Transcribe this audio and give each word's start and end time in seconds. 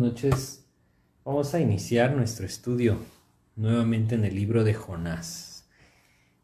Noches. 0.00 0.64
Vamos 1.24 1.54
a 1.54 1.60
iniciar 1.60 2.14
nuestro 2.14 2.46
estudio 2.46 2.98
nuevamente 3.56 4.14
en 4.14 4.24
el 4.24 4.34
libro 4.34 4.62
de 4.62 4.72
Jonás. 4.72 5.68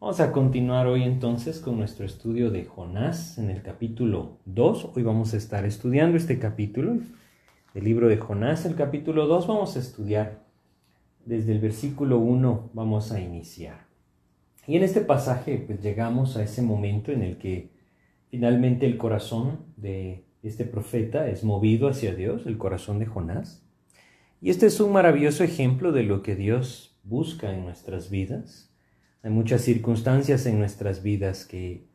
Vamos 0.00 0.18
a 0.18 0.32
continuar 0.32 0.88
hoy 0.88 1.04
entonces 1.04 1.60
con 1.60 1.78
nuestro 1.78 2.04
estudio 2.04 2.50
de 2.50 2.64
Jonás 2.64 3.38
en 3.38 3.50
el 3.50 3.62
capítulo 3.62 4.38
2. 4.46 4.90
Hoy 4.94 5.04
vamos 5.04 5.34
a 5.34 5.36
estar 5.36 5.64
estudiando 5.64 6.16
este 6.16 6.40
capítulo 6.40 6.98
del 7.74 7.84
libro 7.84 8.08
de 8.08 8.16
Jonás. 8.16 8.66
El 8.66 8.74
capítulo 8.74 9.28
2 9.28 9.46
vamos 9.46 9.76
a 9.76 9.78
estudiar 9.78 10.44
desde 11.24 11.52
el 11.52 11.60
versículo 11.60 12.18
1 12.18 12.70
vamos 12.74 13.12
a 13.12 13.20
iniciar. 13.20 13.86
Y 14.66 14.76
en 14.76 14.82
este 14.82 15.00
pasaje 15.00 15.58
pues 15.64 15.80
llegamos 15.80 16.36
a 16.36 16.42
ese 16.42 16.60
momento 16.60 17.12
en 17.12 17.22
el 17.22 17.38
que 17.38 17.70
finalmente 18.30 18.84
el 18.86 18.98
corazón 18.98 19.60
de 19.76 20.24
este 20.48 20.64
profeta 20.64 21.28
es 21.28 21.44
movido 21.44 21.88
hacia 21.88 22.14
Dios, 22.14 22.46
el 22.46 22.58
corazón 22.58 22.98
de 22.98 23.06
Jonás. 23.06 23.64
Y 24.40 24.50
este 24.50 24.66
es 24.66 24.78
un 24.80 24.92
maravilloso 24.92 25.42
ejemplo 25.42 25.92
de 25.92 26.02
lo 26.02 26.22
que 26.22 26.36
Dios 26.36 26.98
busca 27.02 27.54
en 27.54 27.64
nuestras 27.64 28.10
vidas. 28.10 28.70
Hay 29.22 29.30
muchas 29.30 29.62
circunstancias 29.62 30.44
en 30.46 30.58
nuestras 30.58 31.02
vidas 31.02 31.46
que 31.46 31.86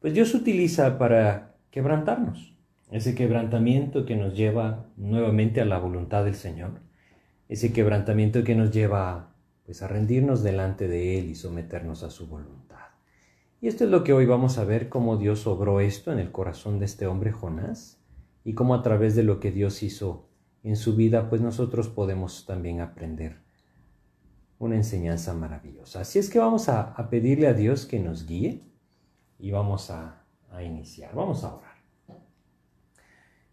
pues 0.00 0.12
Dios 0.12 0.34
utiliza 0.34 0.98
para 0.98 1.56
quebrantarnos. 1.70 2.54
Ese 2.90 3.14
quebrantamiento 3.14 4.04
que 4.04 4.16
nos 4.16 4.36
lleva 4.36 4.90
nuevamente 4.96 5.62
a 5.62 5.64
la 5.64 5.78
voluntad 5.78 6.24
del 6.24 6.34
Señor. 6.34 6.82
Ese 7.48 7.72
quebrantamiento 7.72 8.44
que 8.44 8.54
nos 8.54 8.70
lleva 8.70 9.34
pues 9.64 9.82
a 9.82 9.88
rendirnos 9.88 10.42
delante 10.42 10.88
de 10.88 11.18
Él 11.18 11.30
y 11.30 11.34
someternos 11.34 12.02
a 12.02 12.10
su 12.10 12.26
voluntad. 12.26 12.63
Y 13.64 13.68
esto 13.68 13.84
es 13.84 13.90
lo 13.90 14.04
que 14.04 14.12
hoy 14.12 14.26
vamos 14.26 14.58
a 14.58 14.64
ver, 14.66 14.90
cómo 14.90 15.16
Dios 15.16 15.46
obró 15.46 15.80
esto 15.80 16.12
en 16.12 16.18
el 16.18 16.30
corazón 16.30 16.78
de 16.78 16.84
este 16.84 17.06
hombre 17.06 17.32
Jonás 17.32 17.98
y 18.44 18.52
cómo 18.52 18.74
a 18.74 18.82
través 18.82 19.16
de 19.16 19.22
lo 19.22 19.40
que 19.40 19.52
Dios 19.52 19.82
hizo 19.82 20.28
en 20.62 20.76
su 20.76 20.96
vida, 20.96 21.30
pues 21.30 21.40
nosotros 21.40 21.88
podemos 21.88 22.44
también 22.44 22.82
aprender 22.82 23.38
una 24.58 24.76
enseñanza 24.76 25.32
maravillosa. 25.32 26.02
Así 26.02 26.18
es 26.18 26.28
que 26.28 26.38
vamos 26.38 26.68
a, 26.68 26.94
pedirle 27.08 27.46
a 27.46 27.54
Dios 27.54 27.86
que 27.86 27.98
nos 27.98 28.26
guíe 28.26 28.60
y 29.38 29.50
vamos 29.50 29.90
a, 29.90 30.26
a 30.50 30.62
iniciar. 30.62 31.14
Vamos 31.14 31.42
a 31.42 31.54
orar. 31.54 31.76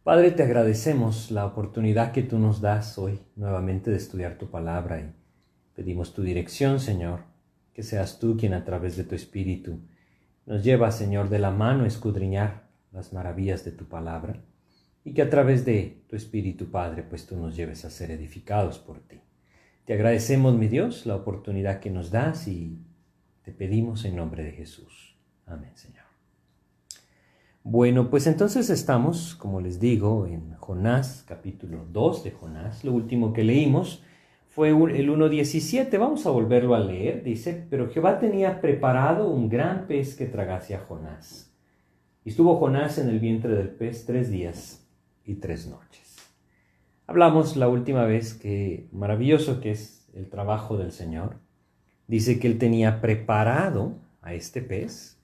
Padre, 0.04 0.32
te 0.32 0.44
agradecemos 0.44 1.32
la 1.32 1.46
oportunidad 1.46 2.12
que 2.12 2.24
tú 2.24 2.38
nos 2.38 2.60
das 2.60 2.98
hoy 2.98 3.22
nuevamente 3.38 3.92
de 3.92 3.96
estudiar 3.96 4.38
tu 4.38 4.52
palabra 4.52 5.00
y 5.00 5.14
pedimos 5.74 6.14
tu 6.14 6.22
dirección, 6.22 6.82
Señor, 6.82 7.22
que 7.74 7.82
seas 7.82 8.20
tú 8.20 8.36
quien 8.36 8.54
a 8.54 8.66
través 8.66 8.98
de 8.98 9.06
tu 9.06 9.16
Espíritu 9.16 9.80
nos 10.46 10.64
lleva, 10.64 10.92
Señor, 10.92 11.30
de 11.30 11.40
la 11.40 11.52
mano 11.52 11.84
a 11.84 11.88
escudriñar 11.88 12.70
las 12.92 13.14
maravillas 13.14 13.64
de 13.64 13.72
tu 13.72 13.86
palabra 13.86 14.42
y 15.04 15.14
que 15.14 15.22
a 15.22 15.30
través 15.30 15.66
de 15.66 16.04
tu 16.08 16.16
Espíritu 16.16 16.70
Padre, 16.70 17.04
pues 17.04 17.26
tú 17.26 17.38
nos 17.38 17.56
lleves 17.56 17.86
a 17.86 17.90
ser 17.90 18.12
edificados 18.12 18.80
por 18.80 19.00
ti. 19.00 19.22
Te 19.86 19.94
agradecemos, 19.94 20.56
mi 20.56 20.68
Dios, 20.68 21.06
la 21.06 21.16
oportunidad 21.16 21.80
que 21.80 21.90
nos 21.90 22.12
das 22.12 22.48
y 22.48 22.80
te 23.44 23.52
pedimos 23.52 24.06
en 24.06 24.16
nombre 24.16 24.44
de 24.44 24.52
Jesús. 24.52 25.18
Amén, 25.46 25.72
Señor. 25.76 26.06
Bueno, 27.64 28.10
pues 28.10 28.26
entonces 28.26 28.70
estamos, 28.70 29.36
como 29.36 29.62
les 29.62 29.80
digo, 29.80 30.26
en 30.26 30.54
Jonás, 30.56 31.24
capítulo 31.28 31.86
2 31.92 32.24
de 32.24 32.32
Jonás. 32.32 32.84
Lo 32.84 32.92
último 32.92 33.34
que 33.34 33.44
leímos 33.44 34.04
fue 34.52 34.68
el 34.70 35.10
1.17. 35.10 35.98
Vamos 35.98 36.26
a 36.26 36.30
volverlo 36.30 36.76
a 36.76 36.80
leer. 36.82 37.24
Dice, 37.24 37.66
pero 37.70 37.90
Jehová 37.90 38.20
tenía 38.20 38.60
preparado 38.60 39.30
un 39.30 39.48
gran 39.48 39.88
pez 39.88 40.14
que 40.16 40.26
tragase 40.26 40.76
a 40.76 40.80
Jonás. 40.80 41.56
Y 42.26 42.32
estuvo 42.32 42.58
Jonás 42.58 42.98
en 42.98 43.08
el 43.08 43.20
vientre 43.20 43.56
del 43.56 43.70
pez 43.70 44.06
tres 44.06 44.30
días 44.30 44.86
y 45.24 45.36
tres 45.36 45.68
noches. 45.68 46.18
Hablamos 47.08 47.56
la 47.56 47.70
última 47.70 48.04
vez 48.04 48.34
que 48.34 48.90
maravilloso 48.92 49.62
que 49.62 49.72
es 49.72 50.10
el 50.14 50.30
trabajo 50.30 50.78
del 50.78 50.92
Señor. 50.92 51.38
Dice 52.08 52.38
que 52.38 52.48
él 52.48 52.58
tenía 52.58 53.00
preparado 53.00 54.00
a 54.22 54.34
este 54.34 54.62
pez. 54.62 55.18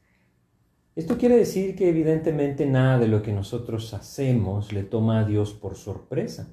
Esto 0.96 1.18
quiere 1.18 1.36
decir 1.36 1.76
que 1.76 1.90
evidentemente 1.90 2.66
nada 2.66 2.98
de 2.98 3.10
lo 3.10 3.22
que 3.22 3.34
nosotros 3.34 3.94
hacemos 3.94 4.72
le 4.72 4.84
toma 4.84 5.20
a 5.20 5.26
Dios 5.26 5.54
por 5.54 5.76
sorpresa. 5.76 6.48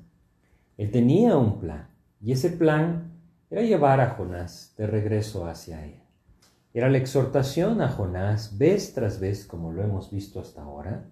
Él 0.76 0.90
tenía 0.90 1.36
un 1.36 1.60
plan. 1.60 1.93
Y 2.24 2.32
ese 2.32 2.48
plan 2.48 3.12
era 3.50 3.60
llevar 3.60 4.00
a 4.00 4.14
Jonás 4.14 4.72
de 4.78 4.86
regreso 4.86 5.46
hacia 5.46 5.84
él. 5.84 6.00
Era 6.72 6.88
la 6.88 6.96
exhortación 6.96 7.82
a 7.82 7.90
Jonás, 7.90 8.56
vez 8.56 8.94
tras 8.94 9.20
vez, 9.20 9.44
como 9.44 9.72
lo 9.72 9.82
hemos 9.82 10.10
visto 10.10 10.40
hasta 10.40 10.62
ahora, 10.62 11.04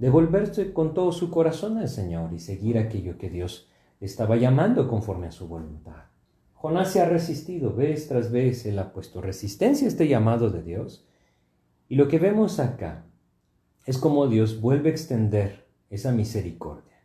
de 0.00 0.10
volverse 0.10 0.72
con 0.72 0.92
todo 0.92 1.12
su 1.12 1.30
corazón 1.30 1.78
al 1.78 1.88
Señor 1.88 2.32
y 2.32 2.40
seguir 2.40 2.78
aquello 2.78 3.16
que 3.16 3.30
Dios 3.30 3.68
estaba 4.00 4.34
llamando 4.34 4.88
conforme 4.88 5.28
a 5.28 5.32
su 5.32 5.46
voluntad. 5.46 6.06
Jonás 6.54 6.90
se 6.90 7.00
ha 7.00 7.08
resistido 7.08 7.72
vez 7.72 8.08
tras 8.08 8.32
vez, 8.32 8.66
él 8.66 8.80
ha 8.80 8.92
puesto 8.92 9.20
resistencia 9.20 9.86
a 9.86 9.90
este 9.90 10.08
llamado 10.08 10.50
de 10.50 10.64
Dios. 10.64 11.06
Y 11.88 11.94
lo 11.94 12.08
que 12.08 12.18
vemos 12.18 12.58
acá 12.58 13.04
es 13.84 13.98
como 13.98 14.26
Dios 14.26 14.60
vuelve 14.60 14.88
a 14.88 14.92
extender 14.92 15.68
esa 15.90 16.10
misericordia 16.10 16.95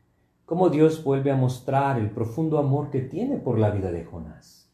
cómo 0.52 0.70
Dios 0.70 1.02
vuelve 1.06 1.32
a 1.32 1.38
mostrar 1.38 1.98
el 1.98 2.10
profundo 2.10 2.60
amor 2.60 2.90
que 2.90 3.00
tiene 3.00 3.38
por 3.38 3.58
la 3.58 3.70
vida 3.70 3.90
de 3.90 4.04
Jonás. 4.04 4.70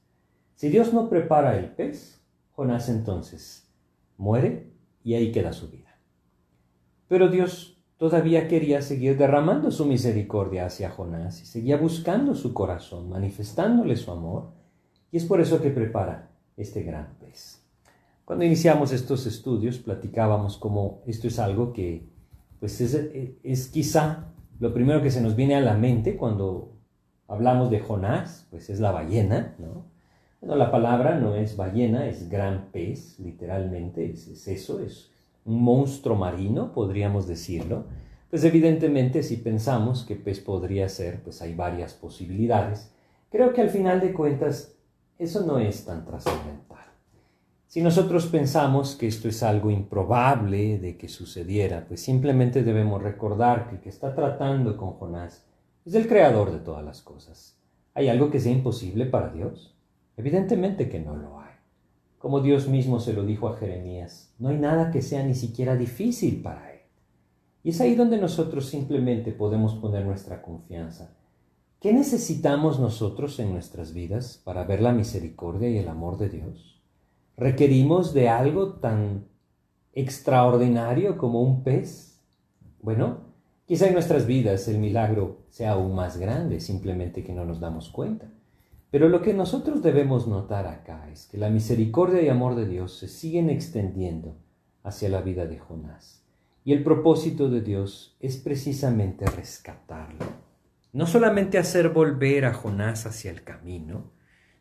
Si 0.56 0.70
Dios 0.70 0.92
no 0.92 1.08
prepara 1.08 1.56
el 1.56 1.70
pez, 1.70 2.20
Jonás 2.54 2.90
entonces 2.90 3.72
muere 4.18 4.72
y 5.04 5.14
ahí 5.14 5.32
queda 5.32 5.54
su 5.54 5.70
vida. 5.70 6.00
Pero 7.08 7.28
Dios 7.28 7.80
todavía 7.98 8.48
quería 8.48 8.82
seguir 8.82 9.20
derramando 9.20 9.70
su 9.70 9.86
misericordia 9.86 10.66
hacia 10.66 10.90
Jonás 10.90 11.44
y 11.44 11.46
seguía 11.46 11.78
buscando 11.78 12.34
su 12.34 12.56
corazón, 12.56 13.10
manifestándole 13.10 13.98
su 13.98 14.10
amor, 14.10 14.54
y 15.12 15.18
es 15.18 15.26
por 15.26 15.42
eso 15.42 15.62
que 15.62 15.70
prepara 15.70 16.32
este 16.56 16.82
gran 16.82 17.20
pez. 17.20 17.64
Cuando 18.26 18.46
iniciamos 18.46 18.92
estos 18.92 19.28
estudios 19.28 19.78
platicábamos 19.78 20.58
como 20.58 21.04
esto 21.06 21.28
es 21.28 21.38
algo 21.38 21.72
que 21.72 22.10
pues 22.60 22.82
es, 22.82 22.96
es 23.44 23.68
quizá 23.68 24.34
lo 24.59 24.74
primero 24.74 25.01
que 25.01 25.12
se 25.12 25.21
nos 25.21 25.36
viene 25.36 25.56
a 25.56 25.62
la 25.62 25.75
mente 25.75 26.18
cuando 26.18 26.74
hablamos 27.27 27.69
de 27.69 27.80
Jonás, 27.80 28.48
pues 28.50 28.69
es 28.69 28.80
la 28.80 28.92
ballena, 28.92 29.56
¿no? 29.59 29.86
Bueno, 30.39 30.56
la 30.56 30.71
palabra 30.71 31.19
no 31.19 31.36
es 31.36 31.57
ballena, 31.57 32.07
es 32.07 32.30
gran 32.30 32.69
pez, 32.71 33.19
literalmente, 33.19 34.09
es, 34.09 34.48
eso, 34.48 34.80
es 34.80 35.12
un 35.45 35.62
monstruo 35.63 36.15
marino, 36.15 36.71
podríamos 36.74 37.27
decirlo. 37.27 37.86
Pues 38.30 38.44
evidentemente 38.44 39.24
si 39.24 39.38
pensamos 39.38 40.04
que 40.04 40.15
pez 40.15 40.39
podría 40.39 40.89
ser, 40.89 41.24
pues 41.24 41.42
hay 41.42 41.56
varias 41.56 41.94
posibilidades. 41.94 42.92
Creo 43.31 43.54
que 43.54 43.62
al 43.62 43.69
final 43.69 44.00
de 44.00 44.13
cuentas 44.13 44.75
eso 45.18 45.45
no 45.45 45.59
es 45.59 45.86
tan 45.86 46.06
trascendental. 46.06 46.77
Si 47.68 47.81
nosotros 47.81 48.28
pensamos 48.28 48.96
que 48.96 49.08
esto 49.08 49.28
es 49.28 49.44
algo 49.44 49.69
improbable 49.69 50.80
de 50.80 50.98
que 50.98 51.10
sucediera, 51.10 51.84
pues 51.86 52.02
simplemente 52.02 52.64
debemos 52.64 53.04
recordar 53.04 53.68
que 53.68 53.75
el 53.75 53.81
que 53.81 53.90
está 53.90 54.16
tratando 54.16 54.78
con 54.78 54.94
Jonás 54.94 55.46
es 55.86 55.94
el 55.94 56.08
creador 56.08 56.54
de 56.54 56.60
todas 56.60 56.86
las 56.86 57.02
cosas. 57.02 57.58
¿Hay 57.94 58.08
algo 58.08 58.31
que 58.31 58.40
sea 58.40 58.54
imposible 58.54 59.06
para 59.06 59.34
Dios? 59.34 59.75
Evidentemente 60.16 60.88
que 60.88 61.02
no 61.02 61.18
lo 61.18 61.42
hay. 61.42 61.56
Como 62.19 62.40
Dios 62.40 62.69
mismo 62.69 63.02
se 63.02 63.12
lo 63.12 63.25
dijo 63.25 63.50
a 63.50 63.58
Jeremías, 63.58 64.34
no 64.40 64.48
hay 64.48 64.58
nada 64.58 64.90
que 64.90 65.02
sea 65.02 65.24
ni 65.24 65.36
siquiera 65.36 65.75
difícil 65.75 66.42
para 66.42 66.72
Él. 66.72 66.80
Y 67.64 67.72
es 67.72 67.81
ahí 67.81 67.96
donde 67.96 68.18
nosotros 68.18 68.68
simplemente 68.68 69.34
podemos 69.34 69.75
poner 69.75 70.06
nuestra 70.06 70.42
confianza. 70.42 71.18
¿Qué 71.81 71.92
necesitamos 71.92 72.80
nosotros 72.80 73.38
en 73.40 73.52
nuestras 73.52 73.94
vidas 73.94 74.42
para 74.46 74.64
ver 74.64 74.81
la 74.81 74.94
misericordia 74.94 75.69
y 75.69 75.78
el 75.78 75.90
amor 75.90 76.18
de 76.18 76.30
Dios? 76.30 76.77
Requerimos 77.38 78.13
de 78.13 78.30
algo 78.30 78.74
tan 78.74 79.28
extraordinario 79.94 81.18
como 81.18 81.42
un 81.42 81.63
pez? 81.63 82.19
Bueno, 82.81 83.19
quizá 83.66 83.88
en 83.88 83.94
nuestras 83.94 84.25
vidas 84.25 84.68
el 84.68 84.80
milagro 84.80 85.45
sea 85.50 85.74
aún 85.74 85.95
más 85.95 86.18
grande, 86.18 86.60
simplemente 86.60 87.24
que 87.24 87.34
no 87.34 87.45
nos 87.45 87.60
damos 87.60 87.89
cuenta. 87.89 88.28
Pero 88.89 89.10
lo 89.10 89.22
que 89.22 89.34
nosotros 89.34 89.84
debemos 89.84 90.28
notar 90.28 90.66
acá 90.66 91.10
es 91.12 91.28
que 91.28 91.38
la 91.38 91.50
misericordia 91.50 92.22
y 92.22 92.30
amor 92.30 92.56
de 92.56 92.68
Dios 92.68 92.98
se 92.98 93.07
siguen 93.07 93.50
extendiendo 93.50 94.38
hacia 94.83 95.10
la 95.10 95.22
vida 95.22 95.45
de 95.45 95.60
Jonás. 95.60 96.24
Y 96.63 96.74
el 96.74 96.83
propósito 96.83 97.50
de 97.50 97.62
Dios 97.62 98.18
es 98.19 98.38
precisamente 98.38 99.25
rescatarlo. 99.25 100.25
No 100.94 101.06
solamente 101.06 101.57
hacer 101.57 101.90
volver 101.90 102.45
a 102.45 102.54
Jonás 102.54 103.06
hacia 103.06 103.31
el 103.31 103.44
camino, 103.44 104.12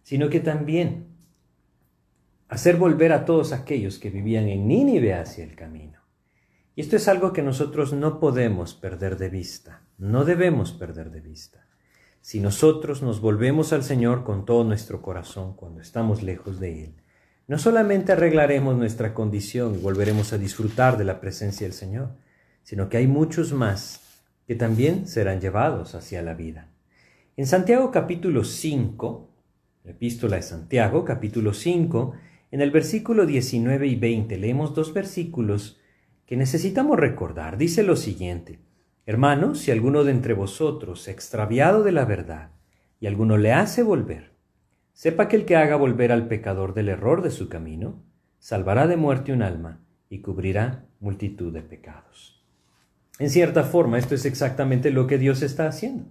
sino 0.03 0.29
que 0.29 0.41
también 0.41 1.16
hacer 2.49 2.77
volver 2.77 3.13
a 3.13 3.25
todos 3.25 3.53
aquellos 3.53 3.99
que 3.99 4.11
vivían 4.11 4.49
en 4.49 4.69
Nínive 4.69 5.15
hacia 5.15 5.45
el 5.45 5.55
camino. 5.55 6.01
Y 6.75 6.83
esto 6.83 6.97
es 6.97 7.09
algo 7.09 7.33
que 7.33 7.43
nosotros 7.43 7.93
no 7.93 8.21
podemos 8.21 8.75
perder 8.75 9.17
de 9.17 9.31
vista, 9.31 9.83
no 9.99 10.25
debemos 10.25 10.73
perder 10.73 11.11
de 11.11 11.21
vista. 11.21 11.67
Si 12.21 12.41
nosotros 12.41 13.03
nos 13.03 13.21
volvemos 13.21 13.73
al 13.73 13.83
Señor 13.83 14.25
con 14.25 14.45
todo 14.45 14.65
nuestro 14.65 15.01
corazón 15.01 15.55
cuando 15.55 15.81
estamos 15.81 16.23
lejos 16.23 16.61
de 16.61 16.85
Él, 16.85 16.95
no 17.49 17.59
solamente 17.59 18.13
arreglaremos 18.13 18.77
nuestra 18.77 19.15
condición 19.15 19.77
y 19.77 19.79
volveremos 19.79 20.33
a 20.33 20.39
disfrutar 20.39 20.99
de 20.99 21.05
la 21.05 21.21
presencia 21.21 21.67
del 21.67 21.73
Señor, 21.73 22.11
sino 22.65 22.89
que 22.89 22.97
hay 22.97 23.07
muchos 23.07 23.53
más 23.53 24.01
que 24.47 24.57
también 24.57 25.07
serán 25.07 25.41
llevados 25.41 25.95
hacia 25.95 26.23
la 26.23 26.35
vida. 26.35 26.69
En 27.37 27.47
Santiago 27.47 27.91
capítulo 27.91 28.45
5, 28.45 29.31
la 29.85 29.93
epístola 29.93 30.37
de 30.37 30.43
Santiago 30.43 31.05
capítulo 31.05 31.53
5, 31.53 32.15
en 32.57 32.63
el 32.63 32.71
versículo 32.71 33.27
19 33.27 33.87
y 33.87 33.97
20 33.97 34.39
leemos 34.39 34.75
dos 34.75 34.95
versículos 34.95 35.79
que 36.25 36.39
necesitamos 36.39 36.99
recordar. 36.99 37.59
Dice 37.59 37.83
lo 37.83 37.97
siguiente, 37.97 38.61
Hermanos, 39.05 39.59
si 39.59 39.73
alguno 39.73 40.05
de 40.05 40.13
entre 40.13 40.33
vosotros 40.33 41.07
extraviado 41.07 41.83
de 41.83 41.93
la 41.93 42.07
verdad 42.07 42.53
y 42.99 43.09
alguno 43.09 43.37
le 43.37 43.53
hace 43.53 43.83
volver, 43.83 44.33
sepa 44.95 45.29
que 45.29 45.37
el 45.37 45.45
que 45.45 45.57
haga 45.57 45.77
volver 45.77 46.13
al 46.13 46.29
pecador 46.29 46.73
del 46.73 46.89
error 46.89 47.21
de 47.21 47.31
su 47.31 47.51
camino, 47.51 48.03
salvará 48.39 48.87
de 48.87 48.97
muerte 48.97 49.35
un 49.35 49.43
alma 49.43 49.85
y 50.09 50.23
cubrirá 50.23 50.87
multitud 50.99 51.53
de 51.53 51.61
pecados. 51.61 52.43
En 53.19 53.29
cierta 53.29 53.65
forma, 53.65 53.99
esto 53.99 54.15
es 54.15 54.25
exactamente 54.25 54.91
lo 54.91 55.07
que 55.07 55.19
Dios 55.19 55.43
está 55.43 55.67
haciendo. 55.67 56.07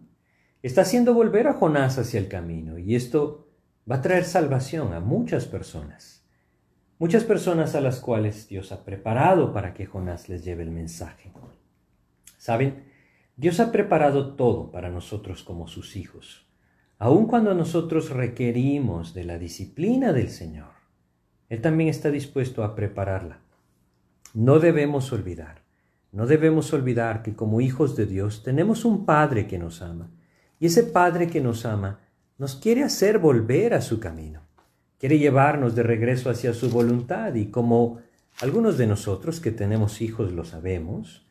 Está 0.61 0.81
haciendo 0.81 1.15
volver 1.15 1.47
a 1.47 1.53
Jonás 1.53 1.97
hacia 1.97 2.19
el 2.19 2.27
camino 2.27 2.77
y 2.77 2.93
esto 2.93 3.49
va 3.89 3.95
a 3.95 4.01
traer 4.03 4.25
salvación 4.25 4.93
a 4.93 4.99
muchas 4.99 5.45
personas. 5.45 6.14
Muchas 6.97 7.25
personas 7.25 7.75
a 7.75 7.81
las 7.81 7.99
cuales 7.99 8.47
Dios 8.47 8.71
ha 8.71 8.85
preparado 8.85 9.51
para 9.51 9.73
que 9.73 9.85
Jonás 9.85 10.29
les 10.29 10.45
lleve 10.45 10.63
el 10.63 10.71
mensaje. 10.71 11.29
¿Saben? 12.37 12.85
Dios 13.35 13.59
ha 13.59 13.73
preparado 13.73 14.35
todo 14.35 14.71
para 14.71 14.89
nosotros 14.89 15.43
como 15.43 15.67
sus 15.67 15.97
hijos. 15.97 16.47
Aun 16.97 17.27
cuando 17.27 17.53
nosotros 17.53 18.11
requerimos 18.11 19.13
de 19.13 19.25
la 19.25 19.37
disciplina 19.37 20.13
del 20.13 20.29
Señor, 20.29 20.69
Él 21.49 21.59
también 21.59 21.89
está 21.89 22.11
dispuesto 22.11 22.63
a 22.63 22.75
prepararla. 22.75 23.41
No 24.33 24.59
debemos 24.59 25.11
olvidar, 25.11 25.63
no 26.13 26.27
debemos 26.27 26.71
olvidar 26.71 27.23
que 27.23 27.35
como 27.35 27.59
hijos 27.59 27.97
de 27.97 28.05
Dios 28.05 28.41
tenemos 28.41 28.85
un 28.85 29.05
Padre 29.05 29.47
que 29.47 29.57
nos 29.57 29.81
ama. 29.81 30.11
Y 30.61 30.67
ese 30.67 30.83
Padre 30.83 31.27
que 31.27 31.41
nos 31.41 31.65
ama 31.65 31.99
nos 32.37 32.55
quiere 32.55 32.83
hacer 32.83 33.19
volver 33.19 33.73
a 33.73 33.81
su 33.81 33.99
camino. 33.99 34.44
Quiere 34.99 35.19
llevarnos 35.19 35.75
de 35.75 35.83
regreso 35.83 36.29
hacia 36.29 36.53
su 36.53 36.69
voluntad 36.69 37.35
y 37.35 37.47
como 37.47 37.99
algunos 38.41 38.77
de 38.77 38.87
nosotros 38.87 39.39
que 39.39 39.51
tenemos 39.51 40.01
hijos 40.01 40.31
lo 40.31 40.45
sabemos, 40.45 41.25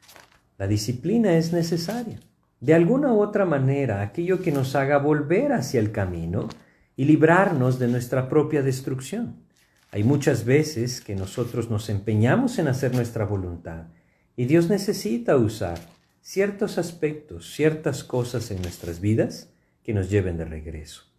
la 0.58 0.66
disciplina 0.66 1.36
es 1.36 1.52
necesaria. 1.52 2.20
De 2.60 2.74
alguna 2.74 3.12
u 3.12 3.20
otra 3.20 3.44
manera, 3.44 4.00
aquello 4.00 4.40
que 4.40 4.52
nos 4.52 4.74
haga 4.74 4.98
volver 4.98 5.52
hacia 5.52 5.80
el 5.80 5.92
camino 5.92 6.48
y 6.96 7.04
librarnos 7.04 7.78
de 7.78 7.88
nuestra 7.88 8.28
propia 8.28 8.62
destrucción. 8.62 9.44
Hay 9.90 10.02
muchas 10.02 10.44
veces 10.44 11.00
que 11.00 11.14
nosotros 11.14 11.70
nos 11.70 11.88
empeñamos 11.88 12.58
en 12.58 12.68
hacer 12.68 12.94
nuestra 12.94 13.24
voluntad 13.24 13.88
y 14.36 14.46
Dios 14.46 14.68
necesita 14.68 15.36
usar 15.36 15.78
ciertos 16.20 16.78
aspectos, 16.78 17.52
ciertas 17.52 18.02
cosas 18.02 18.50
en 18.50 18.62
nuestras 18.62 19.00
vidas 19.00 19.50
que 19.82 19.92
nos 19.92 20.10
lleven 20.10 20.36
de 20.36 20.46
regreso. 20.46 21.13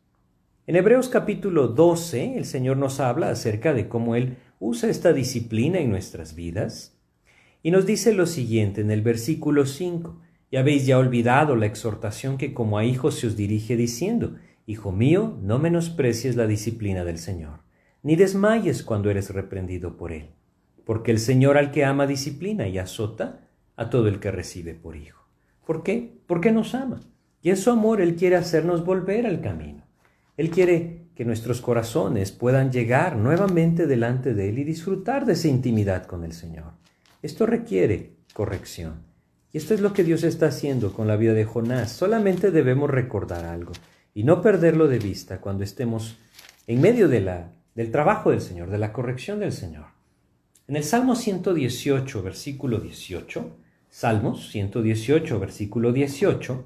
En 0.67 0.75
Hebreos 0.75 1.09
capítulo 1.09 1.67
12 1.67 2.37
el 2.37 2.45
Señor 2.45 2.77
nos 2.77 2.99
habla 2.99 3.29
acerca 3.29 3.75
de 3.75 3.87
cómo 3.87 4.15
Él 4.15 4.37
usa 4.59 4.89
esta 4.89 5.13
disciplina 5.13 5.77
en 5.77 5.91
nuestras 5.91 6.33
vidas 6.33 6.97
y 7.61 7.69
nos 7.69 7.85
dice 7.85 8.13
lo 8.13 8.25
siguiente 8.25 8.81
en 8.81 8.89
el 8.89 9.03
versículo 9.03 9.67
5, 9.67 10.19
y 10.49 10.57
habéis 10.57 10.87
ya 10.87 10.97
olvidado 10.97 11.55
la 11.55 11.67
exhortación 11.67 12.39
que 12.39 12.55
como 12.55 12.79
a 12.79 12.83
hijos 12.83 13.13
se 13.13 13.27
os 13.27 13.35
dirige 13.35 13.75
diciendo, 13.75 14.37
Hijo 14.65 14.91
mío, 14.91 15.37
no 15.43 15.59
menosprecies 15.59 16.35
la 16.35 16.47
disciplina 16.47 17.03
del 17.03 17.19
Señor, 17.19 17.59
ni 18.01 18.15
desmayes 18.15 18.81
cuando 18.81 19.11
eres 19.11 19.29
reprendido 19.29 19.97
por 19.97 20.11
Él, 20.11 20.29
porque 20.83 21.11
el 21.11 21.19
Señor 21.19 21.59
al 21.59 21.69
que 21.69 21.85
ama 21.85 22.07
disciplina 22.07 22.67
y 22.67 22.79
azota 22.79 23.47
a 23.75 23.91
todo 23.91 24.07
el 24.07 24.19
que 24.19 24.31
recibe 24.31 24.73
por 24.73 24.95
hijo. 24.95 25.27
¿Por 25.63 25.83
qué? 25.83 26.17
Porque 26.25 26.51
nos 26.51 26.73
ama. 26.73 27.01
Y 27.43 27.51
en 27.51 27.57
su 27.57 27.69
amor 27.69 28.01
Él 28.01 28.15
quiere 28.15 28.35
hacernos 28.35 28.83
volver 28.83 29.27
al 29.27 29.41
camino. 29.41 29.84
Él 30.37 30.49
quiere 30.49 31.07
que 31.15 31.25
nuestros 31.25 31.61
corazones 31.61 32.31
puedan 32.31 32.71
llegar 32.71 33.15
nuevamente 33.15 33.87
delante 33.87 34.33
de 34.33 34.49
Él 34.49 34.59
y 34.59 34.63
disfrutar 34.63 35.25
de 35.25 35.33
esa 35.33 35.47
intimidad 35.47 36.05
con 36.05 36.23
el 36.23 36.33
Señor. 36.33 36.73
Esto 37.21 37.45
requiere 37.45 38.15
corrección. 38.33 39.03
Y 39.53 39.57
esto 39.57 39.73
es 39.73 39.79
lo 39.79 39.93
que 39.93 40.03
Dios 40.03 40.23
está 40.23 40.47
haciendo 40.47 40.91
con 40.91 41.07
la 41.07 41.15
vida 41.15 41.33
de 41.33 41.45
Jonás. 41.45 41.91
Solamente 41.91 42.51
debemos 42.51 42.89
recordar 42.89 43.45
algo 43.45 43.71
y 44.13 44.25
no 44.25 44.41
perderlo 44.41 44.89
de 44.89 44.99
vista 44.99 45.39
cuando 45.39 45.63
estemos 45.63 46.17
en 46.67 46.81
medio 46.81 47.07
del 47.07 47.91
trabajo 47.91 48.31
del 48.31 48.41
Señor, 48.41 48.69
de 48.69 48.77
la 48.77 48.91
corrección 48.91 49.39
del 49.39 49.53
Señor. 49.53 49.85
En 50.67 50.75
el 50.75 50.83
Salmo 50.83 51.15
118, 51.15 52.23
versículo 52.23 52.79
18, 52.79 53.57
Salmos 53.89 54.49
118, 54.49 55.39
versículo 55.39 55.93
18, 55.93 56.65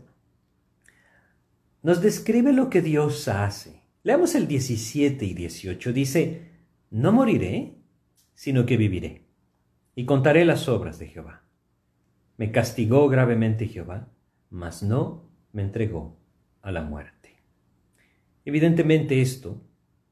nos 1.81 2.01
describe 2.01 2.53
lo 2.53 2.69
que 2.69 2.81
Dios 2.81 3.27
hace. 3.27 3.81
Leamos 4.03 4.35
el 4.35 4.47
17 4.47 5.25
y 5.25 5.33
18. 5.33 5.93
Dice, 5.93 6.49
no 6.89 7.11
moriré, 7.11 7.75
sino 8.33 8.65
que 8.65 8.77
viviré 8.77 9.25
y 9.95 10.05
contaré 10.05 10.45
las 10.45 10.69
obras 10.69 10.97
de 10.99 11.07
Jehová. 11.07 11.43
Me 12.37 12.51
castigó 12.51 13.09
gravemente 13.09 13.67
Jehová, 13.67 14.07
mas 14.49 14.81
no 14.81 15.29
me 15.51 15.61
entregó 15.61 16.17
a 16.61 16.71
la 16.71 16.81
muerte. 16.83 17.43
Evidentemente 18.45 19.21
esto 19.21 19.61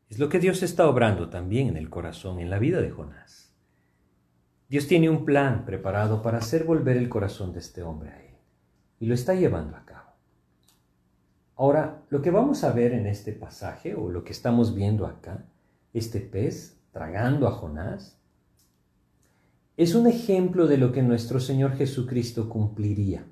es 0.09 0.19
lo 0.19 0.29
que 0.29 0.39
Dios 0.39 0.61
está 0.61 0.87
obrando 0.87 1.29
también 1.29 1.69
en 1.69 1.77
el 1.77 1.89
corazón, 1.89 2.39
en 2.39 2.49
la 2.49 2.59
vida 2.59 2.81
de 2.81 2.91
Jonás. 2.91 3.55
Dios 4.69 4.87
tiene 4.87 5.09
un 5.09 5.23
plan 5.23 5.63
preparado 5.65 6.21
para 6.21 6.39
hacer 6.39 6.65
volver 6.65 6.97
el 6.97 7.07
corazón 7.07 7.53
de 7.53 7.59
este 7.59 7.81
hombre 7.81 8.09
a 8.09 8.21
él, 8.21 8.35
y 8.99 9.05
lo 9.05 9.13
está 9.13 9.33
llevando 9.33 9.77
a 9.77 9.85
cabo. 9.85 9.96
Ahora, 11.57 12.03
lo 12.09 12.21
que 12.21 12.29
vamos 12.29 12.63
a 12.63 12.71
ver 12.71 12.93
en 12.93 13.07
este 13.07 13.33
pasaje, 13.33 13.95
o 13.95 14.09
lo 14.09 14.23
que 14.23 14.31
estamos 14.31 14.75
viendo 14.75 15.07
acá, 15.07 15.43
este 15.91 16.19
pez 16.19 16.77
tragando 16.91 17.47
a 17.47 17.51
Jonás, 17.51 18.19
es 19.75 19.95
un 19.95 20.05
ejemplo 20.05 20.67
de 20.67 20.77
lo 20.77 20.91
que 20.91 21.01
nuestro 21.01 21.39
Señor 21.39 21.75
Jesucristo 21.75 22.47
cumpliría. 22.47 23.25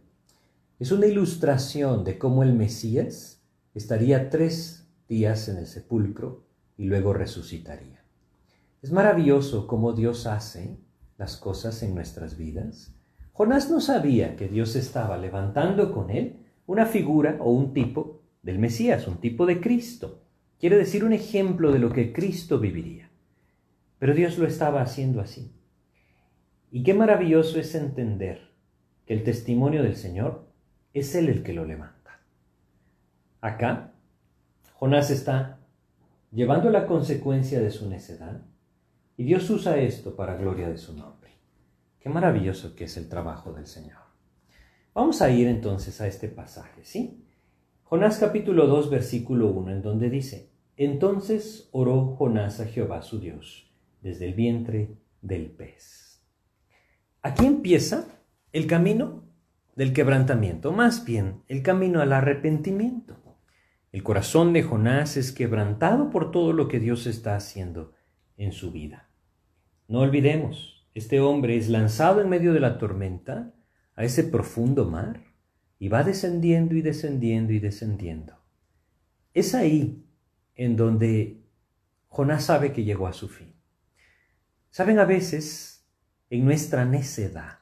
Es 0.79 0.91
una 0.91 1.05
ilustración 1.05 2.03
de 2.03 2.17
cómo 2.17 2.41
el 2.41 2.53
Mesías 2.53 3.44
estaría 3.75 4.32
tres 4.32 4.88
días 5.08 5.48
en 5.48 5.58
el 5.58 5.67
sepulcro 5.67 6.46
y 6.77 6.86
luego 6.86 7.13
resucitaría. 7.13 8.03
Es 8.82 8.91
maravilloso 8.91 9.67
cómo 9.67 9.94
Dios 9.94 10.25
hace 10.25 10.77
las 11.20 11.38
cosas 11.38 11.82
en 11.84 11.94
nuestras 11.94 12.38
vidas. 12.38 12.91
Jonás 13.34 13.70
no 13.70 13.82
sabía 13.82 14.36
que 14.36 14.48
Dios 14.48 14.75
estaba 14.75 15.17
levantando 15.17 15.91
con 15.91 16.10
él 16.10 16.39
una 16.67 16.86
figura 16.86 17.38
o 17.39 17.51
un 17.51 17.74
tipo 17.74 18.14
del 18.46 18.60
Mesías, 18.60 19.08
un 19.08 19.18
tipo 19.18 19.48
de 19.48 19.60
Cristo. 19.60 20.22
Quiere 20.60 20.78
decir 20.78 21.04
un 21.04 21.14
ejemplo 21.14 21.72
de 21.72 21.80
lo 21.80 21.92
que 21.92 22.14
Cristo 22.14 22.60
viviría. 22.60 23.10
Pero 23.98 24.14
Dios 24.14 24.38
lo 24.38 24.46
estaba 24.46 24.84
haciendo 24.84 25.20
así. 25.20 25.52
Y 26.70 26.84
qué 26.84 26.94
maravilloso 26.94 27.60
es 27.60 27.74
entender 27.74 28.52
que 29.08 29.16
el 29.16 29.24
testimonio 29.24 29.82
del 29.82 29.96
Señor 29.96 30.48
es 30.94 31.16
Él 31.16 31.28
el 31.30 31.42
que 31.42 31.54
lo 31.54 31.66
levanta. 31.66 32.22
Acá, 33.42 33.94
Jonás 34.75 35.10
está 35.10 35.60
llevando 36.32 36.70
la 36.70 36.86
consecuencia 36.86 37.60
de 37.60 37.72
su 37.72 37.90
necedad 37.90 38.44
y 39.18 39.24
Dios 39.24 39.50
usa 39.50 39.78
esto 39.78 40.16
para 40.16 40.36
gloria 40.36 40.70
de 40.70 40.78
su 40.78 40.96
nombre. 40.96 41.32
Qué 42.00 42.10
maravilloso 42.10 42.75
que 42.75 42.84
es 42.84 42.96
el 42.98 43.10
trabajo 43.10 43.54
del 43.54 43.66
Señor. 43.66 44.02
Vamos 44.94 45.24
a 45.24 45.32
ir 45.32 45.48
entonces 45.48 46.00
a 46.00 46.06
este 46.08 46.28
pasaje, 46.28 46.84
¿sí? 46.84 47.25
Jonás 47.88 48.18
capítulo 48.18 48.65
2, 48.65 48.89
versículo 48.89 49.50
1, 49.50 49.74
en 49.74 49.82
donde 49.84 50.10
dice, 50.10 50.50
Entonces 50.75 51.70
oró 51.72 52.15
Jonás 52.15 52.60
a 52.60 52.65
Jehová 52.65 53.04
su 53.04 53.20
Dios 53.20 53.72
desde 54.01 54.25
el 54.25 54.34
vientre 54.34 54.98
del 55.22 55.51
pez. 55.51 56.25
Aquí 57.22 57.46
empieza 57.46 58.08
el 58.51 58.65
camino 58.65 59.25
del 59.75 59.94
quebrantamiento, 59.94 60.72
más 60.72 61.06
bien 61.06 61.44
el 61.48 61.62
camino 61.62 62.01
al 62.01 62.12
arrepentimiento. 62.12 63.18
El 63.92 64.01
corazón 64.01 64.51
de 64.51 64.63
Jonás 64.63 65.15
es 65.15 65.32
quebrantado 65.32 66.10
por 66.10 66.32
todo 66.32 66.54
lo 66.54 66.68
que 66.68 66.80
Dios 66.80 67.06
está 67.06 67.36
haciendo 67.36 67.94
en 68.36 68.51
su 68.51 68.72
vida. 68.72 69.12
No 69.88 70.00
olvidemos, 70.00 70.88
este 70.96 71.20
hombre 71.20 71.56
es 71.56 71.70
lanzado 71.70 72.20
en 72.20 72.30
medio 72.30 72.51
de 72.51 72.62
la 72.62 72.80
tormenta 72.80 73.54
a 73.94 74.04
ese 74.04 74.24
profundo 74.24 74.89
mar 74.89 75.35
y 75.79 75.89
va 75.89 76.03
descendiendo 76.03 76.75
y 76.75 76.82
descendiendo 76.82 77.53
y 77.53 77.60
descendiendo. 77.60 78.39
Es 79.34 79.53
ahí 79.53 80.05
en 80.55 80.75
donde 80.75 81.44
Jonás 82.08 82.46
sabe 82.46 82.72
que 82.72 82.84
llegó 82.84 83.08
a 83.08 83.13
su 83.13 83.27
fin. 83.27 83.53
Saben, 84.70 85.00
a 85.00 85.05
veces 85.05 85.86
en 86.29 86.46
nuestra 86.46 86.86
necedad, 86.86 87.60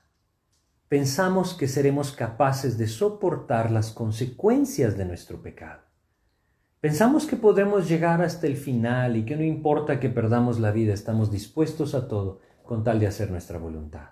pensamos 0.87 1.55
que 1.55 1.67
seremos 1.67 2.11
capaces 2.11 2.77
de 2.77 2.87
soportar 2.87 3.71
las 3.71 3.91
consecuencias 3.91 4.97
de 4.97 5.05
nuestro 5.05 5.41
pecado. 5.41 5.81
Pensamos 6.79 7.25
que 7.25 7.35
podremos 7.35 7.87
llegar 7.87 8.21
hasta 8.21 8.45
el 8.45 8.57
final 8.57 9.15
y 9.17 9.25
que 9.25 9.35
no 9.35 9.43
importa 9.43 9.99
que 9.99 10.09
perdamos 10.09 10.59
la 10.59 10.71
vida, 10.71 10.93
estamos 10.93 11.31
dispuestos 11.31 11.95
a 11.95 12.07
todo 12.07 12.41
con 12.63 12.83
tal 12.83 12.99
de 12.99 13.07
hacer 13.07 13.31
nuestra 13.31 13.57
voluntad. 13.57 14.09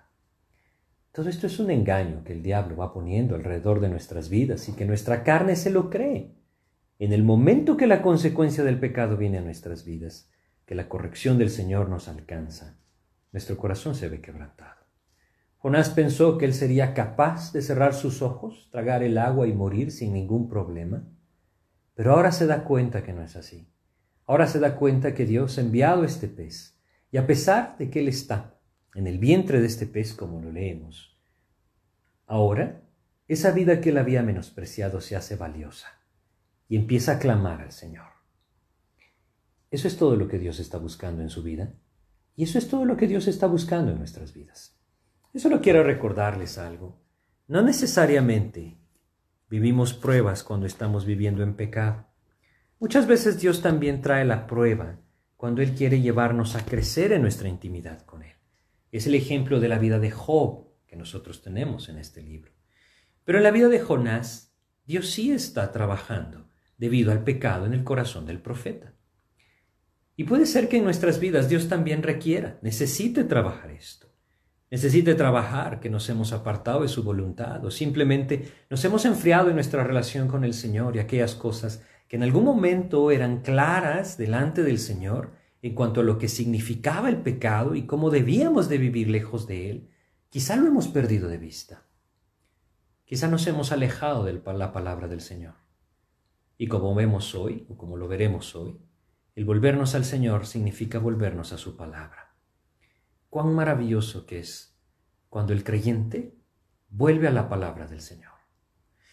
Todo 1.12 1.28
esto 1.28 1.46
es 1.46 1.58
un 1.58 1.70
engaño 1.70 2.24
que 2.24 2.32
el 2.32 2.42
diablo 2.42 2.76
va 2.76 2.94
poniendo 2.94 3.34
alrededor 3.34 3.80
de 3.80 3.90
nuestras 3.90 4.30
vidas 4.30 4.70
y 4.70 4.72
que 4.72 4.86
nuestra 4.86 5.22
carne 5.22 5.56
se 5.56 5.70
lo 5.70 5.90
cree. 5.90 6.34
en 6.98 7.12
el 7.12 7.24
momento 7.24 7.76
que 7.76 7.88
la 7.88 8.00
consecuencia 8.00 8.62
del 8.62 8.78
pecado 8.78 9.16
viene 9.16 9.38
a 9.38 9.42
nuestras 9.42 9.84
vidas, 9.84 10.30
que 10.64 10.76
la 10.76 10.88
corrección 10.88 11.36
del 11.36 11.50
Señor 11.50 11.88
nos 11.88 12.06
alcanza, 12.06 12.78
nuestro 13.32 13.56
corazón 13.56 13.96
se 13.96 14.08
ve 14.08 14.20
quebrantado. 14.20 14.82
Jonás 15.58 15.90
pensó 15.90 16.38
que 16.38 16.44
él 16.44 16.54
sería 16.54 16.94
capaz 16.94 17.52
de 17.52 17.60
cerrar 17.60 17.92
sus 17.92 18.22
ojos, 18.22 18.68
tragar 18.70 19.02
el 19.02 19.18
agua 19.18 19.48
y 19.48 19.52
morir 19.52 19.90
sin 19.90 20.12
ningún 20.12 20.48
problema, 20.48 21.04
pero 21.94 22.12
ahora 22.12 22.30
se 22.30 22.46
da 22.46 22.62
cuenta 22.62 23.02
que 23.02 23.12
no 23.12 23.22
es 23.22 23.34
así. 23.34 23.68
Ahora 24.26 24.46
se 24.46 24.60
da 24.60 24.76
cuenta 24.76 25.12
que 25.12 25.26
Dios 25.26 25.58
ha 25.58 25.62
enviado 25.62 26.04
este 26.04 26.28
pez, 26.28 26.78
y 27.10 27.16
a 27.16 27.26
pesar 27.26 27.76
de 27.78 27.90
que 27.90 27.98
él 27.98 28.08
está 28.08 28.61
en 28.94 29.06
el 29.06 29.18
vientre 29.18 29.60
de 29.60 29.66
este 29.66 29.86
pez, 29.86 30.14
como 30.14 30.40
lo 30.40 30.52
leemos, 30.52 31.18
ahora 32.26 32.82
esa 33.28 33.50
vida 33.50 33.80
que 33.80 33.90
él 33.90 33.98
había 33.98 34.22
menospreciado 34.22 35.00
se 35.00 35.16
hace 35.16 35.36
valiosa 35.36 35.88
y 36.68 36.76
empieza 36.76 37.12
a 37.12 37.18
clamar 37.18 37.62
al 37.62 37.72
Señor. 37.72 38.08
Eso 39.70 39.88
es 39.88 39.96
todo 39.96 40.16
lo 40.16 40.28
que 40.28 40.38
Dios 40.38 40.60
está 40.60 40.78
buscando 40.78 41.22
en 41.22 41.30
su 41.30 41.42
vida 41.42 41.72
y 42.36 42.44
eso 42.44 42.58
es 42.58 42.68
todo 42.68 42.84
lo 42.84 42.96
que 42.96 43.06
Dios 43.06 43.28
está 43.28 43.46
buscando 43.46 43.92
en 43.92 43.98
nuestras 43.98 44.34
vidas. 44.34 44.78
Yo 45.32 45.40
solo 45.40 45.62
quiero 45.62 45.82
recordarles 45.82 46.58
algo. 46.58 47.00
No 47.48 47.62
necesariamente 47.62 48.76
vivimos 49.48 49.94
pruebas 49.94 50.44
cuando 50.44 50.66
estamos 50.66 51.06
viviendo 51.06 51.42
en 51.42 51.54
pecado. 51.54 52.06
Muchas 52.78 53.06
veces 53.06 53.40
Dios 53.40 53.62
también 53.62 54.02
trae 54.02 54.24
la 54.26 54.46
prueba 54.46 54.98
cuando 55.36 55.62
Él 55.62 55.74
quiere 55.74 56.00
llevarnos 56.00 56.54
a 56.54 56.64
crecer 56.64 57.12
en 57.12 57.22
nuestra 57.22 57.48
intimidad 57.48 58.02
con 58.02 58.22
Él. 58.22 58.41
Es 58.92 59.08
el 59.08 59.16
ejemplo 59.16 59.58
de 59.58 59.68
la 59.68 59.78
vida 59.78 59.98
de 59.98 60.12
Job 60.12 60.68
que 60.86 60.94
nosotros 60.94 61.42
tenemos 61.42 61.88
en 61.88 61.98
este 61.98 62.22
libro. 62.22 62.52
Pero 63.24 63.38
en 63.38 63.44
la 63.44 63.50
vida 63.50 63.68
de 63.68 63.80
Jonás, 63.80 64.54
Dios 64.84 65.10
sí 65.10 65.32
está 65.32 65.72
trabajando 65.72 66.48
debido 66.78 67.10
al 67.10 67.24
pecado 67.24 67.66
en 67.66 67.72
el 67.72 67.82
corazón 67.82 68.26
del 68.26 68.40
profeta. 68.40 68.94
Y 70.14 70.24
puede 70.24 70.46
ser 70.46 70.68
que 70.68 70.76
en 70.76 70.84
nuestras 70.84 71.18
vidas 71.18 71.48
Dios 71.48 71.68
también 71.68 72.04
requiera, 72.04 72.60
necesite 72.62 73.24
trabajar 73.24 73.72
esto 73.72 74.12
necesite 74.72 75.14
trabajar, 75.14 75.80
que 75.80 75.90
nos 75.90 76.08
hemos 76.08 76.32
apartado 76.32 76.80
de 76.80 76.88
su 76.88 77.02
voluntad 77.02 77.62
o 77.62 77.70
simplemente 77.70 78.50
nos 78.70 78.82
hemos 78.86 79.04
enfriado 79.04 79.50
en 79.50 79.56
nuestra 79.56 79.84
relación 79.84 80.28
con 80.28 80.44
el 80.44 80.54
Señor 80.54 80.96
y 80.96 80.98
aquellas 80.98 81.34
cosas 81.34 81.82
que 82.08 82.16
en 82.16 82.22
algún 82.22 82.44
momento 82.44 83.10
eran 83.10 83.42
claras 83.42 84.16
delante 84.16 84.62
del 84.62 84.78
Señor 84.78 85.32
en 85.62 85.74
cuanto 85.74 86.00
a 86.00 86.04
lo 86.04 86.18
que 86.18 86.28
significaba 86.28 87.08
el 87.08 87.22
pecado 87.22 87.74
y 87.74 87.86
cómo 87.86 88.10
debíamos 88.10 88.68
de 88.68 88.78
vivir 88.78 89.08
lejos 89.08 89.46
de 89.46 89.70
Él, 89.70 89.90
quizá 90.28 90.56
lo 90.56 90.66
hemos 90.66 90.88
perdido 90.88 91.28
de 91.28 91.38
vista. 91.38 91.86
Quizá 93.04 93.28
nos 93.28 93.46
hemos 93.46 93.72
alejado 93.72 94.24
de 94.24 94.42
la 94.44 94.72
palabra 94.72 95.08
del 95.08 95.20
Señor. 95.20 95.54
Y 96.58 96.66
como 96.66 96.94
vemos 96.94 97.34
hoy, 97.34 97.66
o 97.70 97.76
como 97.76 97.96
lo 97.96 98.08
veremos 98.08 98.54
hoy, 98.54 98.78
el 99.34 99.44
volvernos 99.44 99.94
al 99.94 100.04
Señor 100.04 100.46
significa 100.46 100.98
volvernos 100.98 101.52
a 101.52 101.58
su 101.58 101.76
palabra 101.76 102.32
cuán 103.32 103.54
maravilloso 103.54 104.26
que 104.26 104.40
es 104.40 104.78
cuando 105.30 105.54
el 105.54 105.64
creyente 105.64 106.36
vuelve 106.90 107.28
a 107.28 107.30
la 107.30 107.48
palabra 107.48 107.86
del 107.86 108.02
Señor. 108.02 108.34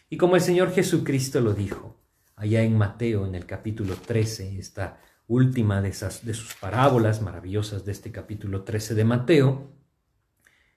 Y 0.09 0.17
como 0.17 0.35
el 0.35 0.41
Señor 0.41 0.73
Jesucristo 0.73 1.39
lo 1.39 1.53
dijo, 1.53 2.01
allá 2.35 2.61
en 2.63 2.77
Mateo, 2.77 3.25
en 3.25 3.33
el 3.33 3.45
capítulo 3.45 3.95
13, 3.95 4.59
esta 4.59 4.99
última 5.29 5.79
de, 5.81 5.89
esas, 5.89 6.25
de 6.25 6.33
sus 6.33 6.55
parábolas 6.55 7.21
maravillosas 7.21 7.85
de 7.85 7.91
este 7.91 8.11
capítulo 8.11 8.63
13 8.63 8.95
de 8.95 9.05
Mateo, 9.05 9.71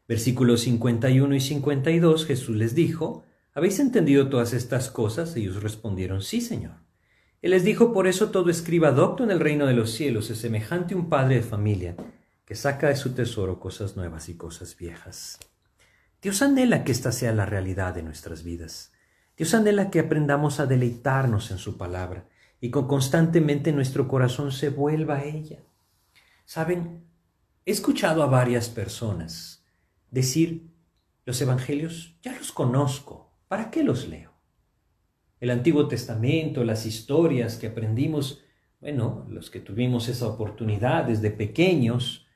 versículos 0.06 0.61
51 0.61 1.35
y 1.35 1.40
52, 1.40 2.26
Jesús 2.26 2.54
les 2.54 2.75
dijo, 2.75 3.25
¿habéis 3.54 3.80
entendido 3.80 4.28
todas 4.28 4.52
estas 4.52 4.90
cosas? 4.90 5.35
Ellos 5.37 5.62
respondieron, 5.62 6.21
sí, 6.21 6.42
Señor. 6.42 6.75
Él 7.40 7.52
les 7.52 7.64
dijo, 7.64 7.94
por 7.94 8.06
eso 8.06 8.30
todo 8.30 8.50
escriba 8.50 8.92
docto 8.92 9.25
en 9.25 9.30
el 9.30 9.40
reino 9.40 9.66
de 9.66 9.73
los 9.73 9.90
cielos 9.90 10.28
es 10.28 10.38
semejante 10.38 10.92
a 10.92 10.99
un 10.99 11.09
padre 11.09 11.37
de 11.37 11.42
familia 11.42 11.97
que 12.44 12.54
saca 12.54 12.88
de 12.88 12.97
su 12.97 13.14
tesoro 13.14 13.59
cosas 13.59 13.97
nuevas 13.97 14.28
y 14.28 14.37
cosas 14.37 14.76
viejas. 14.76 15.38
Dios 16.21 16.42
anhela 16.42 16.85
que 16.85 16.92
esta 16.92 17.11
sea 17.11 17.32
la 17.32 17.47
realidad 17.47 17.94
de 17.94 18.02
nuestras 18.02 18.44
vidas. 18.44 18.92
Dios 19.35 19.54
anhela 19.54 19.90
que 19.90 19.99
aprendamos 19.99 20.61
a 20.61 20.66
deleitarnos 20.66 21.50
en 21.50 21.59
su 21.59 21.78
palabra 21.78 22.26
y 22.62 22.71
que 22.71 22.87
constantemente 22.87 23.73
nuestro 23.73 24.07
corazón 24.07 24.52
se 24.52 24.69
vuelva 24.71 25.16
a 25.16 25.25
ella. 25.25 25.59
Saben, 26.45 27.02
he 27.66 27.73
escuchado 27.73 28.23
a 28.23 28.26
varias 28.26 28.69
personas 28.69 29.66
decir, 30.12 30.71
los 31.25 31.42
evangelios 31.42 32.16
ya 32.23 32.33
los 32.38 32.52
conozco, 32.52 33.33
¿para 33.49 33.69
qué 33.73 33.83
los 33.83 34.07
leo? 34.07 34.31
El 35.40 35.50
Antiguo 35.50 35.88
Testamento, 35.88 36.62
las 36.62 36.87
historias 36.87 37.57
que 37.57 37.66
aprendimos, 37.66 38.45
bueno, 38.81 39.26
los 39.28 39.50
que 39.50 39.59
tuvimos 39.59 40.09
esa 40.09 40.28
oportunidad 40.28 41.07
desde 41.07 41.33
pequeños, 41.33 42.28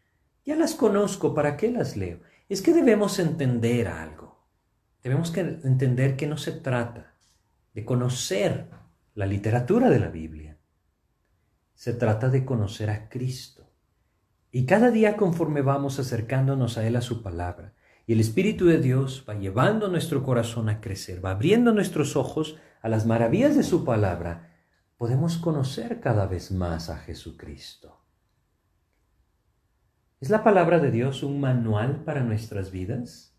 ya 0.44 0.56
las 0.56 0.74
conozco, 0.74 1.34
¿para 1.34 1.56
qué 1.56 1.70
las 1.70 1.96
leo? 1.96 2.18
Es 2.48 2.62
que 2.62 2.72
debemos 2.72 3.20
entender 3.20 3.86
algo. 3.86 4.44
Debemos 5.04 5.30
que 5.30 5.40
entender 5.40 6.16
que 6.16 6.26
no 6.26 6.36
se 6.36 6.50
trata 6.50 7.14
de 7.74 7.84
conocer 7.84 8.85
la 9.16 9.24
literatura 9.24 9.88
de 9.88 9.98
la 9.98 10.10
Biblia. 10.10 10.58
Se 11.74 11.94
trata 11.94 12.28
de 12.28 12.44
conocer 12.44 12.90
a 12.90 13.08
Cristo. 13.08 13.72
Y 14.52 14.66
cada 14.66 14.90
día 14.90 15.16
conforme 15.16 15.62
vamos 15.62 15.98
acercándonos 15.98 16.76
a 16.76 16.86
Él, 16.86 16.96
a 16.96 17.00
su 17.00 17.22
palabra, 17.22 17.72
y 18.06 18.12
el 18.12 18.20
Espíritu 18.20 18.66
de 18.66 18.78
Dios 18.78 19.24
va 19.26 19.34
llevando 19.34 19.88
nuestro 19.88 20.22
corazón 20.22 20.68
a 20.68 20.82
crecer, 20.82 21.24
va 21.24 21.30
abriendo 21.30 21.72
nuestros 21.72 22.14
ojos 22.14 22.58
a 22.82 22.90
las 22.90 23.06
maravillas 23.06 23.56
de 23.56 23.62
su 23.62 23.86
palabra, 23.86 24.54
podemos 24.98 25.38
conocer 25.38 26.00
cada 26.00 26.26
vez 26.26 26.52
más 26.52 26.90
a 26.90 26.98
Jesucristo. 26.98 28.04
¿Es 30.20 30.28
la 30.28 30.44
palabra 30.44 30.78
de 30.78 30.90
Dios 30.90 31.22
un 31.22 31.40
manual 31.40 32.04
para 32.04 32.22
nuestras 32.22 32.70
vidas? 32.70 33.34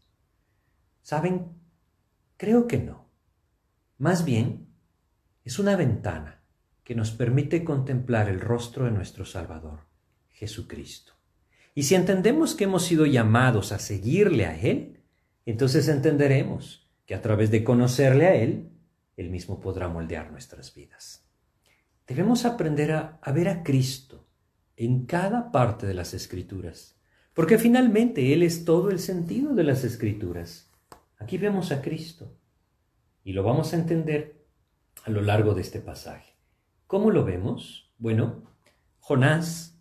¿Saben? 1.04 1.52
Creo 2.36 2.66
que 2.68 2.80
no. 2.80 3.12
Más 4.00 4.26
bien, 4.26 4.67
es 5.48 5.60
una 5.60 5.78
ventana 5.78 6.42
que 6.84 6.94
nos 6.94 7.12
permite 7.12 7.64
contemplar 7.64 8.28
el 8.28 8.42
rostro 8.42 8.84
de 8.84 8.92
nuestro 8.92 9.24
Salvador, 9.24 9.80
Jesucristo. 10.30 11.14
Y 11.74 11.84
si 11.84 11.96
entendemos 11.96 12.54
que 12.54 12.66
hemos 12.66 12.84
sido 12.84 13.06
llamados 13.06 13.72
a 13.72 13.80
seguirle 13.80 14.46
a 14.46 14.60
Él, 14.60 15.00
entonces 15.46 15.88
entenderemos 15.88 16.92
que 17.06 17.16
a 17.16 17.22
través 17.22 17.50
de 17.50 17.64
conocerle 17.64 18.26
a 18.26 18.36
Él, 18.36 18.72
Él 19.16 19.30
mismo 19.30 19.62
podrá 19.62 19.88
moldear 19.88 20.32
nuestras 20.32 20.76
vidas. 20.76 21.26
Debemos 22.06 22.44
aprender 22.44 22.92
a, 22.92 23.18
a 23.22 23.32
ver 23.32 23.48
a 23.48 23.64
Cristo 23.64 24.28
en 24.76 25.06
cada 25.06 25.54
parte 25.54 25.88
de 25.88 25.94
las 25.94 26.14
escrituras, 26.14 27.00
porque 27.34 27.58
finalmente 27.58 28.34
Él 28.34 28.44
es 28.44 28.66
todo 28.66 28.92
el 28.92 29.00
sentido 29.00 29.56
de 29.56 29.64
las 29.64 29.86
escrituras. 29.86 30.70
Aquí 31.20 31.38
vemos 31.38 31.72
a 31.72 31.82
Cristo 31.82 32.36
y 33.24 33.32
lo 33.32 33.44
vamos 33.44 33.72
a 33.72 33.78
entender 33.78 34.37
a 35.08 35.10
lo 35.10 35.22
largo 35.22 35.54
de 35.54 35.62
este 35.62 35.80
pasaje. 35.80 36.36
¿Cómo 36.86 37.12
lo 37.12 37.24
vemos? 37.24 37.94
Bueno, 37.98 38.44
Jonás 39.00 39.80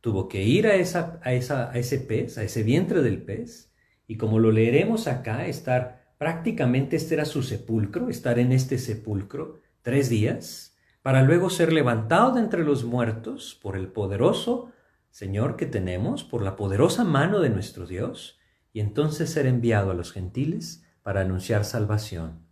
tuvo 0.00 0.28
que 0.28 0.44
ir 0.44 0.68
a, 0.68 0.76
ese 0.76 1.98
pez, 1.98 2.38
a 2.38 2.44
ese 2.44 2.62
vientre 2.62 3.02
del 3.02 3.22
pez, 3.22 3.72
y 4.06 4.16
como 4.16 4.38
lo 4.38 4.52
leeremos 4.52 5.08
acá, 5.08 5.46
estar 5.46 6.14
prácticamente, 6.16 6.94
este 6.94 7.14
era 7.14 7.24
su 7.24 7.42
sepulcro, 7.42 8.08
estar 8.08 8.38
en 8.38 8.52
este 8.52 8.78
sepulcro 8.78 9.58
tres 9.82 10.08
días, 10.08 10.76
para 11.02 11.22
luego 11.22 11.50
ser 11.50 11.72
levantado 11.72 12.34
de 12.34 12.40
entre 12.40 12.62
los 12.62 12.84
muertos 12.84 13.58
por 13.60 13.76
el 13.76 13.88
poderoso 13.88 14.70
Señor 15.10 15.56
que 15.56 15.66
tenemos, 15.66 16.22
por 16.22 16.42
la 16.42 16.54
poderosa 16.54 17.02
mano 17.02 17.40
de 17.40 17.50
nuestro 17.50 17.84
Dios, 17.84 18.38
y 18.72 18.78
entonces 18.78 19.28
ser 19.28 19.46
enviado 19.46 19.90
a 19.90 19.94
los 19.94 20.12
gentiles 20.12 20.84
para 21.02 21.22
anunciar 21.22 21.64
salvación. 21.64 22.45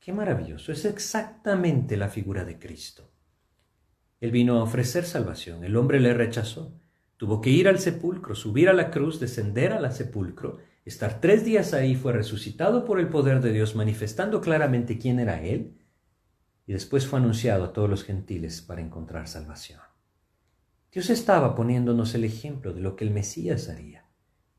Qué 0.00 0.12
maravilloso, 0.12 0.72
es 0.72 0.84
exactamente 0.84 1.96
la 1.96 2.08
figura 2.08 2.44
de 2.44 2.58
Cristo. 2.58 3.10
Él 4.20 4.30
vino 4.30 4.58
a 4.58 4.62
ofrecer 4.62 5.04
salvación, 5.04 5.64
el 5.64 5.76
hombre 5.76 6.00
le 6.00 6.14
rechazó, 6.14 6.80
tuvo 7.16 7.40
que 7.40 7.50
ir 7.50 7.68
al 7.68 7.78
sepulcro, 7.78 8.34
subir 8.34 8.68
a 8.68 8.72
la 8.72 8.90
cruz, 8.90 9.20
descender 9.20 9.72
al 9.72 9.92
sepulcro, 9.92 10.58
estar 10.84 11.20
tres 11.20 11.44
días 11.44 11.74
ahí, 11.74 11.94
fue 11.94 12.12
resucitado 12.12 12.84
por 12.84 12.98
el 12.98 13.08
poder 13.08 13.40
de 13.40 13.52
Dios, 13.52 13.74
manifestando 13.76 14.40
claramente 14.40 14.98
quién 14.98 15.20
era 15.20 15.42
Él, 15.42 15.76
y 16.66 16.72
después 16.72 17.06
fue 17.06 17.18
anunciado 17.18 17.64
a 17.64 17.72
todos 17.72 17.88
los 17.88 18.04
gentiles 18.04 18.62
para 18.62 18.80
encontrar 18.80 19.28
salvación. 19.28 19.80
Dios 20.90 21.10
estaba 21.10 21.54
poniéndonos 21.54 22.14
el 22.14 22.24
ejemplo 22.24 22.72
de 22.72 22.80
lo 22.80 22.96
que 22.96 23.04
el 23.04 23.10
Mesías 23.10 23.68
haría, 23.68 24.06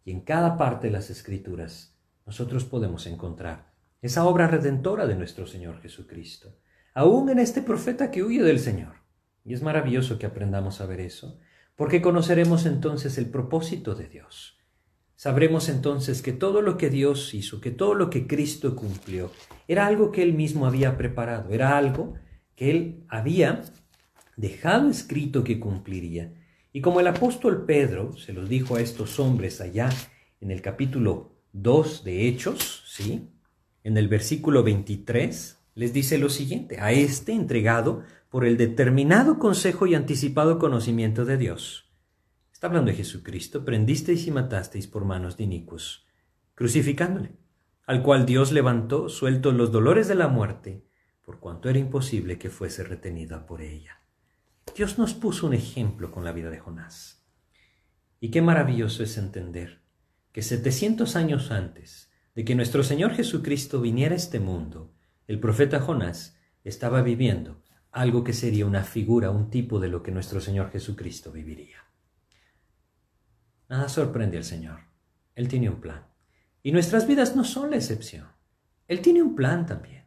y 0.06 0.12
en 0.12 0.21
cada 0.21 0.58
parte 0.58 0.88
de 0.88 0.93
las 0.93 1.10
Escrituras 1.10 1.97
nosotros 2.25 2.65
podemos 2.65 3.08
encontrar 3.08 3.68
esa 4.01 4.25
obra 4.25 4.47
redentora 4.47 5.07
de 5.07 5.15
nuestro 5.15 5.45
Señor 5.45 5.81
Jesucristo, 5.81 6.55
aún 6.93 7.29
en 7.29 7.39
este 7.39 7.62
profeta 7.62 8.12
que 8.12 8.23
huye 8.23 8.43
del 8.43 8.59
Señor. 8.59 8.95
Y 9.45 9.53
es 9.53 9.62
maravilloso 9.62 10.19
que 10.19 10.25
aprendamos 10.25 10.81
a 10.81 10.85
ver 10.85 10.99
eso, 10.99 11.39
porque 11.75 12.01
conoceremos 12.01 12.65
entonces 12.65 13.17
el 13.17 13.29
propósito 13.29 13.95
de 13.95 14.07
Dios 14.07 14.59
Sabremos 15.19 15.67
entonces 15.67 16.21
que 16.21 16.31
todo 16.31 16.62
lo 16.62 16.77
que 16.77 16.89
Dios 16.89 17.33
hizo, 17.33 17.59
que 17.59 17.71
todo 17.71 17.93
lo 17.93 18.09
que 18.09 18.25
Cristo 18.25 18.73
cumplió, 18.73 19.33
era 19.67 19.85
algo 19.85 20.13
que 20.13 20.23
Él 20.23 20.33
mismo 20.33 20.65
había 20.65 20.95
preparado, 20.95 21.49
era 21.49 21.77
algo 21.77 22.13
que 22.55 22.71
él 22.71 23.03
había 23.09 23.65
dejado 24.38 24.89
escrito 24.89 25.43
que 25.43 25.59
cumpliría. 25.59 26.33
Y 26.71 26.79
como 26.79 27.01
el 27.01 27.07
apóstol 27.07 27.65
Pedro 27.65 28.15
se 28.15 28.31
los 28.31 28.47
dijo 28.47 28.77
a 28.77 28.81
estos 28.81 29.19
hombres 29.19 29.59
allá 29.59 29.89
en 30.39 30.51
el 30.51 30.62
capítulo 30.62 31.35
2 31.51 32.05
de 32.05 32.29
Hechos, 32.29 32.85
¿sí? 32.88 33.27
En 33.89 33.97
el 33.97 34.08
versículo 34.08 34.62
23 34.62 35.58
les 35.73 35.93
dice 35.93 36.19
lo 36.19 36.30
siguiente, 36.30 36.80
a 36.80 36.91
este 36.91 37.34
entregado 37.34 38.04
por 38.30 38.45
el 38.45 38.56
determinado 38.56 39.39
consejo 39.39 39.88
y 39.88 39.95
anticipado 39.95 40.60
conocimiento 40.60 41.25
de 41.25 41.38
Dios. 41.38 41.91
Está 42.54 42.67
hablando 42.67 42.91
de 42.91 42.97
Jesucristo, 42.97 43.65
prendisteis 43.65 44.28
y 44.28 44.32
matasteis 44.32 44.86
por 44.86 45.06
manos 45.06 45.38
de 45.38 45.45
inicuos, 45.45 46.06
crucificándole, 46.54 47.32
al 47.88 48.04
cual 48.04 48.28
Dios 48.28 48.52
levantó, 48.52 49.10
suelto 49.10 49.52
los 49.54 49.71
dolores 49.71 50.08
de 50.08 50.13
la 50.13 50.28
muerte, 50.28 50.86
por 51.23 51.39
cuanto 51.39 51.67
era 51.67 51.80
imposible 51.80 52.38
que 52.38 52.52
fuese 52.52 52.84
retenida 52.84 53.47
por 53.47 53.60
ella. 53.60 54.04
Dios 54.75 54.99
nos 54.99 55.15
puso 55.15 55.47
un 55.47 55.56
ejemplo 55.56 56.12
con 56.12 56.23
la 56.23 56.32
vida 56.32 56.52
de 56.52 56.60
Jonás. 56.60 57.25
Y 58.19 58.30
qué 58.30 58.43
maravilloso 58.43 59.02
es 59.02 59.17
entender 59.17 59.82
que 60.32 60.43
700 60.43 61.15
años 61.15 61.49
antes 61.49 62.09
de 62.39 62.45
que 62.45 62.56
nuestro 62.56 62.84
Señor 62.84 63.15
Jesucristo 63.15 63.82
viniera 63.82 64.13
a 64.13 64.15
este 64.15 64.39
mundo, 64.39 64.93
el 65.28 65.41
profeta 65.41 65.82
Jonás 65.82 66.38
estaba 66.63 67.02
viviendo 67.02 67.62
algo 67.91 68.23
que 68.23 68.32
sería 68.32 68.65
una 68.65 68.86
figura, 68.86 69.30
un 69.30 69.49
tipo 69.49 69.78
de 69.82 69.89
lo 69.89 70.02
que 70.04 70.13
nuestro 70.13 70.39
Señor 70.39 70.71
Jesucristo 70.71 71.34
viviría. 71.34 71.80
Nada 73.67 73.89
sorprende 73.89 74.38
al 74.38 74.45
Señor. 74.45 74.80
Él 75.36 75.49
tiene 75.49 75.69
un 75.69 75.82
plan. 75.82 76.06
Y 76.63 76.71
nuestras 76.71 77.08
vidas 77.08 77.36
no 77.36 77.43
son 77.43 77.71
la 77.71 77.75
excepción. 77.75 78.28
Él 78.88 79.02
tiene 79.02 79.21
un 79.21 79.36
plan 79.36 79.65
también. 79.65 80.06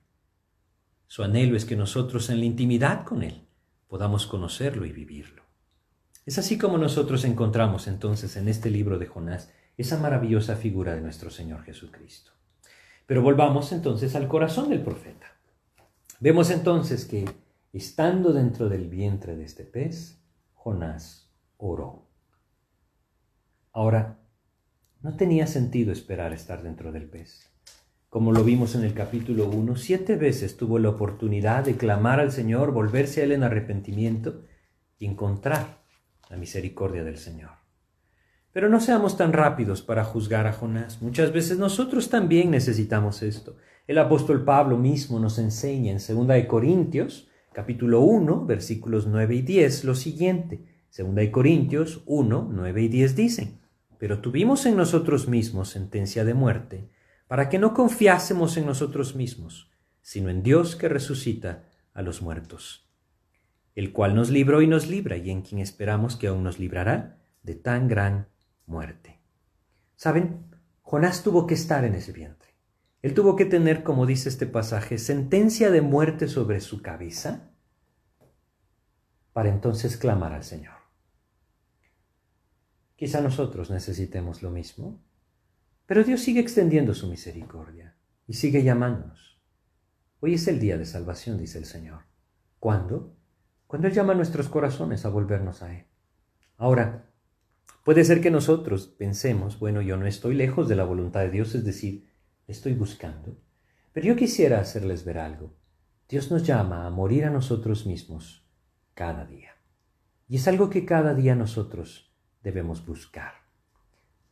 Su 1.09 1.23
anhelo 1.23 1.55
es 1.55 1.66
que 1.66 1.77
nosotros 1.77 2.31
en 2.31 2.38
la 2.38 2.47
intimidad 2.47 3.05
con 3.05 3.23
Él 3.23 3.47
podamos 3.88 4.27
conocerlo 4.27 4.87
y 4.87 4.92
vivirlo. 4.92 5.42
Es 6.25 6.38
así 6.38 6.57
como 6.57 6.79
nosotros 6.79 7.27
encontramos 7.27 7.88
entonces 7.88 8.37
en 8.37 8.49
este 8.49 8.71
libro 8.71 8.99
de 8.99 9.07
Jonás 9.07 9.51
esa 9.83 9.99
maravillosa 9.99 10.57
figura 10.57 10.95
de 10.95 11.01
nuestro 11.01 11.31
Señor 11.31 11.62
Jesucristo. 11.62 12.33
Pero 13.07 13.23
volvamos 13.23 13.73
entonces 13.73 14.14
al 14.14 14.29
corazón 14.29 14.71
del 14.71 14.83
profeta. 14.83 15.27
Vemos 16.21 16.51
entonces 16.51 17.05
que 17.05 17.29
estando 17.73 18.33
dentro 18.33 18.68
del 18.68 18.88
vientre 18.88 19.37
de 19.37 19.45
este 19.45 19.64
pez, 19.64 20.23
Jonás 20.55 21.31
oró. 21.57 22.09
Ahora, 23.73 24.18
no 25.01 25.16
tenía 25.16 25.47
sentido 25.47 25.92
esperar 25.92 26.33
estar 26.33 26.62
dentro 26.62 26.92
del 26.92 27.09
pez. 27.09 27.51
Como 28.09 28.31
lo 28.31 28.45
vimos 28.45 28.75
en 28.75 28.85
el 28.85 28.95
capítulo 28.95 29.49
1, 29.49 29.75
siete 29.77 30.16
veces 30.16 30.57
tuvo 30.57 30.79
la 30.79 30.90
oportunidad 30.90 31.64
de 31.64 31.77
clamar 31.77 32.21
al 32.21 32.31
Señor, 32.31 32.73
volverse 32.73 33.21
a 33.21 33.25
Él 33.25 33.33
en 33.33 33.42
arrepentimiento 33.42 34.45
y 34.99 35.07
encontrar 35.07 35.83
la 36.29 36.37
misericordia 36.37 37.03
del 37.05 37.16
Señor. 37.16 37.62
Pero 38.53 38.69
no 38.69 38.81
seamos 38.81 39.17
tan 39.17 39.33
rápidos 39.33 39.81
para 39.81 40.05
juzgar 40.05 40.47
a 40.47 40.53
Jonás. 40.53 41.01
Muchas 41.01 41.33
veces 41.33 41.59
nosotros 41.59 42.11
también 42.11 42.51
necesitamos 42.51 43.23
esto. 43.23 43.57
El 43.87 43.99
apóstol 43.99 44.45
Pablo 44.45 44.77
mismo 44.77 45.19
nos 45.19 45.38
enseña 45.38 45.91
en 45.91 45.99
2 45.99 46.29
de 46.29 46.47
Corintios, 46.47 47.29
capítulo 47.53 48.01
1, 48.01 48.45
versículos 48.45 49.07
9 49.07 49.35
y 49.37 49.43
10, 49.43 49.85
lo 49.85 49.95
siguiente. 49.95 50.67
2 50.97 51.15
de 51.15 51.31
Corintios 51.31 52.03
1, 52.05 52.51
9 52.53 52.83
y 52.83 52.88
10 52.88 53.17
dicen, 53.17 53.61
pero 53.99 54.21
tuvimos 54.21 54.67
en 54.67 54.77
nosotros 54.77 55.29
mismos 55.29 55.71
sentencia 55.71 56.25
de 56.25 56.35
muerte, 56.35 56.91
para 57.29 57.49
que 57.49 57.59
no 57.59 57.73
confiásemos 57.73 58.57
en 58.59 58.67
nosotros 58.67 59.15
mismos, 59.15 59.71
sino 60.03 60.29
en 60.29 60.43
Dios 60.43 60.77
que 60.77 60.88
resucita 60.88 61.65
a 61.95 62.03
los 62.03 62.21
muertos, 62.21 62.91
el 63.75 63.93
cual 63.93 64.15
nos 64.15 64.29
libró 64.29 64.61
y 64.61 64.67
nos 64.67 64.88
libra, 64.88 65.17
y 65.17 65.31
en 65.31 65.41
quien 65.41 65.61
esperamos 65.61 66.17
que 66.17 66.27
aún 66.27 66.43
nos 66.43 66.59
librará 66.59 67.21
de 67.43 67.55
tan 67.55 67.88
gran 67.88 68.32
muerte. 68.66 69.20
¿Saben? 69.96 70.46
Jonás 70.83 71.22
tuvo 71.22 71.46
que 71.46 71.55
estar 71.55 71.85
en 71.85 71.94
ese 71.94 72.12
vientre. 72.12 72.51
Él 73.03 73.14
tuvo 73.14 73.35
que 73.35 73.44
tener, 73.44 73.83
como 73.83 74.07
dice 74.07 74.29
este 74.29 74.46
pasaje, 74.46 74.98
sentencia 74.98 75.70
de 75.70 75.81
muerte 75.81 76.29
sobre 76.29 76.61
su 76.61 76.83
cabeza 76.83 77.51
para 79.33 79.48
entonces 79.48 79.96
clamar 79.96 80.33
al 80.33 80.44
Señor. 80.44 80.75
Quizá 82.94 83.20
nosotros 83.20 83.70
necesitemos 83.70 84.42
lo 84.42 84.51
mismo, 84.51 85.03
pero 85.87 86.05
Dios 86.05 86.20
sigue 86.20 86.40
extendiendo 86.40 86.94
su 86.94 87.09
misericordia 87.09 87.96
y 88.29 88.35
sigue 88.35 88.62
llamándonos. 88.62 89.40
Hoy 90.20 90.35
es 90.35 90.46
el 90.46 90.61
día 90.61 90.79
de 90.79 90.87
salvación, 90.87 91.38
dice 91.38 91.59
el 91.59 91.64
Señor. 91.64 92.03
¿Cuándo? 92.61 93.16
Cuando 93.66 93.88
Él 93.88 93.94
llama 93.94 94.12
a 94.12 94.16
nuestros 94.16 94.48
corazones 94.48 95.05
a 95.05 95.09
volvernos 95.09 95.62
a 95.62 95.77
Él. 95.77 95.87
Ahora, 96.57 97.12
Puede 97.85 98.04
ser 98.04 98.20
que 98.20 98.30
nosotros 98.30 98.87
pensemos, 98.87 99.58
bueno, 99.58 99.82
yo 99.82 99.96
no 99.96 100.06
estoy 100.06 100.35
lejos 100.35 100.68
de 100.68 100.76
la 100.76 100.85
voluntad 100.85 101.20
de 101.20 101.30
Dios, 101.30 101.54
es 101.54 101.64
decir, 101.64 102.08
estoy 102.46 102.74
buscando. 102.74 103.37
Pero 103.92 104.06
yo 104.06 104.16
quisiera 104.16 104.61
hacerles 104.61 105.04
ver 105.04 105.18
algo. 105.18 105.54
Dios 106.08 106.30
nos 106.30 106.44
llama 106.46 106.87
a 106.87 106.90
morir 106.90 107.24
a 107.24 107.30
nosotros 107.30 107.87
mismos 107.87 108.46
cada 108.94 109.24
día. 109.24 109.50
Y 110.28 110.37
es 110.37 110.46
algo 110.48 110.70
que 110.70 110.85
cada 110.85 111.14
día 111.14 111.35
nosotros 111.35 112.12
debemos 112.42 112.87
buscar. 112.87 113.32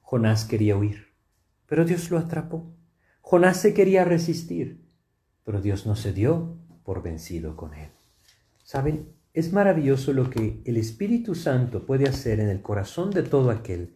Jonás 0.01 0.45
quería 0.45 0.77
huir, 0.77 1.15
pero 1.67 1.85
Dios 1.85 2.11
lo 2.11 2.19
atrapó. 2.19 2.75
Jonás 3.21 3.61
se 3.61 3.75
quería 3.75 4.05
resistir, 4.05 4.89
pero 5.45 5.61
Dios 5.61 5.87
no 5.87 5.97
se 5.97 6.13
dio 6.13 6.59
por 6.85 7.03
vencido 7.03 7.57
con 7.57 7.75
él. 7.75 7.91
¿Saben? 8.63 9.20
Es 9.33 9.53
maravilloso 9.53 10.13
lo 10.13 10.29
que 10.29 10.61
el 10.65 10.77
Espíritu 10.77 11.37
Santo 11.37 11.87
puede 11.87 12.09
hacer 12.09 12.41
en 12.41 12.49
el 12.49 12.63
corazón 12.63 13.11
de 13.11 13.23
todo 13.23 13.51
aquel 13.51 13.95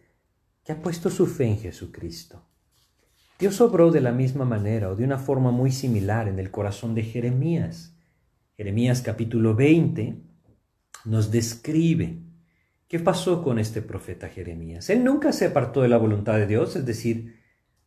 que 0.63 0.71
ha 0.71 0.81
puesto 0.81 1.09
su 1.09 1.27
fe 1.27 1.45
en 1.45 1.59
Jesucristo. 1.59 2.47
Dios 3.37 3.59
obró 3.59 3.91
de 3.91 3.99
la 3.99 4.13
misma 4.13 4.45
manera 4.45 4.89
o 4.89 4.95
de 4.95 5.03
una 5.03 5.17
forma 5.17 5.51
muy 5.51 5.71
similar 5.73 6.29
en 6.29 6.39
el 6.39 6.51
corazón 6.51 6.95
de 6.95 7.03
Jeremías. 7.03 7.97
Jeremías 8.55 9.01
capítulo 9.01 9.55
20 9.55 10.21
nos 11.03 11.31
describe 11.31 12.21
qué 12.87 12.99
pasó 12.99 13.43
con 13.43 13.59
este 13.59 13.81
profeta 13.81 14.29
Jeremías. 14.29 14.89
Él 14.89 15.03
nunca 15.03 15.33
se 15.33 15.47
apartó 15.47 15.81
de 15.81 15.89
la 15.89 15.97
voluntad 15.97 16.37
de 16.37 16.47
Dios, 16.47 16.77
es 16.77 16.85
decir, 16.85 17.41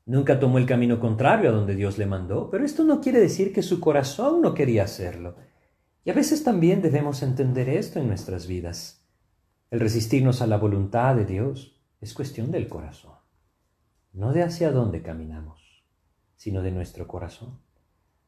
nunca 0.04 0.38
tomó 0.38 0.58
el 0.58 0.66
camino 0.66 1.00
contrario 1.00 1.48
a 1.48 1.54
donde 1.54 1.74
Dios 1.74 1.96
le 1.96 2.04
mandó, 2.04 2.50
pero 2.50 2.66
esto 2.66 2.84
no 2.84 3.00
quiere 3.00 3.20
decir 3.20 3.54
que 3.54 3.62
su 3.62 3.80
corazón 3.80 4.42
no 4.42 4.52
quería 4.52 4.84
hacerlo. 4.84 5.36
Y 6.04 6.10
a 6.10 6.14
veces 6.14 6.44
también 6.44 6.80
debemos 6.80 7.22
entender 7.22 7.68
esto 7.68 7.98
en 8.00 8.08
nuestras 8.08 8.46
vidas. 8.46 9.04
El 9.70 9.80
resistirnos 9.80 10.40
a 10.40 10.46
la 10.46 10.56
voluntad 10.56 11.14
de 11.16 11.26
Dios 11.26 11.78
es 12.00 12.14
cuestión 12.14 12.50
del 12.50 12.68
corazón, 12.68 13.16
no 14.12 14.32
de 14.32 14.42
hacia 14.42 14.70
dónde 14.70 15.02
caminamos, 15.02 15.84
sino 16.36 16.62
de 16.62 16.70
nuestro 16.70 17.06
corazón. 17.06 17.58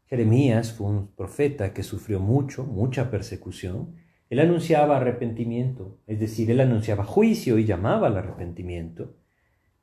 Jeremías 0.07 0.73
fue 0.73 0.89
un 0.89 1.07
profeta 1.15 1.73
que 1.73 1.85
sufrió 1.85 2.19
mucho, 2.19 2.65
mucha 2.65 3.11
persecución. 3.11 3.95
Él 4.29 4.41
anunciaba 4.41 4.97
arrepentimiento, 4.97 6.01
es 6.09 6.19
decir, 6.19 6.51
él 6.51 6.61
anunciaba 6.61 7.05
juicio 7.05 7.59
y 7.59 7.65
llamaba 7.65 8.09
al 8.09 8.17
arrepentimiento. 8.17 9.17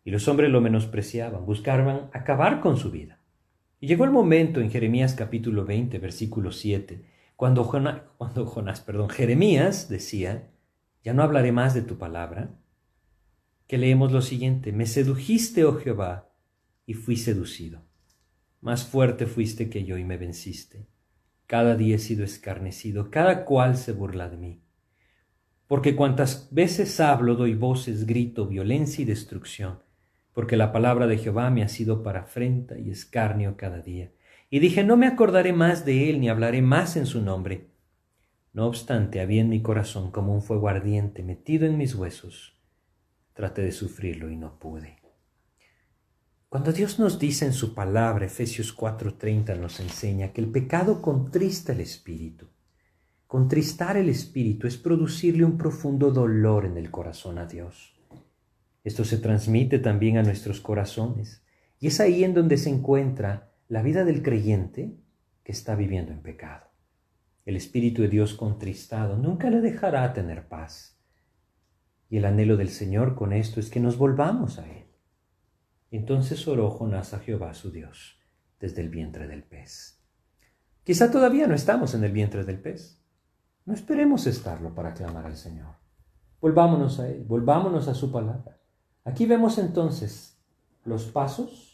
Y 0.03 0.11
los 0.11 0.27
hombres 0.27 0.51
lo 0.51 0.59
menospreciaban, 0.59 1.45
buscaban 1.45 2.09
acabar 2.11 2.59
con 2.59 2.75
su 2.75 2.91
vida. 2.91 3.21
Y 3.79 3.87
llegó 3.87 4.03
el 4.03 4.11
momento 4.11 4.59
en 4.59 4.69
Jeremías 4.69 5.13
capítulo 5.13 5.63
20, 5.63 5.97
versículo 5.99 6.51
7, 6.51 7.05
cuando, 7.37 7.63
Jonás, 7.65 8.81
perdón, 8.81 9.09
Jeremías 9.09 9.89
decía, 9.89 10.49
ya 11.03 11.13
no 11.13 11.21
hablaré 11.21 11.51
más 11.51 11.75
de 11.75 11.83
tu 11.83 11.99
palabra, 11.99 12.49
que 13.67 13.77
leemos 13.77 14.11
lo 14.11 14.23
siguiente, 14.23 14.71
me 14.71 14.87
sedujiste, 14.87 15.63
oh 15.63 15.75
Jehová, 15.75 16.33
y 16.87 16.95
fui 16.95 17.15
seducido. 17.15 17.85
Más 18.59 18.85
fuerte 18.85 19.27
fuiste 19.27 19.69
que 19.69 19.85
yo 19.85 19.99
y 19.99 20.03
me 20.03 20.17
venciste. 20.17 20.87
Cada 21.45 21.75
día 21.75 21.97
he 21.97 21.99
sido 21.99 22.25
escarnecido, 22.25 23.11
cada 23.11 23.45
cual 23.45 23.77
se 23.77 23.91
burla 23.91 24.29
de 24.29 24.37
mí. 24.37 24.63
Porque 25.67 25.95
cuantas 25.95 26.49
veces 26.51 26.99
hablo, 26.99 27.35
doy 27.35 27.53
voces, 27.53 28.07
grito, 28.07 28.47
violencia 28.47 29.03
y 29.03 29.05
destrucción, 29.05 29.83
porque 30.33 30.57
la 30.57 30.71
palabra 30.71 31.05
de 31.05 31.19
Jehová 31.19 31.51
me 31.51 31.61
ha 31.61 31.67
sido 31.67 32.01
para 32.01 32.21
afrenta 32.21 32.79
y 32.79 32.89
escarnio 32.89 33.57
cada 33.57 33.79
día. 33.81 34.11
Y 34.49 34.59
dije, 34.59 34.83
no 34.83 34.95
me 34.95 35.07
acordaré 35.07 35.53
más 35.53 35.85
de 35.85 36.09
él 36.09 36.21
ni 36.21 36.29
hablaré 36.29 36.61
más 36.61 36.95
en 36.95 37.05
su 37.05 37.21
nombre. 37.21 37.67
No 38.53 38.65
obstante, 38.65 39.19
había 39.19 39.41
en 39.41 39.49
mi 39.49 39.61
corazón 39.61 40.11
como 40.11 40.33
un 40.33 40.41
fuego 40.41 40.69
ardiente 40.69 41.21
metido 41.21 41.65
en 41.65 41.77
mis 41.77 41.95
huesos. 41.95 42.57
Traté 43.33 43.61
de 43.61 43.71
sufrirlo 43.71 44.29
y 44.29 44.37
no 44.37 44.57
pude. 44.57 44.97
Cuando 46.49 46.71
Dios 46.71 46.97
nos 46.97 47.19
dice 47.19 47.45
en 47.45 47.51
su 47.51 47.75
palabra, 47.75 48.25
Efesios 48.25 48.75
4:30 48.75 49.59
nos 49.59 49.81
enseña 49.81 50.31
que 50.31 50.39
el 50.39 50.49
pecado 50.49 51.01
contrista 51.01 51.73
el 51.73 51.81
espíritu. 51.81 52.47
Contristar 53.27 53.97
el 53.97 54.07
espíritu 54.07 54.65
es 54.65 54.77
producirle 54.77 55.43
un 55.43 55.57
profundo 55.57 56.11
dolor 56.11 56.65
en 56.65 56.77
el 56.77 56.89
corazón 56.89 57.37
a 57.37 57.45
Dios. 57.45 57.93
Esto 58.85 59.03
se 59.03 59.17
transmite 59.17 59.79
también 59.79 60.17
a 60.17 60.23
nuestros 60.23 60.61
corazones 60.61 61.43
y 61.77 61.87
es 61.87 61.99
ahí 61.99 62.23
en 62.23 62.33
donde 62.33 62.57
se 62.57 62.69
encuentra 62.69 63.46
la 63.69 63.81
vida 63.81 64.05
del 64.05 64.23
creyente 64.23 64.97
que 65.43 65.51
está 65.51 65.75
viviendo 65.75 66.13
en 66.13 66.21
pecado. 66.21 66.67
El 67.45 67.57
Espíritu 67.57 68.01
de 68.01 68.07
Dios 68.07 68.33
contristado 68.33 69.17
nunca 69.17 69.49
le 69.49 69.61
dejará 69.61 70.13
tener 70.13 70.47
paz. 70.47 70.97
Y 72.09 72.17
el 72.17 72.25
anhelo 72.25 72.55
del 72.55 72.69
Señor 72.69 73.15
con 73.15 73.33
esto 73.33 73.59
es 73.59 73.69
que 73.69 73.79
nos 73.79 73.97
volvamos 73.97 74.59
a 74.59 74.69
Él. 74.69 74.85
Entonces 75.91 76.47
oró 76.47 76.69
Jonás 76.69 77.13
a 77.13 77.19
Jehová 77.19 77.53
su 77.53 77.71
Dios 77.71 78.19
desde 78.59 78.81
el 78.81 78.89
vientre 78.89 79.27
del 79.27 79.43
pez. 79.43 80.01
Quizá 80.83 81.11
todavía 81.11 81.47
no 81.47 81.53
estamos 81.53 81.93
en 81.93 82.03
el 82.03 82.11
vientre 82.11 82.45
del 82.45 82.61
pez. 82.61 83.01
No 83.65 83.73
esperemos 83.73 84.27
estarlo 84.27 84.73
para 84.73 84.93
clamar 84.93 85.25
al 85.25 85.35
Señor. 85.35 85.75
Volvámonos 86.39 86.99
a 86.99 87.09
Él, 87.09 87.25
volvámonos 87.25 87.89
a 87.89 87.93
su 87.93 88.11
palabra. 88.11 88.61
Aquí 89.03 89.25
vemos 89.25 89.57
entonces 89.57 90.41
los 90.85 91.05
pasos 91.05 91.66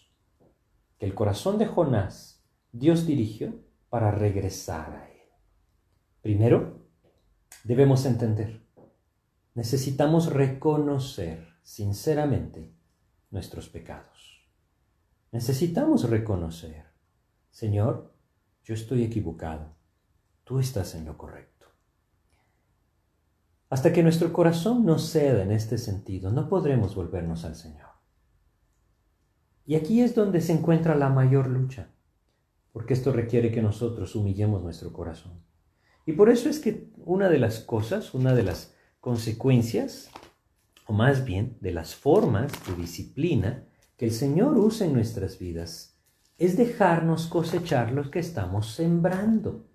el 1.04 1.16
corazón 1.16 1.58
de 1.58 1.66
Jonás 1.66 2.42
Dios 2.72 3.06
dirigió 3.06 3.54
para 3.90 4.10
regresar 4.10 4.96
a 4.96 5.12
Él. 5.12 5.22
Primero, 6.22 6.88
debemos 7.66 8.06
entender, 8.06 8.66
necesitamos 9.54 10.32
reconocer 10.32 11.46
sinceramente 11.62 12.74
nuestros 13.32 13.68
pecados. 13.68 14.48
Necesitamos 15.34 16.10
reconocer, 16.10 16.86
Señor, 17.52 18.16
yo 18.64 18.74
estoy 18.74 19.04
equivocado, 19.04 19.76
tú 20.46 20.60
estás 20.60 20.96
en 20.96 21.04
lo 21.04 21.18
correcto. 21.18 21.68
Hasta 23.70 23.92
que 23.92 24.04
nuestro 24.04 24.32
corazón 24.32 24.86
no 24.86 24.98
ceda 25.00 25.44
en 25.44 25.52
este 25.52 25.78
sentido, 25.78 26.32
no 26.32 26.48
podremos 26.48 26.96
volvernos 26.96 27.44
al 27.44 27.58
Señor. 27.58 27.93
Y 29.66 29.76
aquí 29.76 30.02
es 30.02 30.14
donde 30.14 30.42
se 30.42 30.54
encuentra 30.54 30.96
la 30.96 31.10
mayor 31.10 31.48
lucha, 31.48 31.90
porque 32.72 32.94
esto 32.94 33.12
requiere 33.14 33.52
que 33.52 33.62
nosotros 33.62 34.16
humillemos 34.16 34.62
nuestro 34.62 34.92
corazón. 34.92 35.42
Y 36.06 36.14
por 36.14 36.30
eso 36.30 36.50
es 36.50 36.60
que 36.60 36.92
una 36.98 37.30
de 37.30 37.40
las 37.40 37.60
cosas, 37.60 38.14
una 38.14 38.34
de 38.36 38.44
las 38.44 38.76
consecuencias, 39.00 40.10
o 40.86 40.94
más 40.94 41.24
bien 41.24 41.58
de 41.62 41.72
las 41.72 41.96
formas 41.96 42.52
de 42.68 42.76
disciplina 42.76 43.66
que 43.96 44.06
el 44.06 44.12
Señor 44.12 44.58
usa 44.58 44.86
en 44.86 44.94
nuestras 44.94 45.40
vidas, 45.40 45.98
es 46.38 46.58
dejarnos 46.58 47.28
cosechar 47.28 47.94
lo 47.94 48.12
que 48.12 48.20
estamos 48.20 48.74
sembrando. 48.74 49.70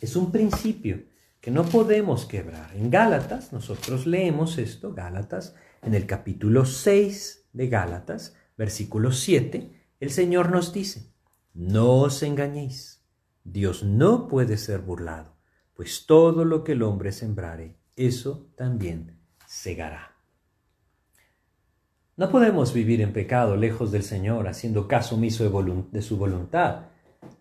Es 0.00 0.16
un 0.16 0.32
principio 0.32 1.04
que 1.40 1.50
no 1.52 1.64
podemos 1.64 2.24
quebrar. 2.24 2.74
En 2.74 2.90
Gálatas, 2.90 3.52
nosotros 3.52 4.04
leemos 4.06 4.58
esto, 4.58 4.92
Gálatas, 4.92 5.54
en 5.82 5.94
el 5.94 6.06
capítulo 6.06 6.64
6 6.64 7.50
de 7.52 7.68
Gálatas, 7.68 8.34
versículo 8.56 9.12
7, 9.12 9.70
el 10.00 10.10
Señor 10.10 10.50
nos 10.50 10.72
dice, 10.72 11.12
no 11.54 12.00
os 12.00 12.22
engañéis, 12.22 13.04
Dios 13.44 13.82
no 13.82 14.28
puede 14.28 14.56
ser 14.56 14.80
burlado 14.80 15.36
pues 15.76 16.06
todo 16.06 16.44
lo 16.44 16.64
que 16.64 16.72
el 16.72 16.82
hombre 16.82 17.12
sembrare, 17.12 17.76
eso 17.96 18.50
también 18.56 19.18
segará. 19.46 20.16
No 22.16 22.30
podemos 22.30 22.72
vivir 22.72 23.02
en 23.02 23.12
pecado 23.12 23.56
lejos 23.56 23.92
del 23.92 24.02
Señor, 24.02 24.48
haciendo 24.48 24.88
caso 24.88 25.16
omiso 25.16 25.44
de, 25.92 26.02
su 26.02 26.16
voluntad 26.16 26.86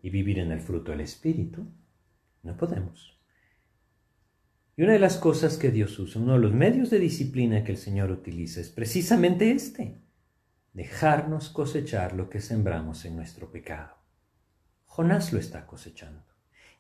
y 0.03 0.09
vivir 0.09 0.39
en 0.39 0.51
el 0.51 0.59
fruto 0.59 0.91
del 0.91 0.99
Espíritu. 0.99 1.65
No 2.43 2.57
podemos. 2.57 3.17
Y 4.75 4.83
una 4.83 4.91
de 4.91 4.99
las 4.99 5.15
cosas 5.15 5.57
que 5.57 5.71
Dios 5.71 5.97
usa, 5.97 6.21
uno 6.21 6.33
de 6.33 6.39
los 6.39 6.51
medios 6.51 6.89
de 6.89 6.99
disciplina 6.99 7.63
que 7.63 7.71
el 7.71 7.77
Señor 7.77 8.11
utiliza 8.11 8.59
es 8.59 8.69
precisamente 8.69 9.49
este, 9.49 10.01
dejarnos 10.75 11.49
cosechar 11.49 12.13
lo 12.13 12.29
que 12.29 12.41
sembramos 12.41 13.05
en 13.05 13.15
nuestro 13.15 13.49
pecado. 13.49 13.95
Jonás 14.85 15.31
lo 15.31 15.39
está 15.39 15.65
cosechando. 15.65 16.25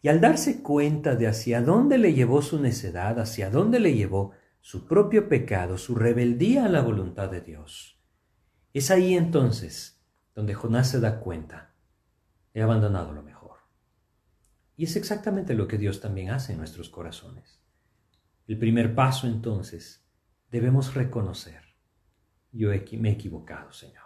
Y 0.01 0.09
al 0.09 0.19
darse 0.19 0.61
cuenta 0.61 1.15
de 1.15 1.27
hacia 1.27 1.61
dónde 1.61 1.97
le 1.97 2.13
llevó 2.13 2.41
su 2.41 2.61
necedad, 2.61 3.17
hacia 3.19 3.49
dónde 3.49 3.79
le 3.79 3.93
llevó 3.93 4.33
su 4.59 4.85
propio 4.85 5.29
pecado, 5.29 5.77
su 5.77 5.95
rebeldía 5.95 6.65
a 6.65 6.69
la 6.69 6.81
voluntad 6.81 7.31
de 7.31 7.39
Dios, 7.39 8.01
es 8.73 8.91
ahí 8.91 9.15
entonces 9.15 10.03
donde 10.35 10.53
Jonás 10.53 10.89
se 10.89 10.99
da 10.99 11.21
cuenta, 11.21 11.73
he 12.53 12.61
abandonado 12.61 13.13
lo 13.13 13.23
mejor. 13.23 13.59
Y 14.75 14.83
es 14.83 14.97
exactamente 14.97 15.53
lo 15.53 15.69
que 15.69 15.77
Dios 15.77 16.01
también 16.01 16.31
hace 16.31 16.51
en 16.51 16.57
nuestros 16.57 16.89
corazones. 16.89 17.61
El 18.45 18.59
primer 18.59 18.93
paso 18.93 19.27
entonces, 19.27 20.05
debemos 20.51 20.93
reconocer, 20.93 21.64
yo 22.55 22.69
me 22.69 23.09
he 23.09 23.13
equivocado, 23.13 23.71
Señor. 23.71 24.03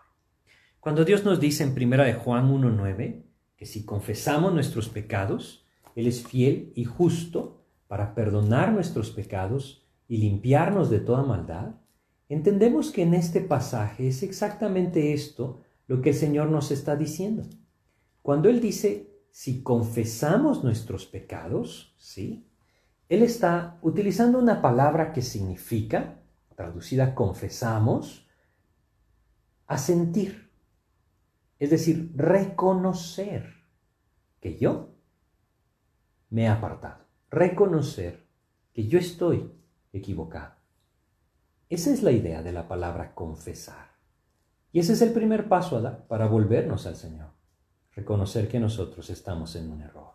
Cuando 0.80 1.06
Dios 1.06 1.24
nos 1.26 1.40
dice 1.40 1.64
en 1.64 1.76
primera 1.76 2.06
de 2.06 2.14
Juan 2.14 2.50
1.9 2.50 3.24
que 3.56 3.66
si 3.66 3.86
confesamos 3.86 4.54
nuestros 4.54 4.90
pecados, 4.90 5.66
él 5.96 6.08
es 6.08 6.26
fiel 6.26 6.72
y 6.76 6.86
justo 6.86 7.66
para 7.88 8.16
perdonar 8.16 8.72
nuestros 8.72 9.12
pecados 9.12 9.86
y 10.08 10.18
limpiarnos 10.18 10.90
de 10.90 11.00
toda 11.00 11.24
maldad. 11.24 11.76
Entendemos 12.30 12.92
que 12.92 13.04
en 13.04 13.14
este 13.14 13.42
pasaje 13.42 14.08
es 14.08 14.24
exactamente 14.24 15.14
esto 15.14 15.62
lo 15.88 16.02
que 16.02 16.10
el 16.10 16.16
Señor 16.16 16.50
nos 16.50 16.72
está 16.72 16.96
diciendo. 16.96 17.44
Cuando 18.22 18.50
Él 18.50 18.62
dice, 18.62 19.10
si 19.32 19.64
confesamos 19.64 20.64
nuestros 20.64 21.06
pecados, 21.06 21.94
¿sí? 21.98 22.46
Él 23.10 23.24
está 23.24 23.80
utilizando 23.82 24.38
una 24.38 24.62
palabra 24.62 25.12
que 25.12 25.22
significa, 25.22 26.22
traducida 26.56 27.16
confesamos, 27.16 28.29
asentir. 29.70 30.52
Es 31.60 31.70
decir, 31.70 32.12
reconocer 32.16 33.54
que 34.42 34.58
yo 34.58 34.96
me 36.30 36.44
he 36.44 36.48
apartado. 36.48 37.06
Reconocer 37.30 38.28
que 38.74 38.88
yo 38.88 38.98
estoy 38.98 39.54
equivocado. 39.94 40.56
Esa 41.70 41.92
es 41.92 42.02
la 42.02 42.12
idea 42.12 42.42
de 42.42 42.52
la 42.52 42.68
palabra 42.68 43.14
confesar. 43.14 43.92
Y 44.72 44.80
ese 44.80 44.94
es 44.94 45.02
el 45.04 45.14
primer 45.14 45.48
paso 45.48 45.78
a 45.78 45.82
dar 45.82 46.08
para 46.08 46.26
volvernos 46.26 46.88
al 46.88 46.96
Señor. 46.96 47.30
Reconocer 47.92 48.48
que 48.48 48.60
nosotros 48.60 49.10
estamos 49.10 49.56
en 49.56 49.72
un 49.72 49.82
error. 49.82 50.14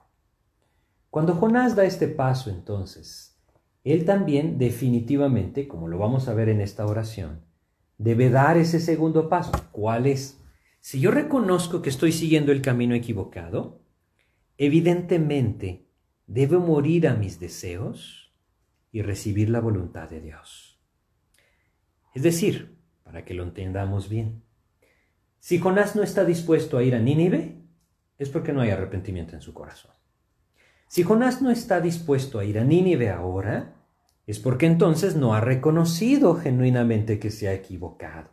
Cuando 1.11 1.35
Jonás 1.35 1.77
da 1.77 1.85
este 1.85 2.09
paso 2.09 2.51
entonces, 2.51 3.39
él 3.85 4.05
también 4.05 4.59
definitivamente, 4.59 5.69
como 5.69 5.87
lo 5.87 5.99
vamos 5.99 6.29
a 6.29 6.35
ver 6.35 6.49
en 6.49 6.61
esta 6.61 6.87
oración, 6.87 7.45
debe 7.99 8.31
dar 8.31 8.57
ese 8.57 8.81
segundo 8.81 9.29
paso. 9.29 9.53
¿Cuál 9.73 10.07
es? 10.07 10.41
Si 10.81 11.01
yo 11.01 11.11
reconozco 11.11 11.83
que 11.83 11.91
estoy 11.91 12.13
siguiendo 12.13 12.53
el 12.53 12.63
camino 12.63 12.95
equivocado, 12.95 13.81
evidentemente 14.59 15.85
Debo 16.27 16.59
morir 16.59 17.07
a 17.07 17.15
mis 17.15 17.39
deseos 17.39 18.33
y 18.91 19.03
recibir 19.03 19.51
la 19.51 19.61
voluntad 19.61 20.09
de 20.09 20.21
Dios. 20.21 20.81
Es 22.15 22.23
decir, 22.23 22.79
para 23.03 23.25
que 23.25 23.35
lo 23.35 23.43
entendamos 23.43 24.09
bien, 24.09 24.43
si 25.39 25.59
Jonás 25.59 25.95
no 25.95 26.03
está 26.03 26.25
dispuesto 26.25 26.79
a 26.79 26.83
ir 26.83 26.95
a 26.95 26.99
Nínive, 26.99 27.61
es 28.17 28.31
porque 28.31 28.55
no 28.55 28.63
hay 28.63 28.71
arrepentimiento 28.71 29.35
en 29.35 29.43
su 29.43 29.53
corazón. 29.53 29.93
Si 30.89 31.03
Jonás 31.03 31.43
no 31.43 31.51
está 31.51 31.81
dispuesto 31.81 32.39
a 32.39 32.45
ir 32.45 32.59
a 32.59 32.65
Nínive 32.65 33.11
ahora, 33.11 33.75
es 34.27 34.39
porque 34.39 34.67
entonces 34.67 35.17
no 35.17 35.35
ha 35.35 35.41
reconocido 35.41 36.35
genuinamente 36.37 37.19
que 37.19 37.31
se 37.31 37.49
ha 37.49 37.53
equivocado. 37.53 38.31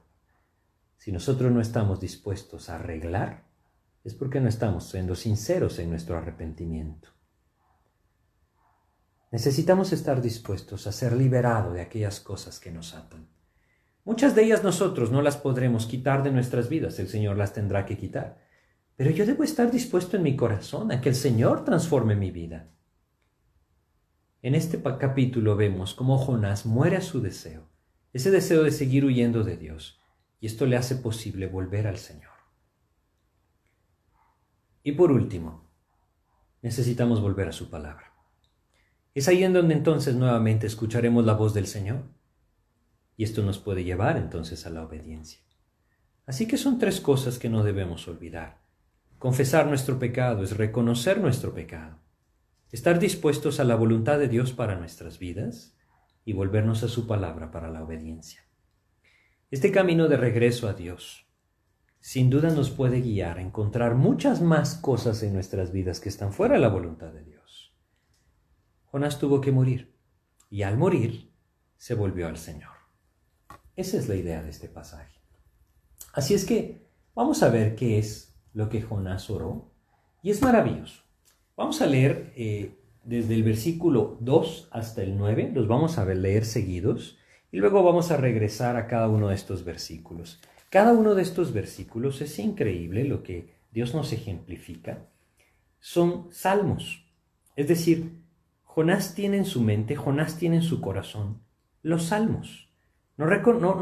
Si 0.97 1.11
nosotros 1.11 1.51
no 1.51 1.61
estamos 1.61 1.99
dispuestos 1.99 2.69
a 2.69 2.75
arreglar, 2.75 3.45
es 4.03 4.15
porque 4.15 4.39
no 4.39 4.47
estamos 4.47 4.89
siendo 4.89 5.15
sinceros 5.15 5.79
en 5.79 5.89
nuestro 5.89 6.17
arrepentimiento. 6.17 7.09
Necesitamos 9.31 9.93
estar 9.93 10.21
dispuestos 10.21 10.87
a 10.87 10.91
ser 10.91 11.13
liberados 11.13 11.73
de 11.73 11.81
aquellas 11.81 12.19
cosas 12.19 12.59
que 12.59 12.71
nos 12.71 12.93
atan. 12.93 13.27
Muchas 14.03 14.35
de 14.35 14.43
ellas 14.43 14.63
nosotros 14.63 15.11
no 15.11 15.21
las 15.21 15.37
podremos 15.37 15.85
quitar 15.85 16.23
de 16.23 16.31
nuestras 16.31 16.69
vidas, 16.69 16.99
el 16.99 17.07
Señor 17.07 17.37
las 17.37 17.53
tendrá 17.53 17.85
que 17.85 17.97
quitar. 17.97 18.39
Pero 18.95 19.11
yo 19.11 19.25
debo 19.25 19.43
estar 19.43 19.71
dispuesto 19.71 20.17
en 20.17 20.23
mi 20.23 20.35
corazón 20.35 20.91
a 20.91 21.01
que 21.01 21.09
el 21.09 21.15
Señor 21.15 21.63
transforme 21.63 22.15
mi 22.15 22.31
vida. 22.31 22.71
En 24.43 24.55
este 24.55 24.81
capítulo 24.81 25.55
vemos 25.55 25.93
cómo 25.93 26.17
Jonás 26.17 26.65
muere 26.65 26.97
a 26.97 27.01
su 27.01 27.21
deseo, 27.21 27.69
ese 28.11 28.31
deseo 28.31 28.63
de 28.63 28.71
seguir 28.71 29.05
huyendo 29.05 29.43
de 29.43 29.55
Dios, 29.55 29.99
y 30.39 30.47
esto 30.47 30.65
le 30.65 30.77
hace 30.77 30.95
posible 30.95 31.45
volver 31.45 31.85
al 31.85 31.97
Señor. 31.97 32.31
Y 34.83 34.93
por 34.93 35.11
último, 35.11 35.69
necesitamos 36.63 37.21
volver 37.21 37.49
a 37.49 37.51
su 37.51 37.69
palabra. 37.69 38.13
Es 39.13 39.27
ahí 39.27 39.43
en 39.43 39.53
donde 39.53 39.75
entonces 39.75 40.15
nuevamente 40.15 40.65
escucharemos 40.65 41.23
la 41.23 41.33
voz 41.33 41.53
del 41.53 41.67
Señor. 41.67 42.05
Y 43.17 43.23
esto 43.23 43.43
nos 43.43 43.59
puede 43.59 43.83
llevar 43.83 44.17
entonces 44.17 44.65
a 44.65 44.71
la 44.71 44.83
obediencia. 44.83 45.41
Así 46.25 46.47
que 46.47 46.57
son 46.57 46.79
tres 46.79 46.99
cosas 46.99 47.37
que 47.37 47.49
no 47.49 47.63
debemos 47.63 48.07
olvidar. 48.07 48.61
Confesar 49.19 49.67
nuestro 49.67 49.99
pecado 49.99 50.43
es 50.43 50.57
reconocer 50.57 51.19
nuestro 51.19 51.53
pecado, 51.53 51.99
estar 52.71 52.99
dispuestos 52.99 53.59
a 53.59 53.63
la 53.63 53.75
voluntad 53.75 54.19
de 54.19 54.27
Dios 54.27 54.53
para 54.53 54.75
nuestras 54.75 55.19
vidas 55.19 55.75
y 56.23 56.33
volvernos 56.33 56.83
a 56.83 56.87
su 56.87 57.07
palabra 57.07 57.51
para 57.51 57.69
la 57.69 57.83
obediencia. 57.83 58.41
Este 59.49 59.71
camino 59.71 60.07
de 60.07 60.17
regreso 60.17 60.69
a 60.69 60.73
Dios 60.73 61.27
sin 61.99 62.31
duda 62.31 62.49
nos 62.49 62.71
puede 62.71 62.99
guiar 62.99 63.37
a 63.37 63.41
encontrar 63.41 63.95
muchas 63.95 64.41
más 64.41 64.75
cosas 64.75 65.21
en 65.21 65.33
nuestras 65.33 65.71
vidas 65.71 65.99
que 65.99 66.09
están 66.09 66.33
fuera 66.33 66.55
de 66.55 66.61
la 66.61 66.69
voluntad 66.69 67.11
de 67.11 67.23
Dios. 67.23 67.75
Jonás 68.85 69.19
tuvo 69.19 69.39
que 69.39 69.51
morir 69.51 69.95
y 70.49 70.63
al 70.63 70.77
morir 70.77 71.31
se 71.77 71.93
volvió 71.93 72.27
al 72.27 72.37
Señor. 72.37 72.71
Esa 73.75 73.97
es 73.97 74.09
la 74.09 74.15
idea 74.15 74.41
de 74.41 74.49
este 74.49 74.67
pasaje. 74.67 75.21
Así 76.13 76.33
es 76.33 76.45
que 76.45 76.89
vamos 77.13 77.43
a 77.43 77.49
ver 77.49 77.75
qué 77.75 77.99
es 77.99 78.35
lo 78.53 78.67
que 78.67 78.81
Jonás 78.81 79.29
oró 79.29 79.71
y 80.23 80.31
es 80.31 80.41
maravilloso. 80.41 81.03
Vamos 81.55 81.81
a 81.81 81.87
leer 81.87 82.33
eh, 82.35 82.75
desde 83.03 83.33
el 83.33 83.43
versículo 83.43 84.17
2 84.21 84.69
hasta 84.71 85.03
el 85.03 85.17
9, 85.17 85.51
los 85.53 85.67
vamos 85.67 85.97
a 85.97 86.05
leer 86.05 86.45
seguidos 86.45 87.17
y 87.51 87.57
luego 87.57 87.83
vamos 87.83 88.11
a 88.11 88.17
regresar 88.17 88.77
a 88.77 88.87
cada 88.87 89.07
uno 89.07 89.27
de 89.29 89.35
estos 89.35 89.63
versículos. 89.63 90.39
Cada 90.69 90.93
uno 90.93 91.15
de 91.15 91.21
estos 91.21 91.53
versículos 91.53 92.21
es 92.21 92.39
increíble 92.39 93.03
lo 93.03 93.23
que 93.23 93.55
Dios 93.71 93.93
nos 93.93 94.13
ejemplifica. 94.13 95.09
Son 95.79 96.31
salmos. 96.31 97.05
Es 97.55 97.67
decir, 97.67 98.21
Jonás 98.63 99.15
tiene 99.15 99.37
en 99.37 99.45
su 99.45 99.61
mente, 99.61 99.95
Jonás 99.95 100.37
tiene 100.37 100.57
en 100.57 100.61
su 100.61 100.79
corazón 100.79 101.41
los 101.83 102.03
salmos. 102.03 102.69
No, 103.17 103.25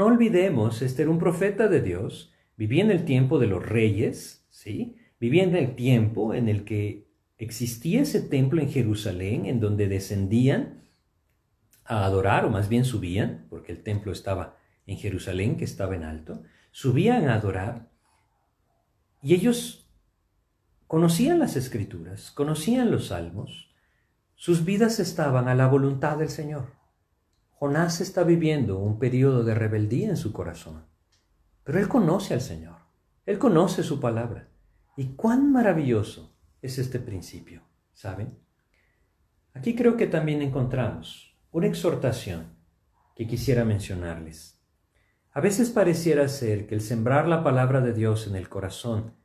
olvidemos, 0.05 0.82
este 0.82 1.03
era 1.03 1.12
un 1.12 1.19
profeta 1.19 1.67
de 1.67 1.82
Dios, 1.82 2.34
vivía 2.58 2.84
en 2.84 2.91
el 2.91 3.05
tiempo 3.05 3.39
de 3.39 3.47
los 3.47 3.65
reyes, 3.65 4.45
¿sí? 4.49 4.97
Vivía 5.19 5.43
en 5.43 5.55
el 5.55 5.75
tiempo 5.75 6.34
en 6.34 6.49
el 6.49 6.65
que 6.65 7.08
existía 7.39 8.02
ese 8.02 8.21
templo 8.21 8.62
en 8.62 8.69
Jerusalén 8.69 9.45
en 9.45 9.60
donde 9.60 9.88
descendían 9.88 10.84
a 11.86 12.06
adorar, 12.06 12.45
o 12.45 12.49
más 12.49 12.69
bien 12.69 12.86
subían, 12.86 13.47
porque 13.49 13.71
el 13.71 13.82
templo 13.82 14.12
estaba 14.12 14.58
en 14.86 14.97
Jerusalén, 14.97 15.58
que 15.58 15.63
estaba 15.63 15.95
en 15.95 16.04
alto, 16.04 16.43
subían 16.71 17.30
a 17.30 17.36
adorar 17.36 17.89
y 19.21 19.34
ellos 19.34 19.89
conocían 20.86 21.39
las 21.39 21.56
escrituras, 21.56 22.32
conocían 22.32 22.91
los 22.91 23.08
salmos, 23.08 23.73
sus 24.36 24.65
vidas 24.65 24.99
estaban 24.99 25.47
a 25.47 25.56
la 25.56 25.67
voluntad 25.67 26.17
del 26.17 26.30
Señor. 26.30 26.73
Jonás 27.52 28.02
está 28.02 28.23
viviendo 28.23 28.80
un 28.80 28.99
periodo 28.99 29.43
de 29.43 29.56
rebeldía 29.56 30.10
en 30.10 30.17
su 30.17 30.32
corazón, 30.34 30.86
pero 31.63 31.80
él 31.80 31.88
conoce 31.88 32.34
al 32.34 32.41
Señor, 32.41 32.78
él 33.25 33.38
conoce 33.38 33.84
su 33.84 33.99
palabra. 33.99 34.49
Y 34.97 35.13
cuán 35.15 35.52
maravilloso 35.52 36.38
es 36.61 36.77
este 36.77 36.99
principio, 36.99 37.63
¿saben? 37.93 38.37
Aquí 39.53 39.75
creo 39.75 39.97
que 39.97 40.07
también 40.07 40.41
encontramos 40.41 41.37
una 41.51 41.67
exhortación 41.67 42.55
que 43.15 43.27
quisiera 43.27 43.65
mencionarles. 43.65 44.61
A 45.31 45.41
veces 45.41 45.69
pareciera 45.69 46.27
ser 46.27 46.67
que 46.67 46.75
el 46.75 46.81
sembrar 46.81 47.27
la 47.27 47.43
palabra 47.43 47.81
de 47.81 47.93
Dios 47.93 48.27
en 48.27 48.35
el 48.35 48.49
corazón 48.49 49.15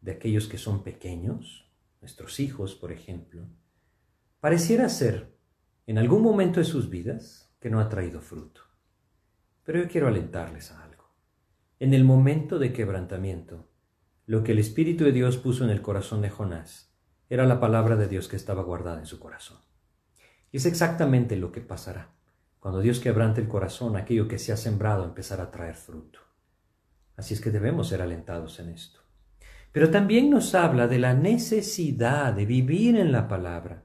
de 0.00 0.12
aquellos 0.12 0.48
que 0.48 0.58
son 0.58 0.82
pequeños, 0.82 1.70
nuestros 2.00 2.40
hijos, 2.40 2.74
por 2.74 2.92
ejemplo, 2.92 3.48
pareciera 4.40 4.88
ser, 4.88 5.36
en 5.86 5.98
algún 5.98 6.22
momento 6.22 6.60
de 6.60 6.64
sus 6.64 6.88
vidas, 6.88 7.54
que 7.60 7.70
no 7.70 7.80
ha 7.80 7.88
traído 7.88 8.20
fruto. 8.20 8.60
Pero 9.64 9.82
yo 9.82 9.88
quiero 9.88 10.06
alentarles 10.06 10.70
a 10.70 10.82
algo. 10.84 11.12
En 11.78 11.92
el 11.92 12.04
momento 12.04 12.58
de 12.58 12.72
quebrantamiento, 12.72 13.68
lo 14.26 14.42
que 14.42 14.52
el 14.52 14.58
Espíritu 14.58 15.04
de 15.04 15.12
Dios 15.12 15.36
puso 15.36 15.62
en 15.64 15.70
el 15.70 15.82
corazón 15.82 16.20
de 16.20 16.30
Jonás 16.30 16.92
era 17.28 17.46
la 17.46 17.60
palabra 17.60 17.94
de 17.94 18.08
Dios 18.08 18.26
que 18.26 18.34
estaba 18.34 18.62
guardada 18.62 18.98
en 18.98 19.06
su 19.06 19.20
corazón. 19.20 19.58
Y 20.50 20.56
es 20.56 20.66
exactamente 20.66 21.36
lo 21.36 21.52
que 21.52 21.60
pasará. 21.60 22.10
Cuando 22.58 22.80
Dios 22.80 22.98
quebrante 22.98 23.40
el 23.40 23.46
corazón, 23.46 23.96
aquello 23.96 24.26
que 24.26 24.38
se 24.38 24.52
ha 24.52 24.56
sembrado 24.56 25.04
empezará 25.04 25.44
a 25.44 25.50
traer 25.52 25.76
fruto. 25.76 26.18
Así 27.16 27.34
es 27.34 27.40
que 27.40 27.50
debemos 27.50 27.88
ser 27.88 28.02
alentados 28.02 28.58
en 28.58 28.70
esto. 28.70 29.00
Pero 29.70 29.90
también 29.90 30.28
nos 30.28 30.54
habla 30.56 30.88
de 30.88 30.98
la 30.98 31.14
necesidad 31.14 32.32
de 32.32 32.46
vivir 32.46 32.96
en 32.96 33.12
la 33.12 33.28
palabra. 33.28 33.84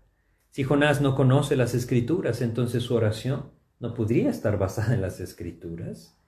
Si 0.50 0.64
Jonás 0.64 1.02
no 1.02 1.16
conoce 1.16 1.56
las 1.56 1.76
escrituras, 1.76 2.42
entonces 2.42 2.82
su 2.82 2.96
oración 2.96 3.52
no 3.80 3.94
podría 3.94 4.32
estar 4.32 4.58
basada 4.58 4.96
en 4.96 5.02
las 5.02 5.20
escrituras. 5.20 6.21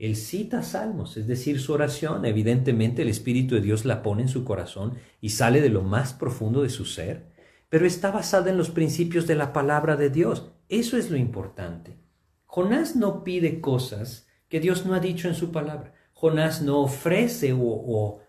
Él 0.00 0.16
cita 0.16 0.62
salmos, 0.62 1.18
es 1.18 1.26
decir, 1.26 1.60
su 1.60 1.74
oración, 1.74 2.24
evidentemente 2.24 3.02
el 3.02 3.10
Espíritu 3.10 3.54
de 3.54 3.60
Dios 3.60 3.84
la 3.84 4.02
pone 4.02 4.22
en 4.22 4.28
su 4.28 4.44
corazón 4.44 4.94
y 5.20 5.28
sale 5.28 5.60
de 5.60 5.68
lo 5.68 5.82
más 5.82 6.14
profundo 6.14 6.62
de 6.62 6.70
su 6.70 6.86
ser, 6.86 7.26
pero 7.68 7.86
está 7.86 8.10
basada 8.10 8.48
en 8.50 8.56
los 8.56 8.70
principios 8.70 9.26
de 9.26 9.34
la 9.34 9.52
palabra 9.52 9.96
de 9.96 10.08
Dios. 10.08 10.52
Eso 10.70 10.96
es 10.96 11.10
lo 11.10 11.18
importante. 11.18 11.98
Jonás 12.46 12.96
no 12.96 13.24
pide 13.24 13.60
cosas 13.60 14.26
que 14.48 14.58
Dios 14.58 14.86
no 14.86 14.94
ha 14.94 15.00
dicho 15.00 15.28
en 15.28 15.34
su 15.34 15.52
palabra. 15.52 15.92
Jonás 16.14 16.62
no 16.62 16.80
ofrece 16.80 17.54
o, 17.54 18.22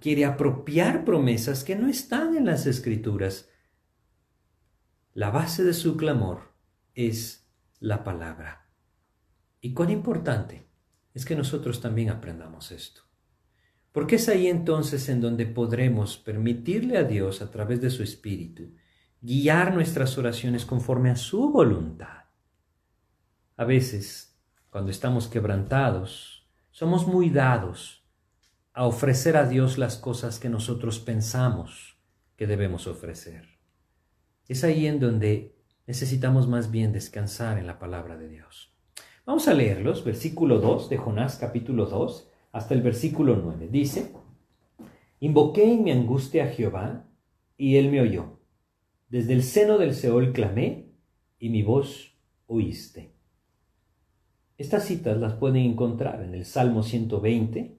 quiere 0.00 0.24
apropiar 0.24 1.04
promesas 1.04 1.62
que 1.62 1.76
no 1.76 1.90
están 1.90 2.38
en 2.38 2.46
las 2.46 2.64
escrituras. 2.64 3.50
La 5.12 5.28
base 5.28 5.62
de 5.62 5.74
su 5.74 5.98
clamor 5.98 6.54
es 6.94 7.46
la 7.80 8.02
palabra. 8.02 8.70
¿Y 9.60 9.74
cuán 9.74 9.90
importante 9.90 10.67
es 11.18 11.24
que 11.24 11.34
nosotros 11.34 11.80
también 11.80 12.10
aprendamos 12.10 12.70
esto? 12.70 13.02
Porque 13.90 14.16
es 14.16 14.28
ahí 14.28 14.46
entonces 14.46 15.08
en 15.08 15.20
donde 15.20 15.46
podremos 15.46 16.16
permitirle 16.16 16.96
a 16.96 17.02
Dios 17.02 17.42
a 17.42 17.50
través 17.50 17.80
de 17.80 17.90
su 17.90 18.04
Espíritu 18.04 18.72
guiar 19.20 19.74
nuestras 19.74 20.16
oraciones 20.16 20.64
conforme 20.64 21.10
a 21.10 21.16
su 21.16 21.50
voluntad. 21.50 22.26
A 23.56 23.64
veces, 23.64 24.38
cuando 24.70 24.92
estamos 24.92 25.26
quebrantados, 25.26 26.48
somos 26.70 27.08
muy 27.08 27.30
dados 27.30 28.06
a 28.72 28.86
ofrecer 28.86 29.36
a 29.36 29.48
Dios 29.48 29.76
las 29.76 29.96
cosas 29.96 30.38
que 30.38 30.48
nosotros 30.48 31.00
pensamos 31.00 31.98
que 32.36 32.46
debemos 32.46 32.86
ofrecer. 32.86 33.58
Es 34.46 34.62
ahí 34.62 34.86
en 34.86 35.00
donde 35.00 35.58
necesitamos 35.88 36.46
más 36.46 36.70
bien 36.70 36.92
descansar 36.92 37.58
en 37.58 37.66
la 37.66 37.80
palabra 37.80 38.16
de 38.16 38.28
Dios. 38.28 38.77
Vamos 39.28 39.46
a 39.46 39.52
leerlos, 39.52 40.04
versículo 40.04 40.58
2 40.58 40.88
de 40.88 40.96
Jonás 40.96 41.36
capítulo 41.36 41.84
2 41.84 42.30
hasta 42.52 42.72
el 42.72 42.80
versículo 42.80 43.36
9. 43.36 43.68
Dice, 43.70 44.10
Invoqué 45.20 45.70
en 45.70 45.84
mi 45.84 45.90
angustia 45.90 46.44
a 46.44 46.48
Jehová, 46.48 47.04
y 47.58 47.76
él 47.76 47.90
me 47.90 48.00
oyó 48.00 48.38
desde 49.10 49.34
el 49.34 49.42
seno 49.42 49.76
del 49.76 49.94
Seol 49.94 50.32
clamé 50.32 50.94
y 51.38 51.50
mi 51.50 51.62
voz 51.62 52.16
oíste. 52.46 53.12
Estas 54.56 54.84
citas 54.84 55.18
las 55.18 55.34
pueden 55.34 55.72
encontrar 55.72 56.22
en 56.22 56.34
el 56.34 56.46
Salmo 56.46 56.82
120 56.82 57.76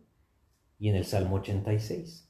y 0.78 0.88
en 0.88 0.96
el 0.96 1.06
Salmo 1.06 1.38
86. 1.38 2.30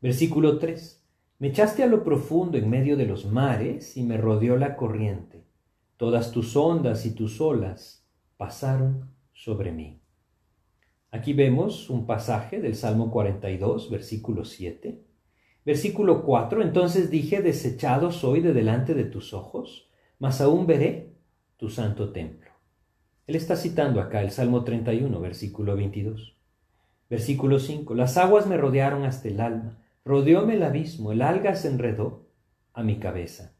Versículo 0.00 0.58
3. 0.58 1.04
Me 1.38 1.48
echaste 1.48 1.82
a 1.82 1.86
lo 1.86 2.02
profundo 2.02 2.56
en 2.56 2.70
medio 2.70 2.96
de 2.96 3.04
los 3.04 3.26
mares 3.26 3.98
y 3.98 4.04
me 4.04 4.16
rodeó 4.16 4.56
la 4.56 4.74
corriente. 4.74 5.44
Todas 5.98 6.32
tus 6.32 6.56
ondas 6.56 7.04
y 7.04 7.14
tus 7.14 7.42
olas 7.42 8.07
pasaron 8.38 9.10
sobre 9.34 9.72
mí. 9.72 10.00
Aquí 11.10 11.34
vemos 11.34 11.90
un 11.90 12.06
pasaje 12.06 12.60
del 12.60 12.74
Salmo 12.74 13.10
42, 13.10 13.90
versículo 13.90 14.46
7 14.46 15.08
Versículo 15.68 16.24
4, 16.24 16.62
entonces 16.62 17.10
dije, 17.10 17.42
desechado 17.42 18.10
soy 18.10 18.40
de 18.40 18.54
delante 18.54 18.94
de 18.94 19.04
tus 19.04 19.34
ojos, 19.34 19.90
mas 20.18 20.40
aún 20.40 20.66
veré 20.66 21.12
tu 21.58 21.68
santo 21.68 22.10
templo. 22.10 22.50
Él 23.26 23.36
está 23.36 23.54
citando 23.54 24.00
acá 24.00 24.22
el 24.22 24.30
Salmo 24.30 24.64
31, 24.64 25.20
versículo 25.20 25.76
22. 25.76 26.38
Versículo 27.10 27.58
5, 27.58 27.94
las 27.94 28.16
aguas 28.16 28.46
me 28.46 28.56
rodearon 28.56 29.04
hasta 29.04 29.28
el 29.28 29.40
alma, 29.40 29.76
rodeóme 30.06 30.54
el 30.54 30.62
abismo, 30.62 31.12
el 31.12 31.20
alga 31.20 31.54
se 31.54 31.68
enredó 31.68 32.30
a 32.72 32.82
mi 32.82 32.98
cabeza. 32.98 33.57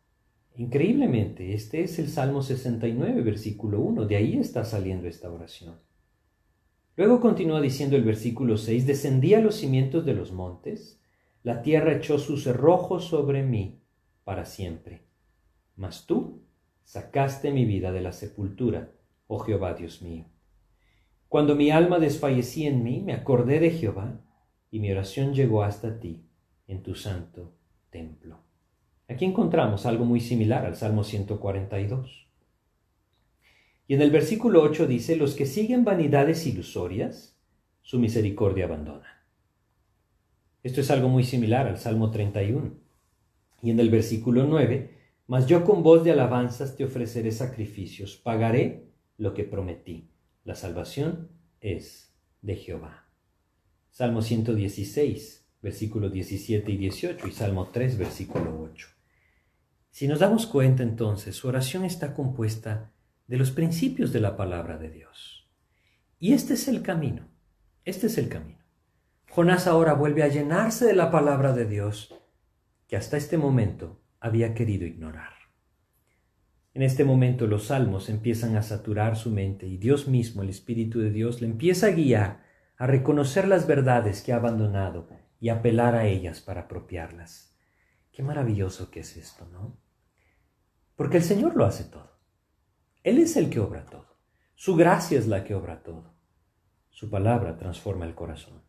Increíblemente, 0.59 1.55
este 1.55 1.85
es 1.85 2.01
el 2.01 2.09
Salmo 2.09 2.43
69, 2.43 3.23
versículo 3.23 3.79
1, 3.79 4.07
de 4.07 4.17
ahí 4.17 4.37
está 4.39 4.65
saliendo 4.65 5.07
esta 5.07 5.31
oración. 5.31 5.79
Luego 6.97 7.21
continúa 7.21 7.61
diciendo 7.61 7.95
el 7.95 8.03
versículo 8.03 8.57
6, 8.57 8.85
descendí 8.85 9.35
a 9.35 9.41
los 9.41 9.55
cimientos 9.55 10.05
de 10.05 10.15
los 10.15 10.33
montes, 10.33 11.01
la 11.45 11.63
tierra 11.63 11.93
echó 11.95 12.19
sus 12.19 12.43
cerrojos 12.43 13.05
sobre 13.05 13.45
mí 13.45 13.85
para 14.25 14.45
siempre. 14.45 15.07
Mas 15.77 16.07
tú 16.07 16.43
sacaste 16.83 17.53
mi 17.53 17.65
vida 17.65 17.93
de 17.93 18.01
la 18.01 18.11
sepultura, 18.11 18.91
oh 19.29 19.39
Jehová 19.39 19.75
Dios 19.75 20.03
mío. 20.03 20.25
Cuando 21.29 21.55
mi 21.55 21.71
alma 21.71 22.01
desfallecía 22.01 22.69
en 22.69 22.83
mí, 22.83 23.01
me 23.01 23.13
acordé 23.13 23.61
de 23.61 23.71
Jehová, 23.71 24.21
y 24.73 24.81
mi 24.81 24.91
oración 24.91 25.35
llegó 25.35 25.63
hasta 25.63 26.01
ti, 26.01 26.27
en 26.67 26.83
tu 26.83 26.97
santo 26.97 27.55
templo. 27.91 28.48
Aquí 29.09 29.25
encontramos 29.25 29.87
algo 29.87 30.05
muy 30.05 30.21
similar 30.21 30.67
al 30.67 30.77
Salmo 30.77 31.03
142. 31.03 32.29
Y 33.87 33.95
en 33.95 34.03
el 34.03 34.11
versículo 34.11 34.63
8 34.63 34.87
dice, 34.87 35.17
los 35.17 35.35
que 35.35 35.47
siguen 35.47 35.83
vanidades 35.83 36.47
ilusorias, 36.47 37.39
su 37.81 37.99
misericordia 37.99 38.67
abandona. 38.67 39.25
Esto 40.63 40.83
es 40.83 40.91
algo 40.91 41.09
muy 41.09 41.25
similar 41.25 41.67
al 41.67 41.79
Salmo 41.79 42.11
31. 42.11 42.75
Y 43.63 43.71
en 43.71 43.81
el 43.81 43.89
versículo 43.89 44.45
9, 44.45 44.91
mas 45.27 45.47
yo 45.47 45.65
con 45.65 45.83
voz 45.83 46.05
de 46.05 46.13
alabanzas 46.13 46.77
te 46.77 46.85
ofreceré 46.85 47.33
sacrificios, 47.33 48.17
pagaré 48.17 48.91
lo 49.17 49.33
que 49.33 49.45
prometí. 49.45 50.11
La 50.45 50.55
salvación 50.55 51.31
es 51.63 52.15
de 52.43 52.57
Jehová. 52.57 53.09
Salmo 53.91 54.21
116, 54.21 55.49
versículos 55.63 56.13
17 56.13 56.71
y 56.71 56.77
18 56.77 57.27
y 57.27 57.31
Salmo 57.33 57.69
3, 57.73 57.97
versículo 57.97 58.69
8. 58.71 58.98
Si 59.99 60.07
nos 60.07 60.21
damos 60.21 60.47
cuenta 60.47 60.85
entonces, 60.85 61.35
su 61.35 61.49
oración 61.49 61.85
está 61.85 62.15
compuesta 62.15 62.93
de 63.27 63.37
los 63.37 63.51
principios 63.51 64.13
de 64.13 64.21
la 64.21 64.37
palabra 64.37 64.79
de 64.79 64.91
Dios. 64.91 65.51
Y 66.21 66.35
este 66.35 66.55
es 66.55 66.69
el 66.69 66.83
camino, 66.83 67.27
este 67.85 68.07
es 68.07 68.17
el 68.17 68.29
camino. 68.29 68.63
Jonás 69.29 69.67
ahora 69.67 69.95
vuelve 69.95 70.23
a 70.23 70.29
llenarse 70.29 70.85
de 70.85 70.95
la 70.95 71.11
palabra 71.11 71.53
de 71.53 71.65
Dios 71.65 72.15
que 72.87 72.97
hasta 72.97 73.17
este 73.17 73.39
momento 73.39 74.01
había 74.21 74.55
querido 74.55 74.87
ignorar. 74.87 75.33
En 76.75 76.83
este 76.83 77.03
momento 77.03 77.49
los 77.49 77.65
salmos 77.65 78.09
empiezan 78.09 78.55
a 78.55 78.63
saturar 78.63 79.17
su 79.17 79.33
mente 79.33 79.67
y 79.67 79.79
Dios 79.79 80.07
mismo, 80.07 80.43
el 80.43 80.51
Espíritu 80.51 81.01
de 81.01 81.11
Dios, 81.11 81.41
le 81.41 81.49
empieza 81.49 81.89
a 81.89 81.91
guiar 81.91 82.45
a 82.77 82.87
reconocer 82.87 83.49
las 83.49 83.67
verdades 83.67 84.23
que 84.23 84.33
ha 84.33 84.37
abandonado 84.37 85.09
y 85.41 85.49
apelar 85.49 85.97
a 85.97 86.07
ellas 86.07 86.41
para 86.41 86.61
apropiarlas. 86.61 87.53
Qué 88.13 88.23
maravilloso 88.23 88.93
que 88.93 89.01
es 89.01 89.17
esto, 89.17 89.49
¿no? 89.53 89.88
Porque 90.99 91.19
el 91.19 91.23
Señor 91.23 91.55
lo 91.55 91.65
hace 91.65 91.85
todo. 91.85 92.11
Él 93.05 93.19
es 93.19 93.37
el 93.37 93.51
que 93.51 93.61
obra 93.61 93.87
todo. 93.87 94.17
Su 94.57 94.75
gracia 94.75 95.17
es 95.17 95.29
la 95.29 95.45
que 95.45 95.55
obra 95.55 95.85
todo. 95.85 96.13
Su 96.91 97.09
palabra 97.09 97.57
transforma 97.57 98.05
el 98.05 98.17
corazón. 98.17 98.63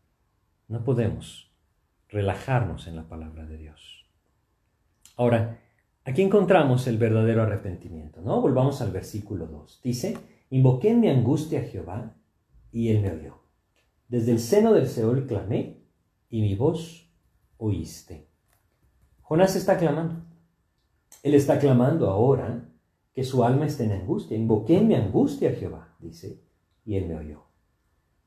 No 0.67 0.83
podemos 0.83 1.51
relajarnos 2.07 2.85
en 2.85 2.97
la 2.97 3.09
palabra 3.09 3.47
de 3.47 3.57
Dios. 3.57 4.05
Ahora, 5.17 5.59
aquí 6.05 6.21
encontramos 6.21 6.85
el 6.85 6.99
verdadero 6.99 7.41
arrepentimiento, 7.41 8.21
¿no? 8.21 8.39
Volvamos 8.39 8.79
al 8.81 8.91
versículo 8.91 9.47
2. 9.47 9.81
Dice, 9.83 10.15
invoqué 10.51 10.91
en 10.91 10.99
mi 10.99 11.09
angustia 11.09 11.61
a 11.61 11.63
Jehová 11.63 12.15
y 12.71 12.89
él 12.89 13.01
me 13.01 13.11
oyó. 13.11 13.39
Desde 14.07 14.33
el 14.33 14.39
seno 14.39 14.71
del 14.73 14.87
Seol 14.87 15.25
clamé 15.25 15.81
y 16.29 16.41
mi 16.41 16.53
voz 16.53 17.11
oíste. 17.57 18.29
Jonás 19.23 19.55
está 19.55 19.79
clamando. 19.79 20.28
Él 21.23 21.33
está 21.33 21.59
clamando 21.59 22.09
ahora 22.09 22.69
que 23.13 23.23
su 23.23 23.43
alma 23.43 23.65
esté 23.65 23.85
en 23.85 23.91
angustia. 23.91 24.37
Invoqué 24.37 24.77
en 24.77 24.87
mi 24.87 24.95
angustia 24.95 25.49
a 25.49 25.53
Jehová, 25.53 25.95
dice, 25.99 26.41
y 26.85 26.95
él 26.95 27.07
me 27.07 27.17
oyó. 27.17 27.43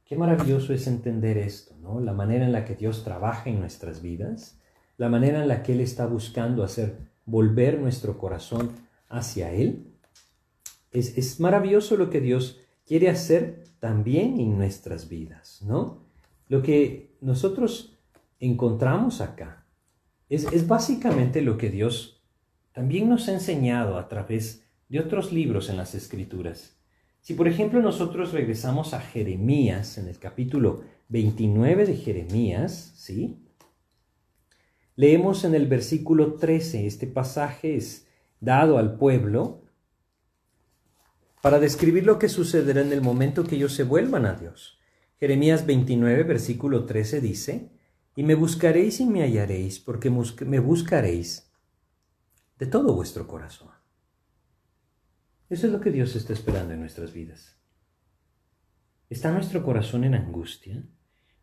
Qué 0.05 0.17
maravilloso 0.17 0.75
es 0.75 0.87
entender 0.87 1.39
esto, 1.39 1.75
¿no? 1.81 2.01
La 2.01 2.13
manera 2.13 2.45
en 2.45 2.53
la 2.53 2.65
que 2.65 2.75
Dios 2.75 3.03
trabaja 3.03 3.49
en 3.49 3.61
nuestras 3.61 4.03
vidas, 4.03 4.61
la 4.99 5.09
manera 5.09 5.41
en 5.41 5.49
la 5.49 5.63
que 5.63 5.73
Él 5.73 5.81
está 5.81 6.07
buscando 6.07 6.63
hacer 6.63 6.99
volver 7.25 7.81
nuestro 7.81 8.19
corazón 8.19 8.73
hacia 9.09 9.53
Él. 9.53 9.95
Es, 10.91 11.17
es 11.17 11.41
maravilloso 11.41 11.97
lo 11.97 12.11
que 12.11 12.21
Dios 12.21 12.61
quiere 12.85 13.09
hacer 13.09 13.65
también 13.81 14.39
en 14.39 14.59
nuestras 14.59 15.09
vidas, 15.09 15.63
¿no? 15.63 16.05
Lo 16.49 16.63
que 16.63 17.17
nosotros 17.23 17.99
encontramos 18.39 19.23
acá 19.23 19.65
es, 20.29 20.45
es 20.53 20.69
básicamente 20.69 21.41
lo 21.41 21.57
que 21.57 21.71
Dios 21.71 22.22
también 22.73 23.09
nos 23.09 23.29
ha 23.29 23.33
enseñado 23.33 23.99
a 23.99 24.09
través 24.09 24.65
de 24.89 25.01
otros 25.01 25.33
libros 25.33 25.69
en 25.69 25.77
las 25.77 25.95
Escrituras. 25.95 26.77
Si 27.21 27.35
por 27.35 27.47
ejemplo 27.47 27.81
nosotros 27.81 28.33
regresamos 28.33 28.95
a 28.95 29.01
Jeremías, 29.01 29.97
en 29.97 30.09
el 30.09 30.19
capítulo 30.19 30.83
29 31.09 31.87
de 31.87 31.97
Jeremías, 31.97 32.93
¿sí? 32.97 33.39
Leemos 34.97 35.45
en 35.45 35.55
el 35.55 35.67
versículo 35.67 36.35
13, 36.35 36.87
este 36.87 37.07
pasaje 37.07 37.77
es 37.77 38.07
dado 38.41 38.77
al 38.77 38.97
pueblo 38.97 39.63
para 41.43 41.61
describir 41.61 42.05
lo 42.05 42.19
que 42.19 42.29
sucederá 42.29 42.83
en 42.83 42.93
el 42.93 43.01
momento 43.01 43.45
que 43.45 43.57
ellos 43.57 43.73
se 43.73 43.85
vuelvan 43.85 44.27
a 44.27 44.35
Dios. 44.35 44.79
Jeremías 45.19 45.65
29, 45.65 46.25
versículo 46.25 46.85
13 46.85 47.21
dice, 47.21 47.71
y 48.17 48.25
me 48.25 48.35
buscaréis 48.35 49.01
y 49.01 49.07
me 49.07 49.23
hallaréis, 49.23 49.79
porque 49.79 50.11
me 50.11 50.59
buscaréis 50.59 51.52
de 52.63 52.69
todo 52.69 52.95
vuestro 52.95 53.27
corazón. 53.27 53.71
Eso 55.51 55.67
es 55.67 55.73
lo 55.73 55.81
que 55.81 55.91
Dios 55.91 56.15
está 56.15 56.33
esperando 56.33 56.73
en 56.73 56.79
nuestras 56.79 57.13
vidas. 57.13 57.59
¿Está 59.11 59.33
nuestro 59.33 59.65
corazón 59.65 60.05
en 60.05 60.15
angustia? 60.15 60.85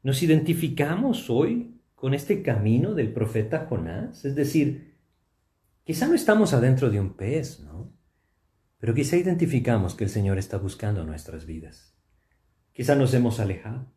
¿Nos 0.01 0.23
identificamos 0.23 1.29
hoy 1.29 1.81
con 1.93 2.13
este 2.13 2.41
camino 2.41 2.93
del 2.93 3.11
profeta 3.11 3.65
Jonás? 3.67 4.23
Es 4.23 4.33
decir, 4.33 4.95
quizá 5.83 6.07
no 6.07 6.15
estamos 6.15 6.53
adentro 6.53 6.89
de 6.89 7.01
un 7.01 7.17
pez, 7.17 7.59
¿no? 7.59 7.91
Pero 8.77 8.93
quizá 8.93 9.17
identificamos 9.17 9.95
que 9.95 10.05
el 10.05 10.09
Señor 10.09 10.37
está 10.37 10.57
buscando 10.57 11.03
nuestras 11.03 11.45
vidas. 11.45 11.97
Quizá 12.71 12.95
nos 12.95 13.13
hemos 13.13 13.41
alejado, 13.41 13.91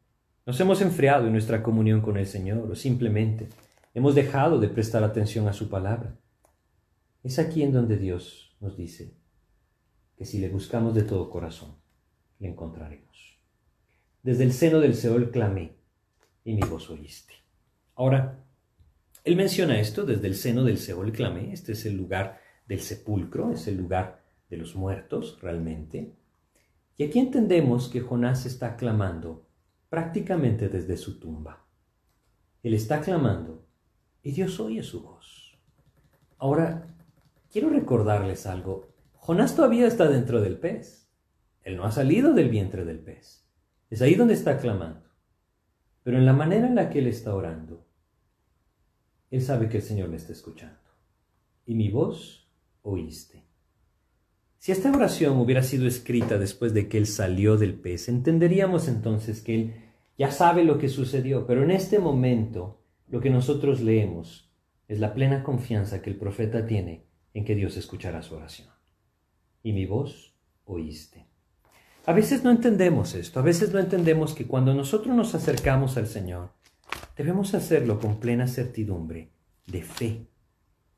nos 0.45 0.59
hemos 0.59 0.81
enfriado 0.81 1.27
en 1.27 1.35
nuestra 1.35 1.63
comunión 1.63 2.01
con 2.01 2.17
el 2.17 2.27
Señor 2.27 2.69
o 2.69 2.75
simplemente 2.75 3.49
hemos 3.95 4.17
dejado 4.17 4.59
de 4.59 4.67
prestar 4.67 5.05
atención 5.05 5.47
a 5.47 5.53
su 5.53 5.69
palabra. 5.69 6.19
Es 7.23 7.39
aquí 7.39 7.63
en 7.63 7.73
donde 7.73 7.97
Dios 7.97 8.57
nos 8.61 8.77
dice 8.77 9.15
que 10.17 10.25
si 10.25 10.39
le 10.39 10.49
buscamos 10.49 10.95
de 10.95 11.03
todo 11.03 11.31
corazón, 11.31 11.77
le 12.41 12.49
encontraremos. 12.49 13.39
Desde 14.23 14.45
el 14.45 14.53
seno 14.53 14.81
del 14.81 14.95
Seol 14.95 15.31
clamé 15.31 15.77
y 16.45 16.55
mi 16.55 16.63
voz 16.63 16.91
oíste. 16.91 17.35
Ahora, 17.95 18.45
él 19.25 19.37
menciona 19.37 19.79
esto, 19.79 20.05
desde 20.05 20.27
el 20.27 20.35
seno 20.35 20.65
del 20.65 20.79
Seol 20.79 21.13
clamé, 21.13 21.53
este 21.53 21.73
es 21.73 21.87
el 21.87 21.97
lugar 21.97 22.41
del 22.67 22.81
sepulcro, 22.81 23.53
es 23.53 23.69
el 23.69 23.77
lugar 23.77 24.23
de 24.51 24.57
los 24.57 24.75
muertos 24.75 25.39
realmente. 25.41 26.13
Y 26.97 27.05
aquí 27.05 27.21
entendemos 27.21 27.89
que 27.89 28.01
Jonás 28.01 28.47
está 28.47 28.77
clamando 28.77 29.47
prácticamente 29.89 30.69
desde 30.69 30.97
su 30.97 31.21
tumba. 31.21 31.65
Él 32.63 32.75
está 32.75 33.01
clamando 33.01 33.65
y 34.23 34.33
Dios 34.33 34.59
oye 34.59 34.83
su 34.83 35.03
voz. 35.03 35.57
Ahora, 36.39 36.92
quiero 37.53 37.69
recordarles 37.69 38.47
algo. 38.47 38.89
Jonás 39.13 39.55
todavía 39.55 39.87
está 39.87 40.09
dentro 40.09 40.41
del 40.41 40.59
pez. 40.59 41.09
Él 41.63 41.77
no 41.77 41.85
ha 41.85 41.93
salido 41.93 42.33
del 42.33 42.49
vientre 42.49 42.85
del 42.85 42.99
pez. 42.99 43.47
Es 43.91 44.03
ahí 44.03 44.15
donde 44.15 44.35
está 44.35 44.59
clamando. 44.59 45.07
Pero 46.03 46.19
en 46.19 46.27
la 46.27 46.33
manera 46.33 46.67
en 46.67 46.75
la 46.75 46.91
que 46.91 46.99
él 46.99 47.07
está 47.07 47.35
orando, 47.35 47.87
él 49.31 49.43
sabe 49.43 49.69
que 49.69 49.77
el 49.77 49.83
Señor 49.83 50.09
le 50.09 50.17
está 50.17 50.33
escuchando. 50.33 50.81
Y 51.65 51.75
mi 51.75 51.91
voz 51.91 52.51
oíste. 52.83 53.45
Si 54.59 54.73
esta 54.73 54.91
oración 54.91 55.39
hubiera 55.39 55.63
sido 55.63 55.87
escrita 55.87 56.39
después 56.39 56.73
de 56.73 56.89
que 56.89 56.99
él 56.99 57.07
salió 57.07 57.57
del 57.57 57.75
pez, 57.75 58.09
entenderíamos 58.09 58.89
entonces 58.89 59.43
que 59.43 59.55
él 59.55 59.75
ya 60.19 60.31
sabe 60.31 60.65
lo 60.65 60.79
que 60.79 60.89
sucedió, 60.89 61.47
pero 61.47 61.63
en 61.63 61.71
este 61.71 61.99
momento 61.99 62.81
lo 63.09 63.21
que 63.21 63.31
nosotros 63.31 63.81
leemos 63.81 64.53
es 64.89 65.01
la 65.01 65.15
plena 65.15 65.43
confianza 65.43 66.03
que 66.03 66.11
el 66.11 66.17
profeta 66.17 66.67
tiene 66.67 67.12
en 67.35 67.45
que 67.45 67.55
Dios 67.55 67.77
escuchará 67.77 68.23
su 68.23 68.35
oración. 68.35 68.69
Y 69.63 69.73
mi 69.73 69.87
voz 69.87 70.35
oíste. 70.65 71.27
A 72.05 72.13
veces 72.13 72.43
no 72.43 72.51
entendemos 72.51 73.15
esto, 73.15 73.39
a 73.39 73.43
veces 73.43 73.73
no 73.73 73.79
entendemos 73.79 74.35
que 74.35 74.47
cuando 74.47 74.75
nosotros 74.75 75.15
nos 75.15 75.35
acercamos 75.35 75.97
al 75.97 76.09
Señor, 76.09 76.51
debemos 77.17 77.55
hacerlo 77.55 78.01
con 78.01 78.19
plena 78.19 78.49
certidumbre 78.49 79.31
de 79.67 79.83
fe. 79.83 80.27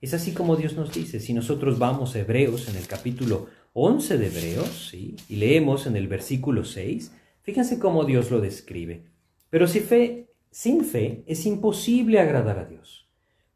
Es 0.00 0.14
así 0.14 0.32
como 0.32 0.56
Dios 0.56 0.74
nos 0.76 0.92
dice, 0.92 1.20
si 1.20 1.34
nosotros 1.34 1.78
vamos 1.78 2.14
a 2.14 2.20
Hebreos 2.20 2.68
en 2.68 2.76
el 2.76 2.86
capítulo 2.86 3.48
11 3.74 4.18
de 4.18 4.26
Hebreos, 4.26 4.88
¿sí? 4.90 5.16
y 5.28 5.36
leemos 5.36 5.86
en 5.86 5.96
el 5.96 6.08
versículo 6.08 6.64
6, 6.64 7.12
fíjense 7.42 7.78
cómo 7.78 8.04
Dios 8.04 8.30
lo 8.30 8.40
describe. 8.40 9.04
Pero 9.50 9.66
si 9.66 9.80
fe, 9.80 10.30
sin 10.50 10.84
fe 10.84 11.22
es 11.26 11.44
imposible 11.44 12.18
agradar 12.18 12.58
a 12.58 12.64
Dios 12.64 13.03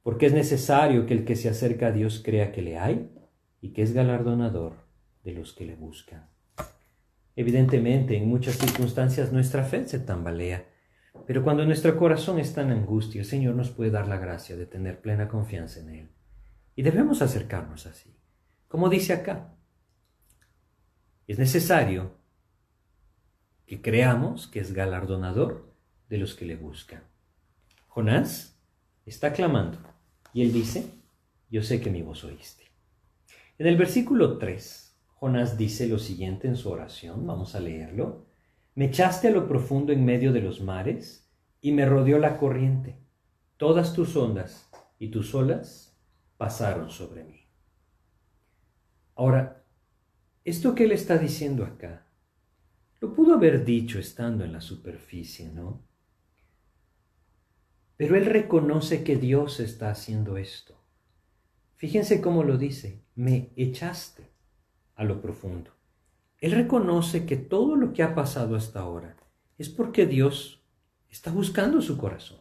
porque 0.08 0.24
es 0.24 0.32
necesario 0.32 1.04
que 1.04 1.12
el 1.12 1.26
que 1.26 1.36
se 1.36 1.50
acerca 1.50 1.88
a 1.88 1.92
Dios 1.92 2.22
crea 2.24 2.50
que 2.50 2.62
le 2.62 2.78
hay 2.78 3.14
y 3.60 3.74
que 3.74 3.82
es 3.82 3.92
galardonador 3.92 4.72
de 5.22 5.32
los 5.32 5.52
que 5.52 5.66
le 5.66 5.76
buscan. 5.76 6.30
Evidentemente, 7.36 8.16
en 8.16 8.26
muchas 8.26 8.56
circunstancias 8.56 9.34
nuestra 9.34 9.64
fe 9.64 9.86
se 9.86 9.98
tambalea, 9.98 10.66
pero 11.26 11.44
cuando 11.44 11.66
nuestro 11.66 11.94
corazón 11.98 12.38
está 12.38 12.62
en 12.62 12.70
angustia, 12.70 13.20
el 13.20 13.26
Señor 13.26 13.54
nos 13.54 13.68
puede 13.68 13.90
dar 13.90 14.08
la 14.08 14.16
gracia 14.16 14.56
de 14.56 14.64
tener 14.64 15.02
plena 15.02 15.28
confianza 15.28 15.80
en 15.80 15.90
Él. 15.90 16.08
Y 16.74 16.80
debemos 16.80 17.20
acercarnos 17.20 17.84
así. 17.84 18.16
Como 18.66 18.88
dice 18.88 19.12
acá, 19.12 19.58
es 21.26 21.38
necesario 21.38 22.16
que 23.66 23.82
creamos 23.82 24.48
que 24.48 24.60
es 24.60 24.72
galardonador 24.72 25.70
de 26.08 26.16
los 26.16 26.34
que 26.34 26.46
le 26.46 26.56
buscan. 26.56 27.02
Jonás 27.88 28.58
está 29.04 29.34
clamando 29.34 29.97
y 30.38 30.42
él 30.42 30.52
dice, 30.52 30.84
yo 31.50 31.64
sé 31.64 31.80
que 31.80 31.90
mi 31.90 32.00
voz 32.00 32.22
oíste. 32.22 32.62
En 33.58 33.66
el 33.66 33.76
versículo 33.76 34.38
3, 34.38 34.96
Jonás 35.16 35.58
dice 35.58 35.88
lo 35.88 35.98
siguiente 35.98 36.46
en 36.46 36.56
su 36.56 36.70
oración, 36.70 37.26
vamos 37.26 37.56
a 37.56 37.60
leerlo. 37.60 38.24
Me 38.76 38.84
echaste 38.84 39.26
a 39.26 39.30
lo 39.32 39.48
profundo 39.48 39.92
en 39.92 40.04
medio 40.04 40.32
de 40.32 40.40
los 40.40 40.60
mares 40.60 41.28
y 41.60 41.72
me 41.72 41.86
rodeó 41.86 42.20
la 42.20 42.38
corriente. 42.38 43.00
Todas 43.56 43.94
tus 43.94 44.14
ondas 44.14 44.70
y 45.00 45.08
tus 45.08 45.34
olas 45.34 45.98
pasaron 46.36 46.88
sobre 46.88 47.24
mí. 47.24 47.48
Ahora, 49.16 49.64
esto 50.44 50.72
que 50.76 50.84
él 50.84 50.92
está 50.92 51.18
diciendo 51.18 51.64
acá, 51.64 52.06
lo 53.00 53.12
pudo 53.12 53.34
haber 53.34 53.64
dicho 53.64 53.98
estando 53.98 54.44
en 54.44 54.52
la 54.52 54.60
superficie, 54.60 55.48
¿no? 55.48 55.87
Pero 57.98 58.16
él 58.16 58.26
reconoce 58.26 59.02
que 59.02 59.16
Dios 59.16 59.58
está 59.58 59.90
haciendo 59.90 60.36
esto. 60.36 60.80
Fíjense 61.74 62.20
cómo 62.20 62.44
lo 62.44 62.56
dice. 62.56 63.02
me 63.16 63.50
echaste 63.56 64.30
a 64.94 65.02
lo 65.02 65.20
profundo. 65.20 65.72
Él 66.38 66.52
reconoce 66.52 67.26
que 67.26 67.36
todo 67.36 67.74
lo 67.74 67.92
que 67.92 68.04
ha 68.04 68.14
pasado 68.14 68.54
hasta 68.54 68.78
ahora 68.78 69.16
es 69.58 69.68
porque 69.68 70.06
Dios 70.06 70.64
está 71.10 71.32
buscando 71.32 71.82
su 71.82 71.98
corazón. 71.98 72.38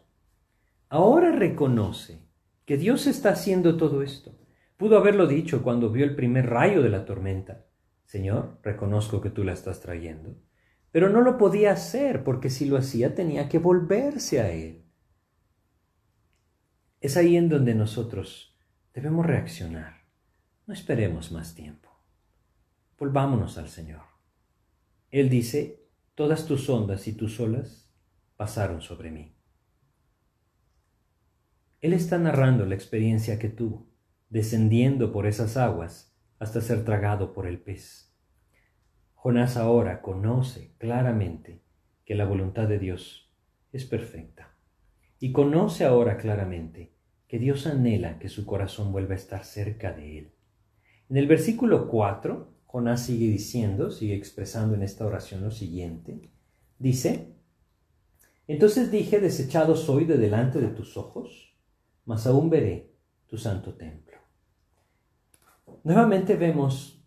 Ahora 0.89 1.32
reconoce 1.32 2.20
que 2.66 2.78
Dios 2.78 3.08
está 3.08 3.32
haciendo 3.32 3.78
todo 3.78 4.03
esto. 4.03 4.38
Pudo 4.78 4.95
haberlo 4.95 5.26
dicho 5.26 5.64
cuando 5.64 5.89
vio 5.89 6.05
el 6.05 6.16
primer 6.16 6.51
rayo 6.51 6.84
de 6.84 6.89
la 6.89 7.05
tormenta. 7.05 7.66
Señor, 8.05 8.60
reconozco 8.62 9.22
que 9.22 9.32
tú 9.32 9.43
la 9.43 9.53
estás 9.53 9.82
trayendo. 9.82 10.36
Pero 10.91 11.10
no 11.10 11.22
lo 11.22 11.39
podía 11.39 11.72
hacer 11.72 12.24
porque 12.24 12.51
si 12.51 12.66
lo 12.66 12.78
hacía 12.78 13.16
tenía 13.16 13.49
que 13.49 13.58
volverse 13.58 14.39
a 14.39 14.51
Él. 14.51 14.87
Es 17.00 17.16
ahí 17.16 17.38
en 17.38 17.48
donde 17.48 17.76
nosotros 17.76 18.58
debemos 18.91 19.24
reaccionar. 19.24 20.08
No 20.66 20.74
esperemos 20.74 21.32
más 21.32 21.54
tiempo. 21.54 21.89
Volvámonos 22.98 23.60
al 23.60 23.70
Señor. 23.70 24.02
Él 25.12 25.30
dice, 25.30 25.88
todas 26.16 26.48
tus 26.48 26.68
ondas 26.70 27.08
y 27.08 27.14
tus 27.14 27.39
olas 27.39 27.88
pasaron 28.36 28.82
sobre 28.82 29.12
mí. 29.12 29.36
Él 31.82 31.93
está 31.93 32.18
narrando 32.18 32.66
la 32.66 32.74
experiencia 32.74 33.38
que 33.38 33.50
tuvo, 33.50 33.88
descendiendo 34.30 35.12
por 35.12 35.28
esas 35.28 35.56
aguas 35.56 36.18
hasta 36.39 36.62
ser 36.62 36.84
tragado 36.84 37.32
por 37.32 37.45
el 37.45 37.60
pez. 37.60 38.12
Jonás 39.14 39.56
ahora 39.56 40.02
conoce 40.02 40.74
claramente 40.80 41.62
que 42.06 42.16
la 42.16 42.26
voluntad 42.26 42.68
de 42.68 42.80
Dios 42.80 43.32
es 43.72 43.86
perfecta 43.86 44.57
y 45.20 45.32
conoce 45.32 45.86
ahora 45.86 46.18
claramente 46.18 46.93
que 47.28 47.39
Dios 47.39 47.68
anhela 47.68 48.20
que 48.20 48.30
su 48.30 48.45
corazón 48.45 48.91
vuelva 48.91 49.13
a 49.13 49.18
estar 49.18 49.43
cerca 49.43 49.91
de 49.93 50.20
él. 50.20 50.32
En 51.09 51.18
el 51.18 51.28
versículo 51.28 51.88
4, 51.88 52.53
Jonás 52.65 53.05
sigue 53.05 53.28
diciendo, 53.28 53.91
sigue 53.91 54.15
expresando 54.15 54.76
en 54.76 54.84
esta 54.84 55.05
oración 55.05 55.43
lo 55.43 55.51
siguiente. 55.51 56.30
Dice, 56.80 57.34
entonces 58.47 58.91
dije, 58.91 59.20
desechado 59.20 59.76
soy 59.76 60.05
de 60.05 60.18
delante 60.18 60.59
de 60.59 60.68
tus 60.68 60.95
ojos, 60.97 61.55
mas 62.05 62.28
aún 62.28 62.49
veré 62.49 62.93
tu 63.28 63.38
santo 63.38 63.74
templo. 63.74 64.18
Nuevamente 65.84 66.36
vemos 66.36 67.03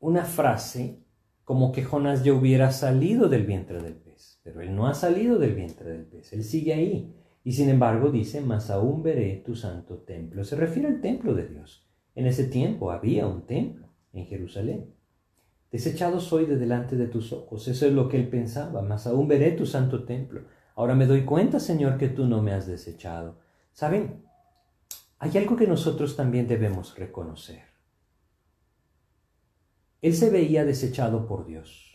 una 0.00 0.24
frase 0.24 1.02
como 1.44 1.72
que 1.72 1.84
Jonás 1.84 2.22
ya 2.22 2.32
hubiera 2.32 2.70
salido 2.70 3.28
del 3.28 3.46
vientre 3.46 3.82
del 3.82 3.94
pez, 3.94 4.37
pero 4.50 4.68
él 4.68 4.74
no 4.74 4.86
ha 4.86 4.94
salido 4.94 5.38
del 5.38 5.54
vientre 5.54 5.90
del 5.90 6.04
pez, 6.04 6.32
él 6.32 6.44
sigue 6.44 6.74
ahí. 6.74 7.14
Y 7.44 7.52
sin 7.52 7.68
embargo 7.68 8.10
dice, 8.10 8.40
mas 8.40 8.68
aún 8.70 9.02
veré 9.02 9.42
tu 9.44 9.54
santo 9.54 9.98
templo. 9.98 10.44
Se 10.44 10.56
refiere 10.56 10.88
al 10.88 11.00
templo 11.00 11.34
de 11.34 11.46
Dios. 11.46 11.86
En 12.14 12.26
ese 12.26 12.44
tiempo 12.44 12.90
había 12.90 13.26
un 13.26 13.46
templo 13.46 13.88
en 14.12 14.26
Jerusalén. 14.26 14.92
Desechado 15.70 16.20
soy 16.20 16.46
de 16.46 16.56
delante 16.56 16.96
de 16.96 17.06
tus 17.06 17.32
ojos. 17.32 17.68
Eso 17.68 17.86
es 17.86 17.92
lo 17.92 18.08
que 18.08 18.16
él 18.18 18.28
pensaba, 18.28 18.82
mas 18.82 19.06
aún 19.06 19.28
veré 19.28 19.52
tu 19.52 19.66
santo 19.66 20.04
templo. 20.04 20.42
Ahora 20.74 20.94
me 20.94 21.06
doy 21.06 21.24
cuenta, 21.24 21.60
Señor, 21.60 21.98
que 21.98 22.08
tú 22.08 22.26
no 22.26 22.42
me 22.42 22.52
has 22.52 22.66
desechado. 22.66 23.38
¿Saben? 23.72 24.24
Hay 25.18 25.36
algo 25.36 25.56
que 25.56 25.66
nosotros 25.66 26.16
también 26.16 26.46
debemos 26.46 26.96
reconocer. 26.96 27.62
Él 30.00 30.14
se 30.14 30.30
veía 30.30 30.64
desechado 30.64 31.26
por 31.26 31.46
Dios. 31.46 31.87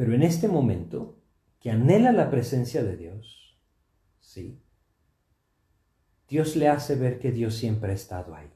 Pero 0.00 0.14
en 0.14 0.22
este 0.22 0.48
momento, 0.48 1.20
que 1.60 1.70
anhela 1.70 2.10
la 2.10 2.30
presencia 2.30 2.82
de 2.82 2.96
Dios, 2.96 3.58
sí, 4.18 4.58
Dios 6.26 6.56
le 6.56 6.68
hace 6.68 6.96
ver 6.96 7.18
que 7.18 7.32
Dios 7.32 7.54
siempre 7.54 7.92
ha 7.92 7.94
estado 7.94 8.34
ahí. 8.34 8.50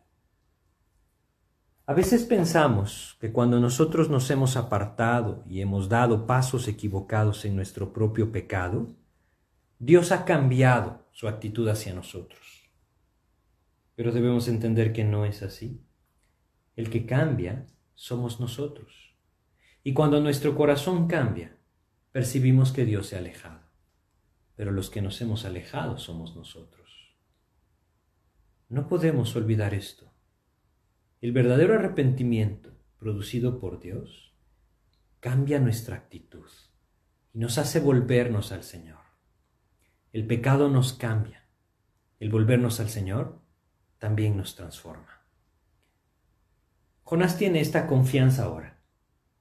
A 1.84 1.92
veces 1.92 2.24
pensamos 2.24 3.18
que 3.20 3.30
cuando 3.30 3.60
nosotros 3.60 4.08
nos 4.08 4.30
hemos 4.30 4.56
apartado 4.56 5.44
y 5.46 5.60
hemos 5.60 5.90
dado 5.90 6.26
pasos 6.26 6.66
equivocados 6.66 7.44
en 7.44 7.56
nuestro 7.56 7.92
propio 7.92 8.32
pecado, 8.32 8.96
Dios 9.78 10.12
ha 10.12 10.24
cambiado 10.24 11.06
su 11.12 11.28
actitud 11.28 11.68
hacia 11.68 11.92
nosotros. 11.92 12.70
Pero 13.96 14.12
debemos 14.12 14.48
entender 14.48 14.94
que 14.94 15.04
no 15.04 15.26
es 15.26 15.42
así. 15.42 15.84
El 16.74 16.88
que 16.88 17.04
cambia 17.04 17.66
somos 17.92 18.40
nosotros. 18.40 19.03
Y 19.84 19.92
cuando 19.92 20.20
nuestro 20.20 20.56
corazón 20.56 21.06
cambia, 21.06 21.58
percibimos 22.10 22.72
que 22.72 22.86
Dios 22.86 23.06
se 23.06 23.16
ha 23.16 23.18
alejado. 23.18 23.60
Pero 24.56 24.72
los 24.72 24.88
que 24.88 25.02
nos 25.02 25.20
hemos 25.20 25.44
alejado 25.44 25.98
somos 25.98 26.34
nosotros. 26.34 27.14
No 28.70 28.88
podemos 28.88 29.36
olvidar 29.36 29.74
esto. 29.74 30.10
El 31.20 31.32
verdadero 31.32 31.74
arrepentimiento 31.74 32.72
producido 32.98 33.60
por 33.60 33.78
Dios 33.78 34.34
cambia 35.20 35.60
nuestra 35.60 35.96
actitud 35.96 36.48
y 37.34 37.38
nos 37.38 37.58
hace 37.58 37.80
volvernos 37.80 38.52
al 38.52 38.62
Señor. 38.62 39.00
El 40.12 40.26
pecado 40.26 40.70
nos 40.70 40.94
cambia. 40.94 41.46
El 42.20 42.30
volvernos 42.30 42.80
al 42.80 42.88
Señor 42.88 43.42
también 43.98 44.36
nos 44.36 44.54
transforma. 44.54 45.26
Jonás 47.02 47.36
tiene 47.36 47.60
esta 47.60 47.86
confianza 47.86 48.44
ahora, 48.44 48.73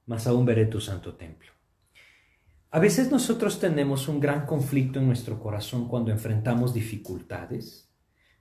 mas 0.06 0.26
aún 0.26 0.44
veré 0.44 0.66
tu 0.66 0.80
santo 0.80 1.14
templo. 1.14 1.50
A 2.70 2.78
veces 2.78 3.10
nosotros 3.10 3.60
tenemos 3.60 4.08
un 4.08 4.20
gran 4.20 4.46
conflicto 4.46 4.98
en 4.98 5.06
nuestro 5.06 5.38
corazón 5.40 5.88
cuando 5.88 6.10
enfrentamos 6.10 6.74
dificultades, 6.74 7.88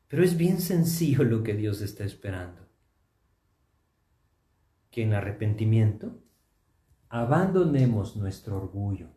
pero 0.08 0.24
es 0.24 0.36
bien 0.38 0.60
sencillo 0.60 1.24
lo 1.24 1.44
que 1.44 1.54
Dios 1.54 1.82
está 1.82 2.04
esperando 2.04 2.64
que 4.94 5.02
en 5.02 5.16
arrepentimiento 5.16 6.22
abandonemos 7.10 8.16
nuestro 8.16 8.58
orgullo, 8.58 9.10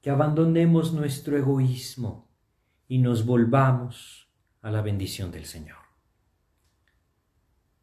que 0.00 0.10
abandonemos 0.10 0.92
nuestro 0.92 1.36
egoísmo 1.36 2.30
y 2.86 2.98
nos 2.98 3.26
volvamos 3.26 4.30
a 4.62 4.70
la 4.70 4.82
bendición 4.82 5.32
del 5.32 5.44
Señor. 5.44 5.78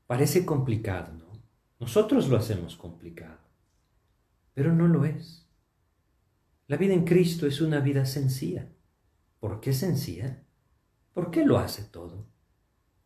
Parece 0.08 0.46
complicado, 0.46 1.12
¿no? 1.12 1.44
Nosotros 1.78 2.30
lo 2.30 2.38
hacemos 2.38 2.78
complicado, 2.78 3.43
pero 4.54 4.74
no 4.74 4.88
lo 4.88 5.06
es. 5.06 5.48
La 6.68 6.78
vida 6.78 6.94
en 6.94 7.06
Cristo 7.06 7.48
es 7.48 7.62
una 7.62 7.80
vida 7.80 8.06
sencilla. 8.06 8.70
¿Por 9.40 9.60
qué 9.60 9.74
sencilla? 9.74 10.44
¿Por 11.14 11.32
qué 11.32 11.46
lo 11.46 11.60
hace 11.60 11.84
todo? 11.84 12.28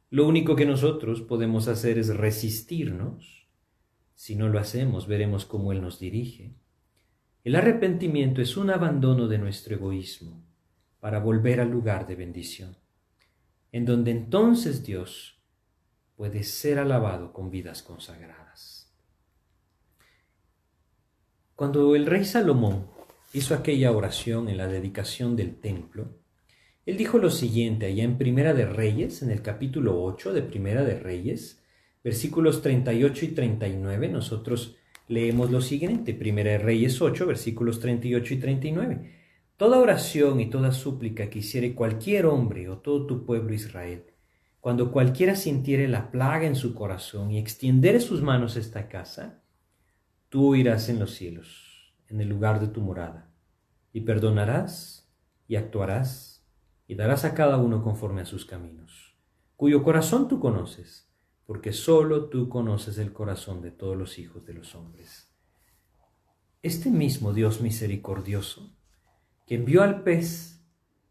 Lo 0.09 0.27
único 0.27 0.55
que 0.55 0.65
nosotros 0.65 1.21
podemos 1.21 1.67
hacer 1.67 1.97
es 1.97 2.15
resistirnos 2.15 3.37
si 4.17 4.35
no 4.35 4.49
lo 4.49 4.57
hacemos, 4.57 5.05
veremos 5.05 5.45
cómo 5.45 5.71
Él 5.71 5.79
nos 5.79 5.99
dirige. 5.99 6.55
El 7.43 7.55
arrepentimiento 7.55 8.41
es 8.41 8.57
un 8.57 8.71
abandono 8.71 9.27
de 9.27 9.37
nuestro 9.37 9.75
egoísmo 9.75 10.43
para 10.99 11.19
volver 11.19 11.61
al 11.61 11.69
lugar 11.69 12.07
de 12.07 12.15
bendición, 12.15 12.75
en 13.71 13.85
donde 13.85 14.09
entonces 14.09 14.83
Dios 14.83 15.39
puede 16.15 16.41
ser 16.41 16.79
alabado 16.79 17.31
con 17.31 17.51
vidas 17.51 17.83
consagradas. 17.83 18.76
Cuando 21.57 21.95
el 21.95 22.05
rey 22.05 22.23
Salomón 22.23 22.85
hizo 23.33 23.55
aquella 23.55 23.91
oración 23.91 24.47
en 24.47 24.57
la 24.57 24.67
dedicación 24.67 25.35
del 25.35 25.55
templo, 25.55 26.09
él 26.85 26.97
dijo 26.97 27.17
lo 27.17 27.31
siguiente 27.31 27.87
allá 27.87 28.03
en 28.03 28.19
Primera 28.19 28.53
de 28.53 28.67
Reyes, 28.67 29.23
en 29.23 29.31
el 29.31 29.41
capítulo 29.41 30.03
8 30.03 30.33
de 30.33 30.43
Primera 30.43 30.83
de 30.83 30.99
Reyes, 30.99 31.63
versículos 32.03 32.61
38 32.61 33.25
y 33.25 33.27
39, 33.29 34.07
nosotros 34.07 34.77
leemos 35.07 35.49
lo 35.49 35.59
siguiente, 35.61 36.13
Primera 36.13 36.51
de 36.51 36.59
Reyes 36.59 37.01
8, 37.01 37.25
versículos 37.25 37.79
38 37.79 38.35
y 38.35 38.37
39. 38.37 39.11
Toda 39.57 39.79
oración 39.79 40.39
y 40.39 40.51
toda 40.51 40.71
súplica 40.71 41.31
que 41.31 41.39
hiciere 41.39 41.73
cualquier 41.73 42.27
hombre 42.27 42.69
o 42.69 42.77
todo 42.77 43.07
tu 43.07 43.25
pueblo 43.25 43.55
Israel, 43.55 44.03
cuando 44.59 44.91
cualquiera 44.91 45.35
sintiere 45.35 45.87
la 45.87 46.11
plaga 46.11 46.45
en 46.45 46.55
su 46.55 46.75
corazón 46.75 47.31
y 47.31 47.39
extiendere 47.39 47.99
sus 47.99 48.21
manos 48.21 48.57
a 48.57 48.59
esta 48.59 48.87
casa, 48.87 49.41
tú 50.29 50.55
irás 50.55 50.89
en 50.89 50.99
los 50.99 51.13
cielos, 51.13 51.93
en 52.07 52.21
el 52.21 52.29
lugar 52.29 52.59
de 52.59 52.67
tu 52.67 52.81
morada, 52.81 53.31
y 53.93 54.01
perdonarás 54.01 55.11
y 55.47 55.55
actuarás 55.55 56.45
y 56.87 56.95
darás 56.95 57.25
a 57.25 57.33
cada 57.33 57.57
uno 57.57 57.83
conforme 57.83 58.21
a 58.21 58.25
sus 58.25 58.45
caminos, 58.45 59.17
cuyo 59.55 59.83
corazón 59.83 60.27
tú 60.27 60.39
conoces 60.39 61.07
porque 61.47 61.71
solo 61.71 62.25
tú 62.25 62.49
conoces 62.49 62.97
el 62.97 63.13
corazón 63.13 63.61
de 63.61 63.71
todos 63.71 63.97
los 63.97 64.19
hijos 64.19 64.45
de 64.45 64.53
los 64.53 64.75
hombres. 64.75 65.33
Este 66.61 66.91
mismo 66.91 67.33
Dios 67.33 67.61
misericordioso, 67.61 68.75
que 69.47 69.55
envió 69.55 69.81
al 69.81 70.03
pez, 70.03 70.61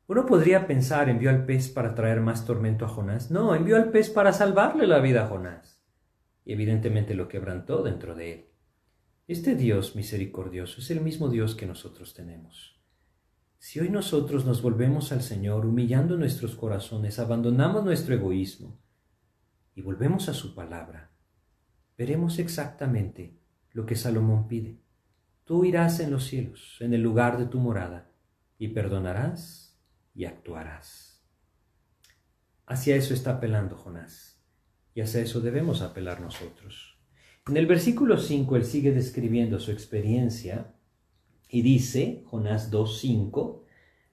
uno 0.07 0.27
podría 0.27 0.67
pensar, 0.67 1.09
envió 1.09 1.31
al 1.31 1.47
pez 1.47 1.71
para 1.71 1.95
traer 1.95 2.21
más 2.21 2.45
tormento 2.45 2.85
a 2.85 2.89
Jonás. 2.89 3.31
No, 3.31 3.55
envió 3.55 3.77
al 3.77 3.91
pez 3.91 4.11
para 4.11 4.35
salvarle 4.35 4.87
la 4.87 4.99
vida 4.99 5.25
a 5.25 5.29
Jonás. 5.29 5.83
Y 6.45 6.53
evidentemente 6.53 7.15
lo 7.15 7.29
quebrantó 7.29 7.83
dentro 7.83 8.15
de 8.15 8.33
él. 8.33 8.47
Este 9.29 9.57
Dios 9.57 9.97
misericordioso 9.97 10.81
es 10.81 10.89
el 10.93 11.01
mismo 11.01 11.29
Dios 11.29 11.57
que 11.57 11.67
nosotros 11.67 12.15
tenemos. 12.15 12.81
Si 13.59 13.81
hoy 13.81 13.89
nosotros 13.91 14.45
nos 14.45 14.63
volvemos 14.63 15.11
al 15.11 15.21
Señor, 15.21 15.67
humillando 15.67 16.17
nuestros 16.17 16.55
corazones, 16.55 17.19
abandonamos 17.19 17.85
nuestro 17.85 18.15
egoísmo, 18.15 18.79
y 19.75 19.83
volvemos 19.83 20.29
a 20.29 20.35
su 20.35 20.55
palabra, 20.55 21.11
veremos 21.99 22.39
exactamente 22.39 23.37
lo 23.73 23.85
que 23.85 23.97
Salomón 23.97 24.47
pide. 24.47 24.79
Tú 25.43 25.65
irás 25.65 25.99
en 25.99 26.13
los 26.13 26.25
cielos, 26.25 26.77
en 26.79 26.95
el 26.95 27.03
lugar 27.03 27.37
de 27.37 27.47
tu 27.47 27.59
morada, 27.59 28.13
y 28.59 28.69
perdonarás 28.69 29.77
y 30.15 30.27
actuarás. 30.27 31.27
Hacia 32.65 32.95
eso 32.95 33.13
está 33.13 33.33
apelando 33.33 33.77
Jonás, 33.77 34.41
y 34.95 35.01
hacia 35.01 35.21
eso 35.21 35.41
debemos 35.41 35.83
apelar 35.83 36.21
nosotros. 36.21 36.96
En 37.49 37.57
el 37.57 37.67
versículo 37.67 38.19
5 38.19 38.57
él 38.57 38.65
sigue 38.65 38.91
describiendo 38.91 39.61
su 39.61 39.71
experiencia 39.71 40.75
y 41.49 41.63
dice, 41.63 42.25
Jonás 42.27 42.73
2.5, 42.73 43.61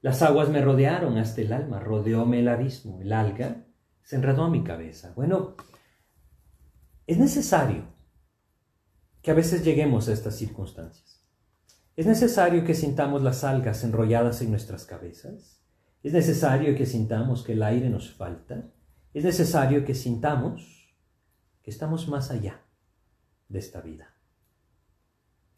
las 0.01 0.21
aguas 0.21 0.49
me 0.49 0.61
rodearon 0.61 1.17
hasta 1.17 1.41
el 1.41 1.51
alma, 1.51 1.79
rodeóme 1.79 2.41
el 2.41 2.47
abismo, 2.47 3.01
el 3.01 3.11
alga 3.11 3.65
se 4.03 4.17
enredó 4.17 4.43
a 4.43 4.51
mi 4.51 4.63
cabeza. 4.63 5.13
Bueno, 5.15 5.55
es 7.07 7.17
necesario 7.17 7.86
que 9.23 9.31
a 9.31 9.34
veces 9.34 9.65
lleguemos 9.65 10.09
a 10.09 10.13
estas 10.13 10.36
circunstancias. 10.36 11.25
Es 11.95 12.05
necesario 12.05 12.63
que 12.63 12.75
sintamos 12.75 13.23
las 13.23 13.43
algas 13.43 13.84
enrolladas 13.84 14.43
en 14.43 14.51
nuestras 14.51 14.86
cabezas. 14.86 15.59
Es 16.03 16.13
necesario 16.13 16.75
que 16.75 16.86
sintamos 16.86 17.43
que 17.43 17.53
el 17.53 17.63
aire 17.63 17.89
nos 17.89 18.13
falta. 18.13 18.69
Es 19.11 19.23
necesario 19.23 19.86
que 19.86 19.95
sintamos 19.95 20.93
que 21.63 21.71
estamos 21.71 22.07
más 22.07 22.29
allá 22.29 22.62
de 23.53 23.59
esta 23.59 23.79
vida. 23.79 24.13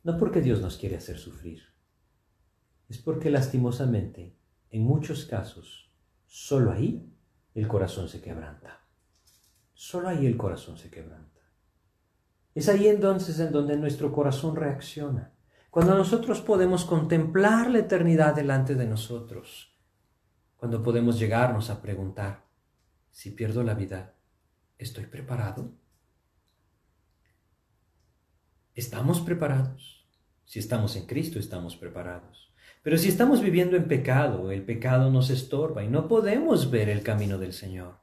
No 0.03 0.17
porque 0.17 0.41
Dios 0.41 0.61
nos 0.61 0.77
quiere 0.77 0.97
hacer 0.97 1.17
sufrir, 1.17 1.63
es 2.89 2.99
porque 2.99 3.31
lastimosamente, 3.31 4.35
en 4.69 4.83
muchos 4.83 5.25
casos, 5.25 5.89
solo 6.27 6.71
ahí 6.71 7.11
el 7.55 7.67
corazón 7.67 8.07
se 8.07 8.21
quebranta. 8.21 8.81
Solo 9.73 10.09
ahí 10.09 10.25
el 10.25 10.37
corazón 10.37 10.77
se 10.77 10.91
quebranta. 10.91 11.41
Es 12.53 12.69
ahí 12.69 12.87
entonces 12.87 13.39
en 13.39 13.51
donde 13.51 13.77
nuestro 13.77 14.11
corazón 14.11 14.55
reacciona. 14.55 15.33
Cuando 15.71 15.97
nosotros 15.97 16.41
podemos 16.41 16.85
contemplar 16.85 17.69
la 17.69 17.79
eternidad 17.79 18.35
delante 18.35 18.75
de 18.75 18.85
nosotros. 18.85 19.75
Cuando 20.57 20.83
podemos 20.83 21.17
llegarnos 21.19 21.69
a 21.69 21.81
preguntar, 21.81 22.45
si 23.11 23.31
pierdo 23.31 23.63
la 23.63 23.73
vida, 23.73 24.15
¿estoy 24.77 25.05
preparado? 25.05 25.73
¿Estamos 28.75 29.21
preparados? 29.21 30.05
Si 30.43 30.59
estamos 30.59 30.97
en 30.97 31.05
Cristo, 31.05 31.39
estamos 31.39 31.77
preparados. 31.77 32.51
Pero 32.83 32.97
si 32.97 33.07
estamos 33.07 33.41
viviendo 33.41 33.77
en 33.77 33.87
pecado, 33.87 34.51
el 34.51 34.63
pecado 34.63 35.09
nos 35.09 35.29
estorba 35.29 35.85
y 35.85 35.87
no 35.87 36.09
podemos 36.09 36.69
ver 36.71 36.89
el 36.89 37.01
camino 37.01 37.37
del 37.37 37.53
Señor. 37.53 37.93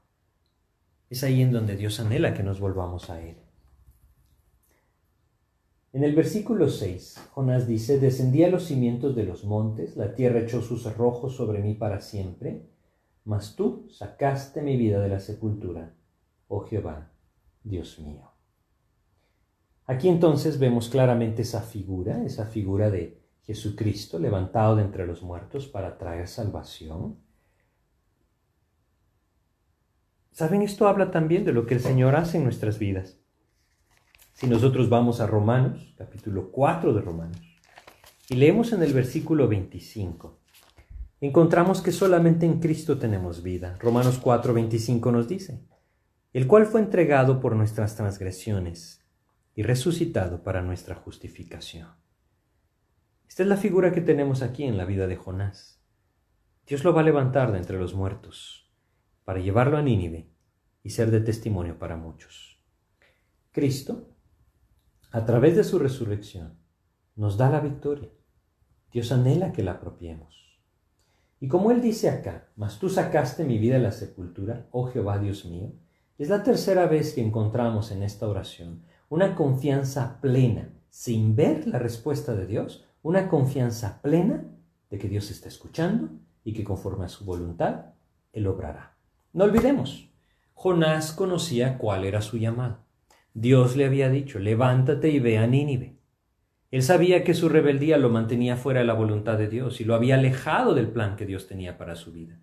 Es 1.10 1.24
ahí 1.24 1.42
en 1.42 1.52
donde 1.52 1.76
Dios 1.76 2.00
anhela 2.00 2.32
que 2.32 2.42
nos 2.42 2.58
volvamos 2.58 3.10
a 3.10 3.20
Él. 3.20 3.36
En 5.92 6.04
el 6.04 6.14
versículo 6.14 6.70
6, 6.70 7.20
Jonás 7.32 7.68
dice, 7.68 7.98
descendí 7.98 8.42
a 8.42 8.48
los 8.48 8.64
cimientos 8.64 9.14
de 9.14 9.24
los 9.24 9.44
montes, 9.44 9.94
la 9.98 10.14
tierra 10.14 10.40
echó 10.40 10.62
sus 10.62 10.86
arrojos 10.86 11.36
sobre 11.36 11.58
mí 11.58 11.74
para 11.74 12.00
siempre, 12.00 12.62
mas 13.26 13.56
tú 13.56 13.88
sacaste 13.90 14.62
mi 14.62 14.78
vida 14.78 15.02
de 15.02 15.10
la 15.10 15.20
sepultura, 15.20 15.92
oh 16.48 16.60
Jehová, 16.60 17.12
Dios 17.62 17.98
mío. 17.98 18.31
Aquí 19.86 20.08
entonces 20.08 20.58
vemos 20.58 20.88
claramente 20.88 21.42
esa 21.42 21.60
figura, 21.60 22.22
esa 22.24 22.46
figura 22.46 22.90
de 22.90 23.20
Jesucristo 23.42 24.18
levantado 24.18 24.76
de 24.76 24.82
entre 24.82 25.06
los 25.06 25.22
muertos 25.22 25.66
para 25.66 25.98
traer 25.98 26.28
salvación. 26.28 27.16
¿Saben? 30.30 30.62
Esto 30.62 30.86
habla 30.86 31.10
también 31.10 31.44
de 31.44 31.52
lo 31.52 31.66
que 31.66 31.74
el 31.74 31.80
Señor 31.80 32.14
hace 32.14 32.38
en 32.38 32.44
nuestras 32.44 32.78
vidas. 32.78 33.18
Si 34.34 34.46
nosotros 34.46 34.88
vamos 34.88 35.20
a 35.20 35.26
Romanos, 35.26 35.94
capítulo 35.98 36.50
4 36.52 36.94
de 36.94 37.00
Romanos, 37.00 37.40
y 38.28 38.36
leemos 38.36 38.72
en 38.72 38.82
el 38.82 38.92
versículo 38.92 39.46
25, 39.48 40.38
encontramos 41.20 41.82
que 41.82 41.92
solamente 41.92 42.46
en 42.46 42.60
Cristo 42.60 42.98
tenemos 42.98 43.42
vida. 43.42 43.76
Romanos 43.78 44.18
4, 44.22 44.54
25 44.54 45.12
nos 45.12 45.28
dice, 45.28 45.60
el 46.32 46.46
cual 46.46 46.66
fue 46.66 46.80
entregado 46.80 47.40
por 47.40 47.54
nuestras 47.54 47.94
transgresiones 47.94 49.01
y 49.54 49.62
resucitado 49.62 50.42
para 50.42 50.62
nuestra 50.62 50.94
justificación. 50.94 51.88
Esta 53.28 53.42
es 53.42 53.48
la 53.48 53.56
figura 53.56 53.92
que 53.92 54.00
tenemos 54.00 54.42
aquí 54.42 54.64
en 54.64 54.76
la 54.76 54.84
vida 54.84 55.06
de 55.06 55.16
Jonás. 55.16 55.82
Dios 56.66 56.84
lo 56.84 56.94
va 56.94 57.00
a 57.00 57.04
levantar 57.04 57.52
de 57.52 57.58
entre 57.58 57.78
los 57.78 57.94
muertos 57.94 58.70
para 59.24 59.40
llevarlo 59.40 59.76
a 59.76 59.82
Nínive 59.82 60.30
y 60.82 60.90
ser 60.90 61.10
de 61.10 61.20
testimonio 61.20 61.78
para 61.78 61.96
muchos. 61.96 62.62
Cristo, 63.50 64.16
a 65.10 65.24
través 65.24 65.56
de 65.56 65.64
su 65.64 65.78
resurrección, 65.78 66.58
nos 67.16 67.36
da 67.36 67.50
la 67.50 67.60
victoria. 67.60 68.10
Dios 68.90 69.12
anhela 69.12 69.52
que 69.52 69.62
la 69.62 69.72
apropiemos. 69.72 70.60
Y 71.40 71.48
como 71.48 71.70
Él 71.70 71.80
dice 71.80 72.08
acá, 72.08 72.50
mas 72.56 72.78
tú 72.78 72.88
sacaste 72.88 73.44
mi 73.44 73.58
vida 73.58 73.74
de 73.74 73.82
la 73.82 73.92
sepultura, 73.92 74.68
oh 74.70 74.86
Jehová 74.86 75.18
Dios 75.18 75.44
mío, 75.44 75.72
es 76.18 76.28
la 76.28 76.42
tercera 76.42 76.86
vez 76.86 77.14
que 77.14 77.20
encontramos 77.20 77.90
en 77.90 78.02
esta 78.02 78.28
oración 78.28 78.84
una 79.12 79.34
confianza 79.34 80.22
plena, 80.22 80.70
sin 80.88 81.36
ver 81.36 81.66
la 81.66 81.78
respuesta 81.78 82.34
de 82.34 82.46
Dios, 82.46 82.88
una 83.02 83.28
confianza 83.28 84.00
plena 84.00 84.46
de 84.88 84.98
que 84.98 85.06
Dios 85.06 85.30
está 85.30 85.48
escuchando 85.48 86.08
y 86.44 86.54
que 86.54 86.64
conforme 86.64 87.04
a 87.04 87.10
su 87.10 87.26
voluntad, 87.26 87.92
Él 88.32 88.46
obrará. 88.46 88.96
No 89.34 89.44
olvidemos, 89.44 90.08
Jonás 90.54 91.12
conocía 91.12 91.76
cuál 91.76 92.06
era 92.06 92.22
su 92.22 92.38
llamado. 92.38 92.78
Dios 93.34 93.76
le 93.76 93.84
había 93.84 94.08
dicho, 94.08 94.38
levántate 94.38 95.10
y 95.10 95.20
ve 95.20 95.36
a 95.36 95.46
Nínive. 95.46 95.98
Él 96.70 96.82
sabía 96.82 97.22
que 97.22 97.34
su 97.34 97.50
rebeldía 97.50 97.98
lo 97.98 98.08
mantenía 98.08 98.56
fuera 98.56 98.80
de 98.80 98.86
la 98.86 98.94
voluntad 98.94 99.36
de 99.36 99.48
Dios 99.48 99.82
y 99.82 99.84
lo 99.84 99.94
había 99.94 100.14
alejado 100.14 100.72
del 100.72 100.88
plan 100.88 101.16
que 101.16 101.26
Dios 101.26 101.46
tenía 101.46 101.76
para 101.76 101.96
su 101.96 102.12
vida. 102.12 102.40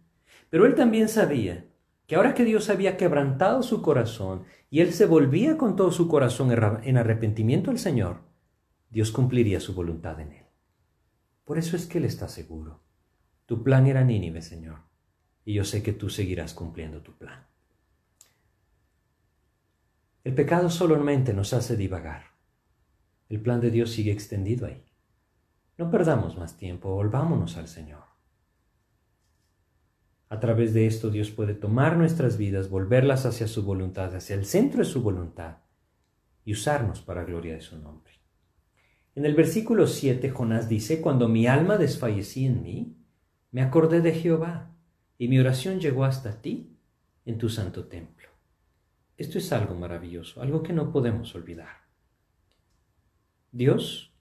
Pero 0.52 0.68
él 0.68 0.76
también 0.76 1.10
sabía 1.10 1.66
que 2.10 2.16
ahora 2.16 2.34
que 2.34 2.44
Dios 2.44 2.72
había 2.72 2.98
quebrantado 2.98 3.62
su 3.62 3.84
corazón 3.84 4.44
y 4.72 4.80
él 4.80 4.94
se 4.94 5.06
volvía 5.06 5.58
con 5.58 5.76
todo 5.76 5.92
su 5.92 6.08
corazón 6.08 6.50
en 6.52 6.98
arrepentimiento 6.98 7.70
al 7.70 7.78
Señor, 7.78 8.22
Dios 8.90 9.12
cumpliría 9.12 9.60
su 9.60 9.76
voluntad 9.76 10.20
en 10.20 10.32
él. 10.32 10.46
Por 11.46 11.60
eso 11.60 11.76
es 11.76 11.86
que 11.86 12.00
él 12.00 12.06
está 12.06 12.28
seguro. 12.28 12.82
Tu 13.46 13.64
plan 13.64 13.86
era 13.86 14.04
Nínive, 14.04 14.42
Señor, 14.42 14.80
y 15.46 15.54
yo 15.54 15.64
sé 15.64 15.84
que 15.84 15.94
tú 15.94 16.10
seguirás 16.10 16.56
cumpliendo 16.56 17.04
tu 17.04 17.16
plan. 17.16 17.46
El 20.24 20.34
pecado 20.34 20.72
solamente 20.72 21.32
nos 21.36 21.54
hace 21.54 21.78
divagar. 21.78 22.24
El 23.30 23.40
plan 23.40 23.62
de 23.62 23.70
Dios 23.70 23.92
sigue 23.92 24.12
extendido 24.12 24.66
ahí. 24.66 24.84
No 25.78 25.92
perdamos 25.92 26.36
más 26.40 26.58
tiempo, 26.58 26.90
volvámonos 26.90 27.56
al 27.58 27.68
Señor. 27.68 28.09
A 30.30 30.40
través 30.40 30.76
de 30.76 30.86
esto 30.86 31.10
Dios 31.10 31.32
puede 31.32 31.56
tomar 31.56 31.98
nuestras 31.98 32.38
vidas, 32.38 32.70
volverlas 32.70 33.26
hacia 33.26 33.48
su 33.48 33.64
voluntad, 33.64 34.16
hacia 34.16 34.36
el 34.36 34.46
centro 34.46 34.80
de 34.80 34.86
su 34.86 35.02
voluntad 35.02 35.58
y 36.46 36.54
usarnos 36.54 37.02
para 37.02 37.24
gloria 37.24 37.56
de 37.56 37.62
su 37.62 37.80
nombre. 37.80 38.14
En 39.16 39.26
el 39.26 39.34
versículo 39.34 39.88
7 39.88 40.30
Jonás 40.30 40.70
dice, 40.70 41.02
cuando 41.02 41.28
mi 41.28 41.48
alma 41.48 41.78
desfallecí 41.78 42.46
en 42.46 42.62
mí, 42.62 42.96
me 43.52 43.64
acordé 43.64 44.02
de 44.02 44.14
Jehová 44.14 44.72
y 45.18 45.28
mi 45.28 45.40
oración 45.40 45.80
llegó 45.80 46.06
hasta 46.06 46.42
ti 46.42 46.78
en 47.26 47.40
tu 47.40 47.50
santo 47.50 47.88
templo. 47.88 48.30
Esto 49.18 49.40
es 49.40 49.52
algo 49.52 49.74
maravilloso, 49.74 50.44
algo 50.44 50.62
que 50.62 50.74
no 50.74 50.92
podemos 50.92 51.34
olvidar. 51.34 51.90
Dios 53.52 54.14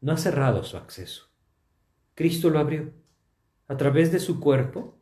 no 0.00 0.12
ha 0.12 0.16
cerrado 0.16 0.64
su 0.64 0.76
acceso. 0.76 1.30
Cristo 2.14 2.50
lo 2.50 2.58
abrió 2.58 2.92
a 3.68 3.76
través 3.76 4.12
de 4.12 4.20
su 4.20 4.40
cuerpo, 4.40 5.00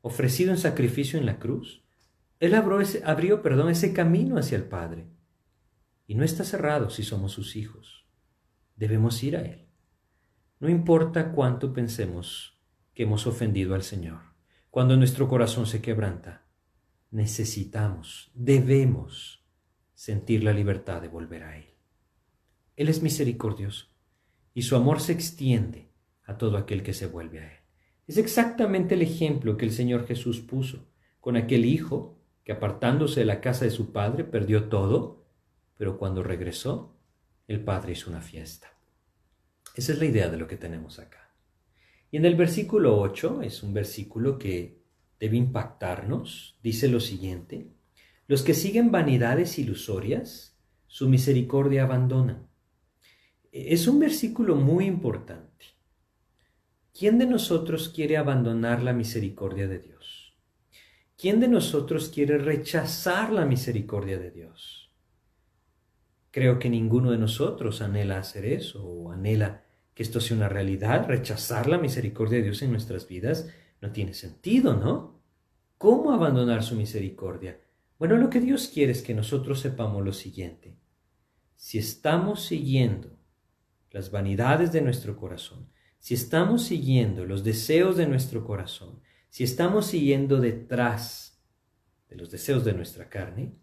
ofrecido 0.00 0.50
en 0.50 0.58
sacrificio 0.58 1.18
en 1.18 1.26
la 1.26 1.38
cruz, 1.38 1.84
Él 2.38 2.54
abrió, 2.54 2.80
ese, 2.80 3.02
abrió 3.04 3.42
perdón, 3.42 3.70
ese 3.70 3.92
camino 3.92 4.38
hacia 4.38 4.56
el 4.56 4.64
Padre. 4.64 5.08
Y 6.06 6.14
no 6.14 6.24
está 6.24 6.44
cerrado 6.44 6.90
si 6.90 7.02
somos 7.02 7.32
sus 7.32 7.56
hijos. 7.56 8.06
Debemos 8.76 9.22
ir 9.22 9.36
a 9.36 9.42
Él. 9.42 9.68
No 10.58 10.68
importa 10.68 11.32
cuánto 11.32 11.72
pensemos 11.72 12.58
que 12.94 13.04
hemos 13.04 13.26
ofendido 13.26 13.74
al 13.74 13.82
Señor. 13.82 14.20
Cuando 14.70 14.96
nuestro 14.96 15.28
corazón 15.28 15.66
se 15.66 15.80
quebranta, 15.80 16.46
necesitamos, 17.10 18.30
debemos 18.34 19.44
sentir 19.94 20.44
la 20.44 20.52
libertad 20.52 21.00
de 21.02 21.08
volver 21.08 21.42
a 21.44 21.56
Él. 21.56 21.74
Él 22.76 22.88
es 22.88 23.02
misericordioso 23.02 23.86
y 24.54 24.62
su 24.62 24.76
amor 24.76 25.00
se 25.00 25.12
extiende 25.12 25.92
a 26.24 26.38
todo 26.38 26.56
aquel 26.56 26.82
que 26.82 26.94
se 26.94 27.06
vuelve 27.06 27.40
a 27.40 27.52
Él. 27.52 27.59
Es 28.10 28.16
exactamente 28.16 28.96
el 28.96 29.02
ejemplo 29.02 29.56
que 29.56 29.64
el 29.64 29.70
Señor 29.70 30.04
Jesús 30.04 30.40
puso 30.40 30.88
con 31.20 31.36
aquel 31.36 31.64
hijo 31.64 32.18
que 32.42 32.50
apartándose 32.50 33.20
de 33.20 33.26
la 33.26 33.40
casa 33.40 33.64
de 33.64 33.70
su 33.70 33.92
padre 33.92 34.24
perdió 34.24 34.64
todo, 34.64 35.28
pero 35.76 35.96
cuando 35.96 36.24
regresó, 36.24 36.98
el 37.46 37.62
padre 37.62 37.92
hizo 37.92 38.10
una 38.10 38.20
fiesta. 38.20 38.76
Esa 39.76 39.92
es 39.92 40.00
la 40.00 40.06
idea 40.06 40.28
de 40.28 40.38
lo 40.38 40.48
que 40.48 40.56
tenemos 40.56 40.98
acá. 40.98 41.36
Y 42.10 42.16
en 42.16 42.24
el 42.24 42.34
versículo 42.34 42.98
8 43.00 43.42
es 43.42 43.62
un 43.62 43.74
versículo 43.74 44.40
que 44.40 44.82
debe 45.20 45.36
impactarnos. 45.36 46.58
Dice 46.64 46.88
lo 46.88 46.98
siguiente, 46.98 47.68
Los 48.26 48.42
que 48.42 48.54
siguen 48.54 48.90
vanidades 48.90 49.56
ilusorias, 49.56 50.58
su 50.88 51.08
misericordia 51.08 51.84
abandonan. 51.84 52.48
Es 53.52 53.86
un 53.86 54.00
versículo 54.00 54.56
muy 54.56 54.86
importante. 54.86 55.49
¿Quién 56.92 57.18
de 57.18 57.26
nosotros 57.26 57.88
quiere 57.88 58.16
abandonar 58.16 58.82
la 58.82 58.92
misericordia 58.92 59.68
de 59.68 59.78
Dios? 59.78 60.36
¿Quién 61.16 61.38
de 61.38 61.48
nosotros 61.48 62.08
quiere 62.08 62.38
rechazar 62.38 63.32
la 63.32 63.44
misericordia 63.44 64.18
de 64.18 64.30
Dios? 64.30 64.90
Creo 66.30 66.58
que 66.58 66.68
ninguno 66.68 67.10
de 67.10 67.18
nosotros 67.18 67.80
anhela 67.80 68.18
hacer 68.18 68.44
eso 68.44 68.84
o 68.84 69.12
anhela 69.12 69.64
que 69.94 70.02
esto 70.02 70.20
sea 70.20 70.36
una 70.36 70.48
realidad. 70.48 71.06
Rechazar 71.06 71.68
la 71.68 71.78
misericordia 71.78 72.38
de 72.38 72.44
Dios 72.44 72.62
en 72.62 72.72
nuestras 72.72 73.06
vidas 73.06 73.48
no 73.80 73.92
tiene 73.92 74.14
sentido, 74.14 74.76
¿no? 74.76 75.20
¿Cómo 75.78 76.12
abandonar 76.12 76.62
su 76.62 76.74
misericordia? 76.74 77.60
Bueno, 77.98 78.16
lo 78.16 78.30
que 78.30 78.40
Dios 78.40 78.68
quiere 78.72 78.92
es 78.92 79.02
que 79.02 79.14
nosotros 79.14 79.60
sepamos 79.60 80.04
lo 80.04 80.12
siguiente. 80.12 80.76
Si 81.54 81.78
estamos 81.78 82.44
siguiendo 82.44 83.18
las 83.90 84.10
vanidades 84.10 84.72
de 84.72 84.82
nuestro 84.82 85.16
corazón, 85.16 85.70
si 86.00 86.14
estamos 86.14 86.64
siguiendo 86.64 87.26
los 87.26 87.44
deseos 87.44 87.96
de 87.96 88.06
nuestro 88.06 88.42
corazón, 88.42 89.02
si 89.28 89.44
estamos 89.44 89.86
siguiendo 89.86 90.40
detrás 90.40 91.40
de 92.08 92.16
los 92.16 92.30
deseos 92.30 92.64
de 92.64 92.72
nuestra 92.72 93.10
carne, 93.10 93.54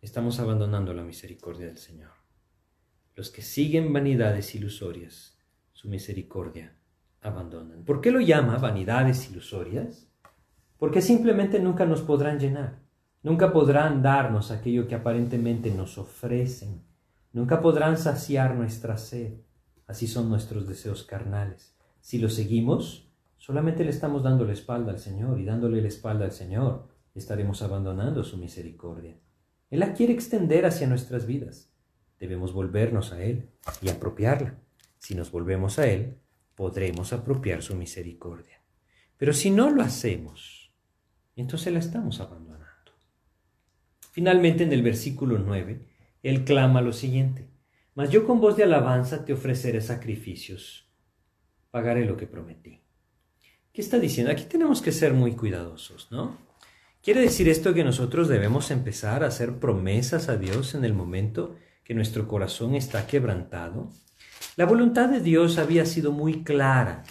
estamos 0.00 0.40
abandonando 0.40 0.94
la 0.94 1.04
misericordia 1.04 1.66
del 1.66 1.76
Señor. 1.76 2.12
Los 3.14 3.30
que 3.30 3.42
siguen 3.42 3.92
vanidades 3.92 4.54
ilusorias, 4.54 5.38
su 5.72 5.88
misericordia 5.88 6.74
abandonan. 7.20 7.84
¿Por 7.84 8.00
qué 8.00 8.10
lo 8.10 8.20
llama 8.20 8.56
vanidades 8.56 9.30
ilusorias? 9.30 10.08
Porque 10.78 11.02
simplemente 11.02 11.60
nunca 11.60 11.84
nos 11.84 12.00
podrán 12.00 12.40
llenar. 12.40 12.80
Nunca 13.22 13.52
podrán 13.52 14.00
darnos 14.00 14.50
aquello 14.50 14.88
que 14.88 14.94
aparentemente 14.94 15.70
nos 15.72 15.98
ofrecen. 15.98 16.84
Nunca 17.32 17.60
podrán 17.60 17.98
saciar 17.98 18.54
nuestra 18.54 18.96
sed. 18.96 19.40
Así 19.88 20.06
son 20.06 20.28
nuestros 20.28 20.68
deseos 20.68 21.02
carnales. 21.02 21.74
Si 22.00 22.18
los 22.18 22.34
seguimos, 22.34 23.10
solamente 23.38 23.82
le 23.82 23.90
estamos 23.90 24.22
dando 24.22 24.44
la 24.44 24.52
espalda 24.52 24.92
al 24.92 25.00
Señor 25.00 25.40
y 25.40 25.44
dándole 25.44 25.82
la 25.82 25.88
espalda 25.88 26.26
al 26.26 26.32
Señor, 26.32 26.86
estaremos 27.14 27.62
abandonando 27.62 28.22
su 28.22 28.36
misericordia. 28.36 29.18
Él 29.70 29.80
la 29.80 29.94
quiere 29.94 30.12
extender 30.12 30.66
hacia 30.66 30.86
nuestras 30.86 31.26
vidas. 31.26 31.72
Debemos 32.20 32.52
volvernos 32.52 33.12
a 33.12 33.22
Él 33.22 33.50
y 33.82 33.88
apropiarla. 33.88 34.58
Si 34.98 35.14
nos 35.16 35.32
volvemos 35.32 35.80
a 35.80 35.88
Él, 35.88 36.18
podremos 36.54 37.12
apropiar 37.12 37.62
su 37.62 37.74
misericordia. 37.74 38.62
Pero 39.16 39.32
si 39.32 39.50
no 39.50 39.70
lo 39.70 39.82
hacemos, 39.82 40.72
entonces 41.34 41.72
la 41.72 41.78
estamos 41.78 42.20
abandonando. 42.20 42.92
Finalmente, 44.12 44.64
en 44.64 44.72
el 44.72 44.82
versículo 44.82 45.38
9, 45.38 45.86
él 46.24 46.44
clama 46.44 46.82
lo 46.82 46.92
siguiente, 46.92 47.48
mas 47.98 48.10
yo 48.10 48.24
con 48.24 48.40
voz 48.40 48.56
de 48.56 48.62
alabanza 48.62 49.24
te 49.24 49.32
ofreceré 49.32 49.80
sacrificios, 49.80 50.88
pagaré 51.72 52.04
lo 52.04 52.16
que 52.16 52.28
prometí. 52.28 52.80
¿Qué 53.72 53.80
está 53.80 53.98
diciendo? 53.98 54.30
Aquí 54.30 54.44
tenemos 54.44 54.80
que 54.80 54.92
ser 54.92 55.14
muy 55.14 55.32
cuidadosos, 55.32 56.06
¿no? 56.12 56.38
¿Quiere 57.02 57.22
decir 57.22 57.48
esto 57.48 57.74
que 57.74 57.82
nosotros 57.82 58.28
debemos 58.28 58.70
empezar 58.70 59.24
a 59.24 59.26
hacer 59.26 59.58
promesas 59.58 60.28
a 60.28 60.36
Dios 60.36 60.76
en 60.76 60.84
el 60.84 60.94
momento 60.94 61.56
que 61.82 61.92
nuestro 61.92 62.28
corazón 62.28 62.76
está 62.76 63.08
quebrantado? 63.08 63.90
La 64.54 64.64
voluntad 64.64 65.08
de 65.08 65.18
Dios 65.18 65.58
había 65.58 65.84
sido 65.84 66.12
muy 66.12 66.44
clara 66.44 67.02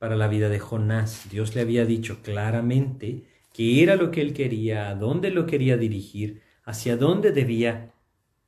para 0.00 0.16
la 0.16 0.26
vida 0.26 0.48
de 0.48 0.58
Jonás. 0.58 1.28
Dios 1.30 1.54
le 1.54 1.60
había 1.60 1.86
dicho 1.86 2.20
claramente 2.20 3.28
qué 3.52 3.80
era 3.84 3.94
lo 3.94 4.10
que 4.10 4.22
él 4.22 4.34
quería, 4.34 4.88
a 4.88 4.96
dónde 4.96 5.30
lo 5.30 5.46
quería 5.46 5.76
dirigir, 5.76 6.42
hacia 6.64 6.96
dónde 6.96 7.30
debía 7.30 7.94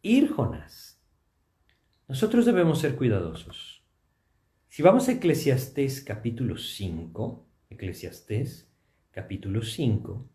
ir 0.02 0.32
Jonás. 0.32 0.93
Nosotros 2.08 2.44
debemos 2.44 2.80
ser 2.80 2.96
cuidadosos. 2.96 3.82
Si 4.68 4.82
vamos 4.82 5.08
a 5.08 5.12
Eclesiastés 5.12 6.02
capítulo 6.02 6.56
5, 6.56 7.46
Eclesiastés 7.70 8.68
capítulo 9.10 9.62
5, 9.62 10.28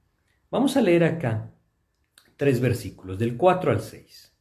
vamos 0.50 0.78
a 0.78 0.82
leer 0.82 1.04
acá 1.04 1.52
tres 2.38 2.60
versículos, 2.60 3.20
del 3.20 3.38
4 3.38 3.72
al 3.72 3.82
6. 3.82 4.36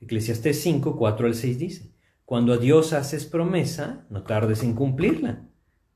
Eclesiastés 0.00 0.60
5, 0.60 0.96
4 0.96 1.26
al 1.26 1.34
6 1.34 1.58
dice, 1.58 1.94
Cuando 2.24 2.52
a 2.52 2.56
Dios 2.56 2.92
haces 2.92 3.26
promesa, 3.26 4.06
no 4.10 4.24
tardes 4.24 4.62
en 4.62 4.74
cumplirla, 4.74 5.48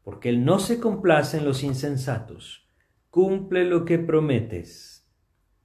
porque 0.03 0.29
Él 0.29 0.45
no 0.45 0.59
se 0.59 0.79
complace 0.79 1.39
en 1.39 1.45
los 1.45 1.63
insensatos. 1.63 2.69
Cumple 3.11 3.65
lo 3.65 3.85
que 3.85 3.99
prometes 3.99 4.95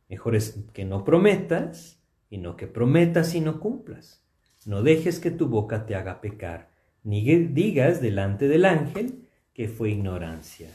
Mejor 0.10 0.36
es 0.36 0.66
que 0.74 0.86
no 0.86 1.06
prometas 1.06 2.02
y 2.32 2.40
no 2.40 2.58
que 2.58 2.66
prometas 2.66 3.36
y 3.36 3.42
no 3.42 3.60
cumplas. 3.60 4.26
No 4.66 4.84
dejes 4.84 5.20
que 5.20 5.32
tu 5.32 5.48
boca 5.48 5.86
te 5.86 5.96
haga 5.96 6.22
pecar, 6.22 6.70
ni 7.04 7.24
digas 7.24 8.02
delante 8.02 8.48
del 8.48 8.66
ángel 8.66 9.28
que 9.54 9.68
fue 9.68 9.92
ignorancia. 9.92 10.70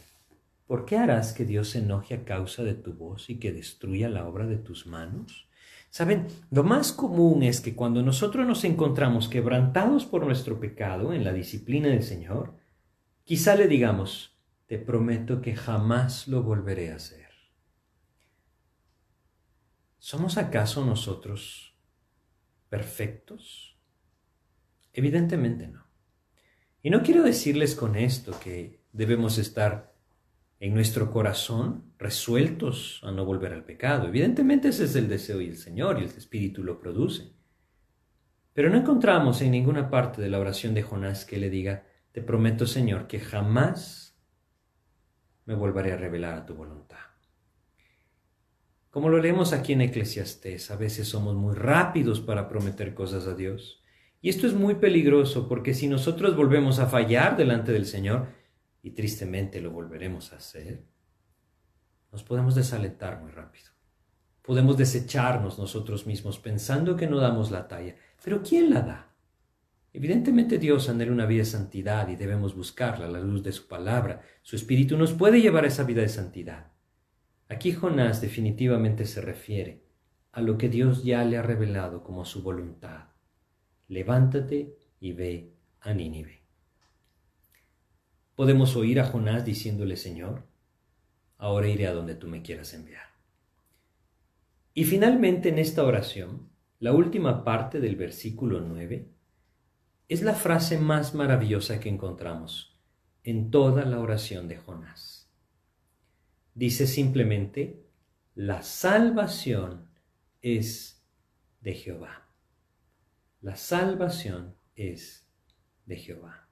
¿Por 0.66 0.86
qué 0.86 0.96
harás 0.96 1.32
que 1.32 1.44
Dios 1.44 1.70
se 1.70 1.80
enoje 1.80 2.14
a 2.14 2.24
causa 2.24 2.64
de 2.64 2.74
tu 2.74 2.94
voz 2.94 3.28
y 3.28 3.38
que 3.38 3.52
destruya 3.52 4.08
la 4.08 4.26
obra 4.26 4.46
de 4.46 4.56
tus 4.56 4.86
manos? 4.86 5.48
Saben, 5.90 6.26
lo 6.50 6.64
más 6.64 6.92
común 6.92 7.42
es 7.42 7.60
que 7.60 7.76
cuando 7.76 8.02
nosotros 8.02 8.46
nos 8.46 8.64
encontramos 8.64 9.28
quebrantados 9.28 10.06
por 10.06 10.24
nuestro 10.24 10.58
pecado 10.58 11.12
en 11.12 11.22
la 11.22 11.32
disciplina 11.32 11.88
del 11.88 12.02
Señor, 12.02 12.54
quizá 13.22 13.54
le 13.54 13.68
digamos, 13.68 14.36
te 14.66 14.78
prometo 14.78 15.40
que 15.40 15.54
jamás 15.54 16.26
lo 16.26 16.42
volveré 16.42 16.90
a 16.90 16.96
hacer. 16.96 17.28
¿Somos 19.98 20.36
acaso 20.36 20.84
nosotros 20.84 21.76
perfectos? 22.68 23.73
Evidentemente 24.94 25.66
no. 25.68 25.86
Y 26.82 26.90
no 26.90 27.02
quiero 27.02 27.22
decirles 27.22 27.74
con 27.74 27.96
esto 27.96 28.38
que 28.40 28.80
debemos 28.92 29.38
estar 29.38 29.92
en 30.60 30.72
nuestro 30.72 31.10
corazón 31.10 31.92
resueltos 31.98 33.00
a 33.02 33.10
no 33.10 33.24
volver 33.24 33.52
al 33.52 33.64
pecado. 33.64 34.08
Evidentemente 34.08 34.68
ese 34.68 34.84
es 34.84 34.96
el 34.96 35.08
deseo 35.08 35.40
y 35.40 35.48
el 35.48 35.56
Señor 35.56 35.98
y 35.98 36.04
el 36.04 36.10
Espíritu 36.10 36.62
lo 36.62 36.78
produce. 36.78 37.32
Pero 38.52 38.70
no 38.70 38.78
encontramos 38.78 39.42
en 39.42 39.50
ninguna 39.50 39.90
parte 39.90 40.22
de 40.22 40.30
la 40.30 40.38
oración 40.38 40.74
de 40.74 40.82
Jonás 40.82 41.24
que 41.24 41.38
le 41.38 41.50
diga, 41.50 41.84
te 42.12 42.22
prometo 42.22 42.66
Señor 42.66 43.08
que 43.08 43.18
jamás 43.18 44.16
me 45.44 45.54
volveré 45.54 45.92
a 45.92 45.96
revelar 45.96 46.34
a 46.34 46.46
tu 46.46 46.54
voluntad. 46.54 46.98
Como 48.90 49.08
lo 49.08 49.18
leemos 49.18 49.52
aquí 49.52 49.72
en 49.72 49.80
Eclesiastés, 49.80 50.70
a 50.70 50.76
veces 50.76 51.08
somos 51.08 51.34
muy 51.34 51.56
rápidos 51.56 52.20
para 52.20 52.48
prometer 52.48 52.94
cosas 52.94 53.26
a 53.26 53.34
Dios. 53.34 53.83
Y 54.24 54.30
esto 54.30 54.46
es 54.46 54.54
muy 54.54 54.76
peligroso 54.76 55.50
porque 55.50 55.74
si 55.74 55.86
nosotros 55.86 56.34
volvemos 56.34 56.78
a 56.78 56.86
fallar 56.86 57.36
delante 57.36 57.72
del 57.72 57.84
Señor, 57.84 58.28
y 58.80 58.92
tristemente 58.92 59.60
lo 59.60 59.70
volveremos 59.70 60.32
a 60.32 60.36
hacer, 60.36 60.82
nos 62.10 62.22
podemos 62.22 62.54
desalentar 62.54 63.20
muy 63.20 63.30
rápido. 63.30 63.66
Podemos 64.40 64.78
desecharnos 64.78 65.58
nosotros 65.58 66.06
mismos 66.06 66.38
pensando 66.38 66.96
que 66.96 67.06
no 67.06 67.18
damos 67.18 67.50
la 67.50 67.68
talla. 67.68 67.96
Pero 68.24 68.42
¿quién 68.42 68.70
la 68.70 68.80
da? 68.80 69.14
Evidentemente 69.92 70.56
Dios 70.56 70.88
anhela 70.88 71.12
una 71.12 71.26
vida 71.26 71.40
de 71.40 71.44
santidad 71.44 72.08
y 72.08 72.16
debemos 72.16 72.56
buscarla 72.56 73.04
a 73.04 73.10
la 73.10 73.20
luz 73.20 73.42
de 73.42 73.52
su 73.52 73.68
palabra. 73.68 74.22
Su 74.40 74.56
Espíritu 74.56 74.96
nos 74.96 75.12
puede 75.12 75.42
llevar 75.42 75.64
a 75.64 75.68
esa 75.68 75.84
vida 75.84 76.00
de 76.00 76.08
santidad. 76.08 76.72
Aquí 77.50 77.72
Jonás 77.72 78.22
definitivamente 78.22 79.04
se 79.04 79.20
refiere 79.20 79.84
a 80.32 80.40
lo 80.40 80.56
que 80.56 80.70
Dios 80.70 81.04
ya 81.04 81.22
le 81.24 81.36
ha 81.36 81.42
revelado 81.42 82.02
como 82.02 82.24
su 82.24 82.42
voluntad. 82.42 83.13
Levántate 83.88 84.76
y 85.00 85.12
ve 85.12 85.52
a 85.80 85.92
Nínive. 85.92 86.42
Podemos 88.34 88.74
oír 88.76 89.00
a 89.00 89.04
Jonás 89.04 89.44
diciéndole, 89.44 89.96
Señor, 89.96 90.44
ahora 91.38 91.68
iré 91.68 91.86
a 91.86 91.92
donde 91.92 92.14
tú 92.14 92.26
me 92.26 92.42
quieras 92.42 92.74
enviar. 92.74 93.06
Y 94.72 94.84
finalmente 94.84 95.50
en 95.50 95.58
esta 95.58 95.84
oración, 95.84 96.48
la 96.80 96.92
última 96.92 97.44
parte 97.44 97.80
del 97.80 97.96
versículo 97.96 98.60
9, 98.60 99.08
es 100.08 100.22
la 100.22 100.34
frase 100.34 100.78
más 100.78 101.14
maravillosa 101.14 101.80
que 101.80 101.88
encontramos 101.88 102.78
en 103.22 103.50
toda 103.50 103.84
la 103.84 104.00
oración 104.00 104.48
de 104.48 104.56
Jonás 104.56 105.24
dice 106.54 106.86
simplemente, 106.86 107.84
la 108.34 108.62
salvación 108.62 109.88
es 110.40 111.04
de 111.60 111.74
Jehová. 111.74 112.23
La 113.44 113.56
salvación 113.56 114.56
es 114.74 115.28
de 115.84 115.96
Jehová. 115.96 116.48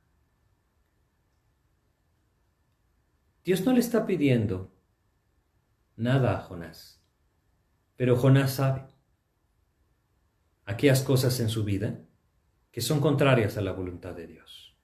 Dios 3.42 3.64
no 3.64 3.72
le 3.72 3.80
está 3.80 4.04
pidiendo 4.04 4.70
nada 5.96 6.36
a 6.36 6.42
Jonás, 6.42 7.02
pero 7.96 8.14
Jonás 8.14 8.52
sabe 8.52 8.84
aquellas 10.66 11.02
cosas 11.02 11.40
en 11.40 11.48
su 11.48 11.64
vida 11.64 11.98
que 12.70 12.82
son 12.82 13.00
contrarias 13.00 13.56
a 13.56 13.62
la 13.62 13.72
voluntad 13.72 14.14
de 14.14 14.26
Dios. 14.26 14.76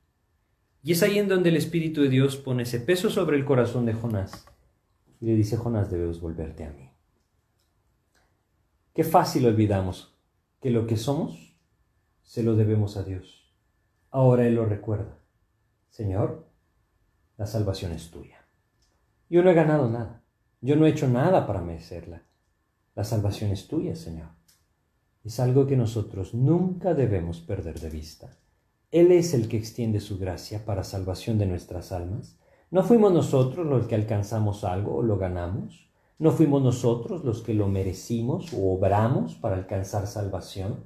Y 0.83 0.93
es 0.93 1.03
ahí 1.03 1.19
en 1.19 1.29
donde 1.29 1.51
el 1.51 1.59
Espíritu 1.59 2.01
de 2.01 2.09
Dios 2.09 2.39
pone 2.39 2.63
ese 2.63 2.81
peso 2.81 3.11
sobre 3.11 3.37
el 3.37 3.45
corazón 3.45 3.85
de 3.85 3.93
Jonás 3.93 4.47
y 5.21 5.27
le 5.27 5.35
dice, 5.35 5.59
Jonás, 5.59 5.91
debes 5.91 6.21
volverte 6.21 6.65
a 6.65 6.71
mí. 6.71 6.91
Qué 8.95 9.05
fácil 9.05 9.45
olvidamos 9.45 10.17
que 10.63 10.71
lo 10.71 10.87
que 10.87 10.97
somos 10.97 11.48
se 12.29 12.43
lo 12.43 12.57
debemos 12.57 12.99
a 12.99 13.05
Dios. 13.05 13.51
Ahora 14.11 14.47
Él 14.47 14.55
lo 14.57 14.67
recuerda. 14.67 15.19
Señor, 15.89 16.47
la 17.39 17.47
salvación 17.47 17.93
es 17.93 18.11
tuya. 18.11 18.47
Yo 19.31 19.43
no 19.43 19.49
he 19.49 19.55
ganado 19.55 19.89
nada. 19.89 20.23
Yo 20.61 20.77
no 20.77 20.85
he 20.85 20.91
hecho 20.91 21.09
nada 21.09 21.47
para 21.47 21.63
merecerla. 21.63 22.23
La 22.95 23.05
salvación 23.05 23.51
es 23.51 23.67
tuya, 23.67 23.97
Señor. 23.97 24.29
Es 25.25 25.41
algo 25.41 25.67
que 25.67 25.79
nosotros 25.79 26.35
nunca 26.35 26.93
debemos 26.93 27.41
perder 27.41 27.81
de 27.81 27.89
vista. 27.89 28.37
Él 28.91 29.11
es 29.11 29.33
el 29.33 29.49
que 29.49 29.57
extiende 29.57 29.99
su 29.99 30.19
gracia 30.19 30.67
para 30.67 30.85
salvación 30.85 31.39
de 31.39 31.47
nuestras 31.47 31.93
almas. 31.93 32.39
No 32.71 32.83
fuimos 32.83 33.11
nosotros 33.11 33.67
los 33.67 33.87
que 33.87 33.95
alcanzamos 33.95 34.65
algo 34.65 34.97
o 34.97 35.03
lo 35.03 35.17
ganamos. 35.17 35.91
No 36.19 36.31
fuimos 36.31 36.63
nosotros 36.63 37.25
los 37.25 37.41
que 37.41 37.55
lo 37.55 37.69
merecimos 37.69 38.53
o 38.53 38.75
obramos 38.75 39.35
para 39.37 39.57
alcanzar 39.57 40.07
salvación. 40.07 40.85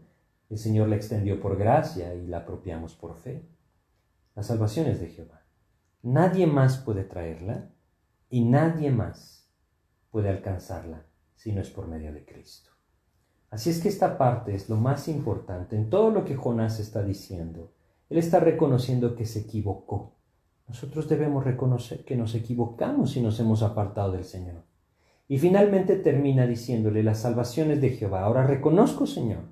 El 0.52 0.58
Señor 0.58 0.90
la 0.90 0.96
extendió 0.96 1.40
por 1.40 1.56
gracia 1.56 2.14
y 2.14 2.26
la 2.26 2.40
apropiamos 2.40 2.94
por 2.94 3.16
fe. 3.16 3.48
La 4.34 4.42
salvación 4.42 4.86
es 4.86 5.00
de 5.00 5.06
Jehová. 5.06 5.46
Nadie 6.02 6.46
más 6.46 6.76
puede 6.76 7.04
traerla 7.04 7.70
y 8.28 8.44
nadie 8.44 8.90
más 8.90 9.48
puede 10.10 10.28
alcanzarla 10.28 11.06
si 11.36 11.52
no 11.52 11.62
es 11.62 11.70
por 11.70 11.88
medio 11.88 12.12
de 12.12 12.26
Cristo. 12.26 12.70
Así 13.48 13.70
es 13.70 13.80
que 13.80 13.88
esta 13.88 14.18
parte 14.18 14.54
es 14.54 14.68
lo 14.68 14.76
más 14.76 15.08
importante 15.08 15.74
en 15.74 15.88
todo 15.88 16.10
lo 16.10 16.26
que 16.26 16.36
Jonás 16.36 16.80
está 16.80 17.02
diciendo. 17.02 17.72
Él 18.10 18.18
está 18.18 18.38
reconociendo 18.38 19.16
que 19.16 19.24
se 19.24 19.38
equivocó. 19.38 20.16
Nosotros 20.68 21.08
debemos 21.08 21.44
reconocer 21.44 22.04
que 22.04 22.14
nos 22.14 22.34
equivocamos 22.34 23.16
y 23.16 23.22
nos 23.22 23.40
hemos 23.40 23.62
apartado 23.62 24.12
del 24.12 24.24
Señor. 24.24 24.64
Y 25.28 25.38
finalmente 25.38 25.96
termina 25.96 26.46
diciéndole, 26.46 27.02
la 27.02 27.14
salvación 27.14 27.70
es 27.70 27.80
de 27.80 27.88
Jehová. 27.88 28.24
Ahora 28.24 28.46
reconozco, 28.46 29.06
Señor, 29.06 29.51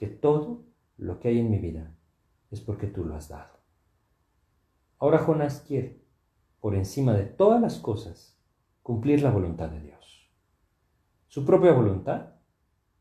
que 0.00 0.06
todo 0.06 0.64
lo 0.96 1.20
que 1.20 1.28
hay 1.28 1.40
en 1.40 1.50
mi 1.50 1.58
vida 1.58 1.94
es 2.50 2.62
porque 2.62 2.86
tú 2.86 3.04
lo 3.04 3.14
has 3.14 3.28
dado. 3.28 3.60
Ahora 4.98 5.18
Jonás 5.18 5.60
quiere, 5.60 6.02
por 6.58 6.74
encima 6.74 7.12
de 7.12 7.24
todas 7.24 7.60
las 7.60 7.76
cosas, 7.76 8.40
cumplir 8.82 9.22
la 9.22 9.30
voluntad 9.30 9.68
de 9.68 9.82
Dios. 9.82 10.26
Su 11.28 11.44
propia 11.44 11.72
voluntad 11.72 12.30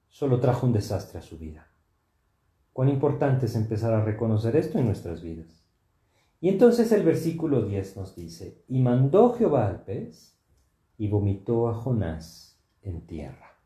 solo 0.09 0.41
trajo 0.41 0.67
un 0.67 0.73
desastre 0.73 1.19
a 1.19 1.21
su 1.21 1.37
vida. 1.37 1.71
Cuán 2.73 2.89
importante 2.89 3.45
es 3.45 3.55
empezar 3.55 3.93
a 3.93 4.03
reconocer 4.03 4.57
esto 4.57 4.77
en 4.77 4.85
nuestras 4.85 5.21
vidas. 5.21 5.65
Y 6.41 6.49
entonces 6.49 6.91
el 6.91 7.03
versículo 7.03 7.61
10 7.61 7.95
nos 7.95 8.13
dice, 8.13 8.61
y 8.67 8.81
mandó 8.81 9.35
Jehová 9.35 9.67
al 9.67 9.85
pez 9.85 10.37
y 10.97 11.07
vomitó 11.07 11.69
a 11.69 11.75
Jonás 11.75 12.59
en 12.81 13.07
tierra. 13.07 13.57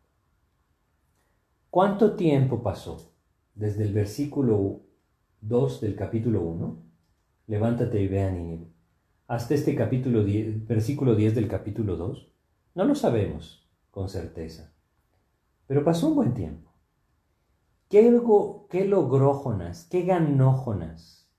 ¿Cuánto 1.71 2.15
tiempo 2.15 2.61
pasó 2.61 3.12
desde 3.55 3.83
el 3.83 3.93
versículo 3.93 4.81
2 5.41 5.81
del 5.81 5.95
capítulo 5.95 6.41
1? 6.41 6.77
Levántate 7.47 8.01
y 8.01 8.07
ve 8.07 8.23
a 8.23 8.31
Nínive. 8.31 8.67
Hasta 9.27 9.53
este 9.53 9.75
capítulo 9.75 10.23
10, 10.23 10.67
versículo 10.67 11.15
10 11.15 11.35
del 11.35 11.47
capítulo 11.47 11.95
2? 11.95 12.31
No 12.75 12.85
lo 12.85 12.95
sabemos 12.95 13.69
con 13.91 14.09
certeza. 14.09 14.73
Pero 15.67 15.83
pasó 15.83 16.09
un 16.09 16.15
buen 16.15 16.33
tiempo. 16.33 16.71
¿Qué, 17.89 18.21
¿Qué, 18.69 18.85
logró 18.85 19.33
Jonás? 19.35 19.87
¿Qué 19.89 20.03
ganó 20.03 20.53
Jonás 20.53 21.29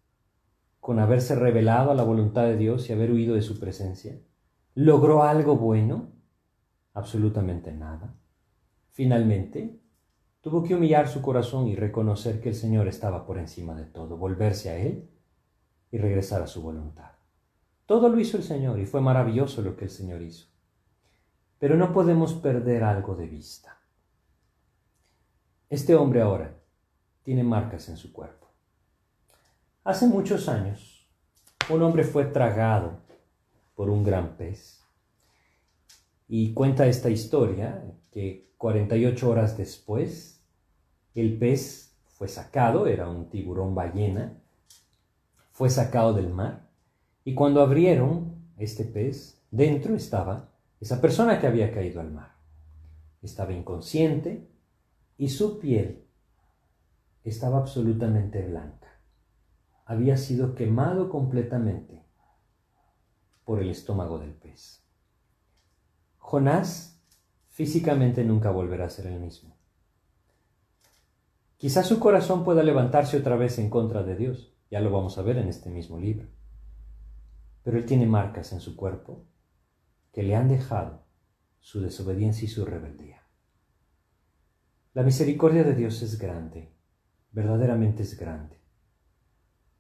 con 0.79 0.99
haberse 0.99 1.35
revelado 1.35 1.91
a 1.91 1.95
la 1.95 2.05
voluntad 2.05 2.45
de 2.45 2.57
Dios 2.57 2.89
y 2.89 2.93
haber 2.93 3.11
huido 3.11 3.35
de 3.35 3.43
su 3.43 3.59
presencia? 3.59 4.21
¿Logró 4.75 5.25
algo 5.25 5.57
bueno? 5.57 6.13
Absolutamente 6.93 7.73
nada. 7.73 8.15
Finalmente, 8.93 9.81
tuvo 10.45 10.63
que 10.63 10.75
humillar 10.75 11.09
su 11.09 11.23
corazón 11.23 11.69
y 11.69 11.75
reconocer 11.75 12.39
que 12.39 12.51
el 12.51 12.55
Señor 12.55 12.87
estaba 12.87 13.25
por 13.25 13.39
encima 13.39 13.75
de 13.75 13.87
todo, 13.87 14.19
volverse 14.19 14.69
a 14.69 14.77
Él 14.77 15.09
y 15.91 15.97
regresar 15.97 16.43
a 16.43 16.47
su 16.47 16.61
voluntad. 16.61 17.13
Todo 17.87 18.11
lo 18.11 18.21
hizo 18.21 18.37
el 18.37 18.43
Señor 18.43 18.79
y 18.79 18.85
fue 18.85 19.01
maravilloso 19.01 19.63
lo 19.63 19.75
que 19.75 19.87
el 19.87 19.91
Señor 19.91 20.21
hizo. 20.21 20.49
Pero 21.59 21.79
no 21.79 21.95
podemos 21.95 22.35
perder 22.35 22.85
algo 22.85 23.15
de 23.15 23.27
vista. 23.27 23.79
Este 25.71 25.95
hombre 25.95 26.21
ahora 26.21 26.55
tiene 27.23 27.43
marcas 27.43 27.89
en 27.89 27.97
su 27.97 28.13
cuerpo. 28.13 28.49
Hace 29.83 30.07
muchos 30.07 30.51
años, 30.51 31.09
un 31.71 31.83
hombre 31.83 32.05
fue 32.05 32.27
tragado 32.27 32.99
por 33.75 33.89
un 33.89 34.05
gran 34.05 34.37
pez. 34.37 34.85
Y 36.29 36.53
cuenta 36.53 36.87
esta 36.87 37.09
historia 37.09 37.83
que 38.11 38.53
48 38.59 39.31
horas 39.31 39.57
después, 39.57 40.34
el 41.15 41.39
pez 41.39 41.95
fue 42.09 42.29
sacado, 42.29 42.87
era 42.87 43.09
un 43.09 43.29
tiburón 43.29 43.75
ballena, 43.75 44.39
fue 45.53 45.71
sacado 45.71 46.15
del 46.15 46.31
mar. 46.31 46.69
Y 47.25 47.35
cuando 47.35 47.63
abrieron 47.63 48.35
este 48.59 48.85
pez, 48.85 49.41
dentro 49.51 49.95
estaba 49.95 50.51
esa 50.81 51.01
persona 51.01 51.41
que 51.41 51.47
había 51.47 51.73
caído 51.73 52.01
al 52.01 52.11
mar. 52.11 52.35
Estaba 53.23 53.53
inconsciente, 53.53 54.49
y 55.17 55.29
su 55.29 55.59
piel 55.59 56.05
estaba 57.23 57.59
absolutamente 57.59 58.43
blanca. 58.43 58.89
Había 59.87 60.17
sido 60.17 60.55
quemado 60.55 61.09
completamente 61.09 62.03
por 63.45 63.61
el 63.61 63.71
estómago 63.71 64.19
del 64.19 64.33
pez. 64.33 64.83
Jonás 66.19 66.99
físicamente 67.49 68.25
nunca 68.25 68.51
volverá 68.51 68.87
a 68.87 68.91
ser 68.91 69.07
el 69.07 69.21
mismo. 69.21 69.54
Quizás 71.65 71.87
su 71.87 71.99
corazón 71.99 72.45
pueda 72.45 72.63
levantarse 72.63 73.17
otra 73.17 73.37
vez 73.37 73.59
en 73.59 73.71
contra 73.71 74.03
de 74.03 74.17
Dios, 74.17 74.55
ya 74.71 74.81
lo 74.81 74.91
vamos 74.91 75.17
a 75.17 75.23
ver 75.23 75.39
en 75.39 75.49
este 75.49 75.71
mismo 75.71 75.99
libro. 75.99 76.29
Pero 77.63 77.79
él 77.79 77.87
tiene 77.87 78.05
marcas 78.05 78.53
en 78.53 78.61
su 78.61 78.77
cuerpo 78.77 79.25
que 80.13 80.23
le 80.23 80.37
han 80.37 80.47
dejado 80.47 81.07
su 81.61 81.81
desobediencia 81.81 82.45
y 82.45 82.49
su 82.49 82.67
rebeldía. 82.67 83.23
La 84.93 85.05
misericordia 85.05 85.65
de 85.65 85.75
Dios 85.75 86.03
es 86.03 86.19
grande, 86.19 86.71
verdaderamente 87.33 88.03
es 88.03 88.19
grande. 88.19 88.61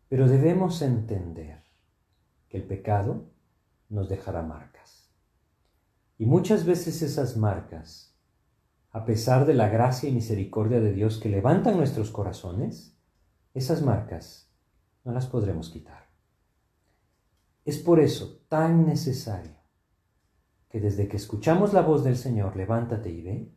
Pero 0.08 0.26
debemos 0.26 0.80
entender 0.80 1.64
que 2.48 2.56
el 2.56 2.62
pecado 2.62 3.30
nos 3.90 4.08
dejará 4.08 4.40
marcas. 4.40 5.12
Y 6.16 6.24
muchas 6.24 6.64
veces 6.64 7.02
esas 7.02 7.36
marcas, 7.36 8.13
a 8.94 9.04
pesar 9.04 9.44
de 9.44 9.54
la 9.54 9.68
gracia 9.68 10.08
y 10.08 10.12
misericordia 10.12 10.80
de 10.80 10.92
Dios 10.92 11.18
que 11.18 11.28
levantan 11.28 11.76
nuestros 11.76 12.12
corazones, 12.12 12.96
esas 13.52 13.82
marcas 13.82 14.54
no 15.02 15.10
las 15.10 15.26
podremos 15.26 15.68
quitar. 15.68 16.10
Es 17.64 17.78
por 17.78 17.98
eso 17.98 18.44
tan 18.48 18.86
necesario 18.86 19.56
que 20.68 20.78
desde 20.78 21.08
que 21.08 21.16
escuchamos 21.16 21.72
la 21.72 21.82
voz 21.82 22.04
del 22.04 22.16
Señor, 22.16 22.54
levántate 22.54 23.10
y 23.10 23.20
ve, 23.20 23.52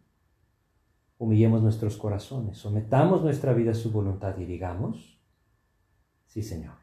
humillemos 1.20 1.62
nuestros 1.62 1.98
corazones, 1.98 2.58
sometamos 2.58 3.22
nuestra 3.22 3.54
vida 3.54 3.72
a 3.72 3.76
su 3.76 3.92
voluntad 3.92 4.36
y 4.40 4.46
digamos, 4.46 5.22
sí 6.26 6.42
Señor, 6.42 6.78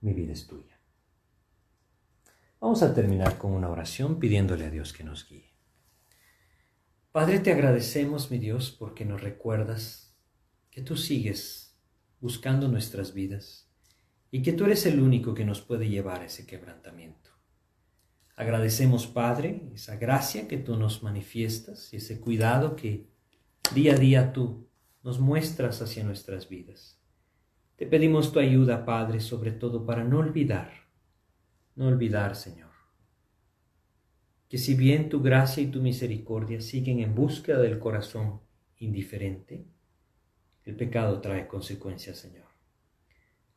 mi 0.00 0.14
vida 0.14 0.32
es 0.32 0.46
tuya. 0.46 0.80
Vamos 2.58 2.82
a 2.82 2.94
terminar 2.94 3.36
con 3.36 3.52
una 3.52 3.68
oración 3.68 4.18
pidiéndole 4.18 4.64
a 4.64 4.70
Dios 4.70 4.94
que 4.94 5.04
nos 5.04 5.28
guíe. 5.28 5.51
Padre, 7.12 7.40
te 7.40 7.52
agradecemos, 7.52 8.30
mi 8.30 8.38
Dios, 8.38 8.70
porque 8.70 9.04
nos 9.04 9.20
recuerdas 9.20 10.16
que 10.70 10.80
tú 10.80 10.96
sigues 10.96 11.78
buscando 12.20 12.68
nuestras 12.68 13.12
vidas 13.12 13.70
y 14.30 14.42
que 14.42 14.52
tú 14.54 14.64
eres 14.64 14.86
el 14.86 14.98
único 14.98 15.34
que 15.34 15.44
nos 15.44 15.60
puede 15.60 15.88
llevar 15.88 16.22
a 16.22 16.24
ese 16.24 16.46
quebrantamiento. 16.46 17.30
Agradecemos, 18.34 19.06
Padre, 19.06 19.70
esa 19.74 19.96
gracia 19.96 20.48
que 20.48 20.56
tú 20.56 20.76
nos 20.76 21.02
manifiestas 21.02 21.92
y 21.92 21.98
ese 21.98 22.18
cuidado 22.18 22.76
que 22.76 23.12
Día 23.74 23.94
a 23.94 23.96
día 23.96 24.32
tú 24.34 24.68
nos 25.02 25.18
muestras 25.18 25.80
hacia 25.80 26.04
nuestras 26.04 26.50
vidas. 26.50 27.00
Te 27.76 27.86
pedimos 27.86 28.30
tu 28.30 28.38
ayuda, 28.38 28.84
Padre, 28.84 29.18
sobre 29.18 29.50
todo 29.50 29.86
para 29.86 30.04
no 30.04 30.18
olvidar, 30.18 30.70
no 31.74 31.86
olvidar, 31.86 32.36
Señor, 32.36 32.71
que 34.52 34.58
si 34.58 34.74
bien 34.74 35.08
tu 35.08 35.22
gracia 35.22 35.62
y 35.62 35.68
tu 35.68 35.80
misericordia 35.80 36.60
siguen 36.60 37.00
en 37.00 37.14
búsqueda 37.14 37.58
del 37.58 37.78
corazón 37.78 38.42
indiferente, 38.76 39.64
el 40.66 40.76
pecado 40.76 41.22
trae 41.22 41.46
consecuencias, 41.46 42.18
Señor. 42.18 42.48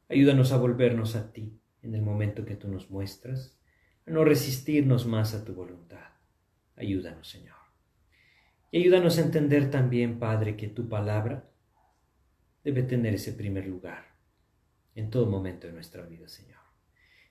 Ayúdanos 0.08 0.54
a 0.54 0.58
volvernos 0.58 1.18
a 1.18 1.34
ti 1.34 1.60
en 1.82 1.96
el 1.96 2.02
momento 2.02 2.46
que 2.46 2.56
tú 2.56 2.70
nos 2.70 2.90
muestras, 2.90 3.60
a 4.08 4.12
no 4.12 4.24
resistirnos 4.24 5.06
más 5.06 5.34
a 5.34 5.44
tu 5.44 5.54
voluntad. 5.54 6.12
Ayúdanos, 6.78 7.30
Señor. 7.30 7.58
Y 8.72 8.78
ayúdanos 8.78 9.18
a 9.18 9.24
entender 9.24 9.70
también, 9.70 10.18
Padre, 10.18 10.56
que 10.56 10.70
tu 10.70 10.88
palabra 10.88 11.52
debe 12.64 12.84
tener 12.84 13.16
ese 13.16 13.34
primer 13.34 13.68
lugar 13.68 14.16
en 14.96 15.10
todo 15.10 15.26
momento 15.26 15.68
de 15.68 15.74
nuestra 15.74 16.04
vida, 16.04 16.30
Señor. 16.30 16.55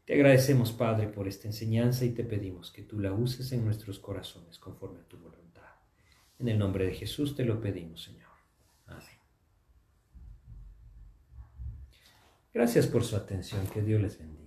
Te 0.05 0.15
agradecemos, 0.15 0.73
Padre, 0.73 1.09
por 1.09 1.27
esta 1.29 1.49
enseñanza 1.49 2.05
y 2.05 2.11
te 2.11 2.25
pedimos 2.25 2.71
que 2.71 2.83
tú 2.83 3.01
la 3.01 3.13
uses 3.13 3.53
en 3.53 3.65
nuestros 3.65 3.99
corazones 3.99 4.59
conforme 4.59 5.01
a 5.01 5.09
tu 5.09 5.17
voluntad. 5.17 5.63
En 6.39 6.49
el 6.49 6.59
nombre 6.59 6.87
de 6.87 6.95
Jesús 6.95 7.35
te 7.35 7.45
lo 7.45 7.61
pedimos, 7.61 8.03
Señor. 8.03 8.29
Amén. 8.87 9.05
Gracias 12.53 12.87
por 12.87 13.03
su 13.03 13.17
atención. 13.17 13.67
Que 13.69 13.83
Dios 13.83 14.01
les 14.01 14.19
bendiga. 14.19 14.44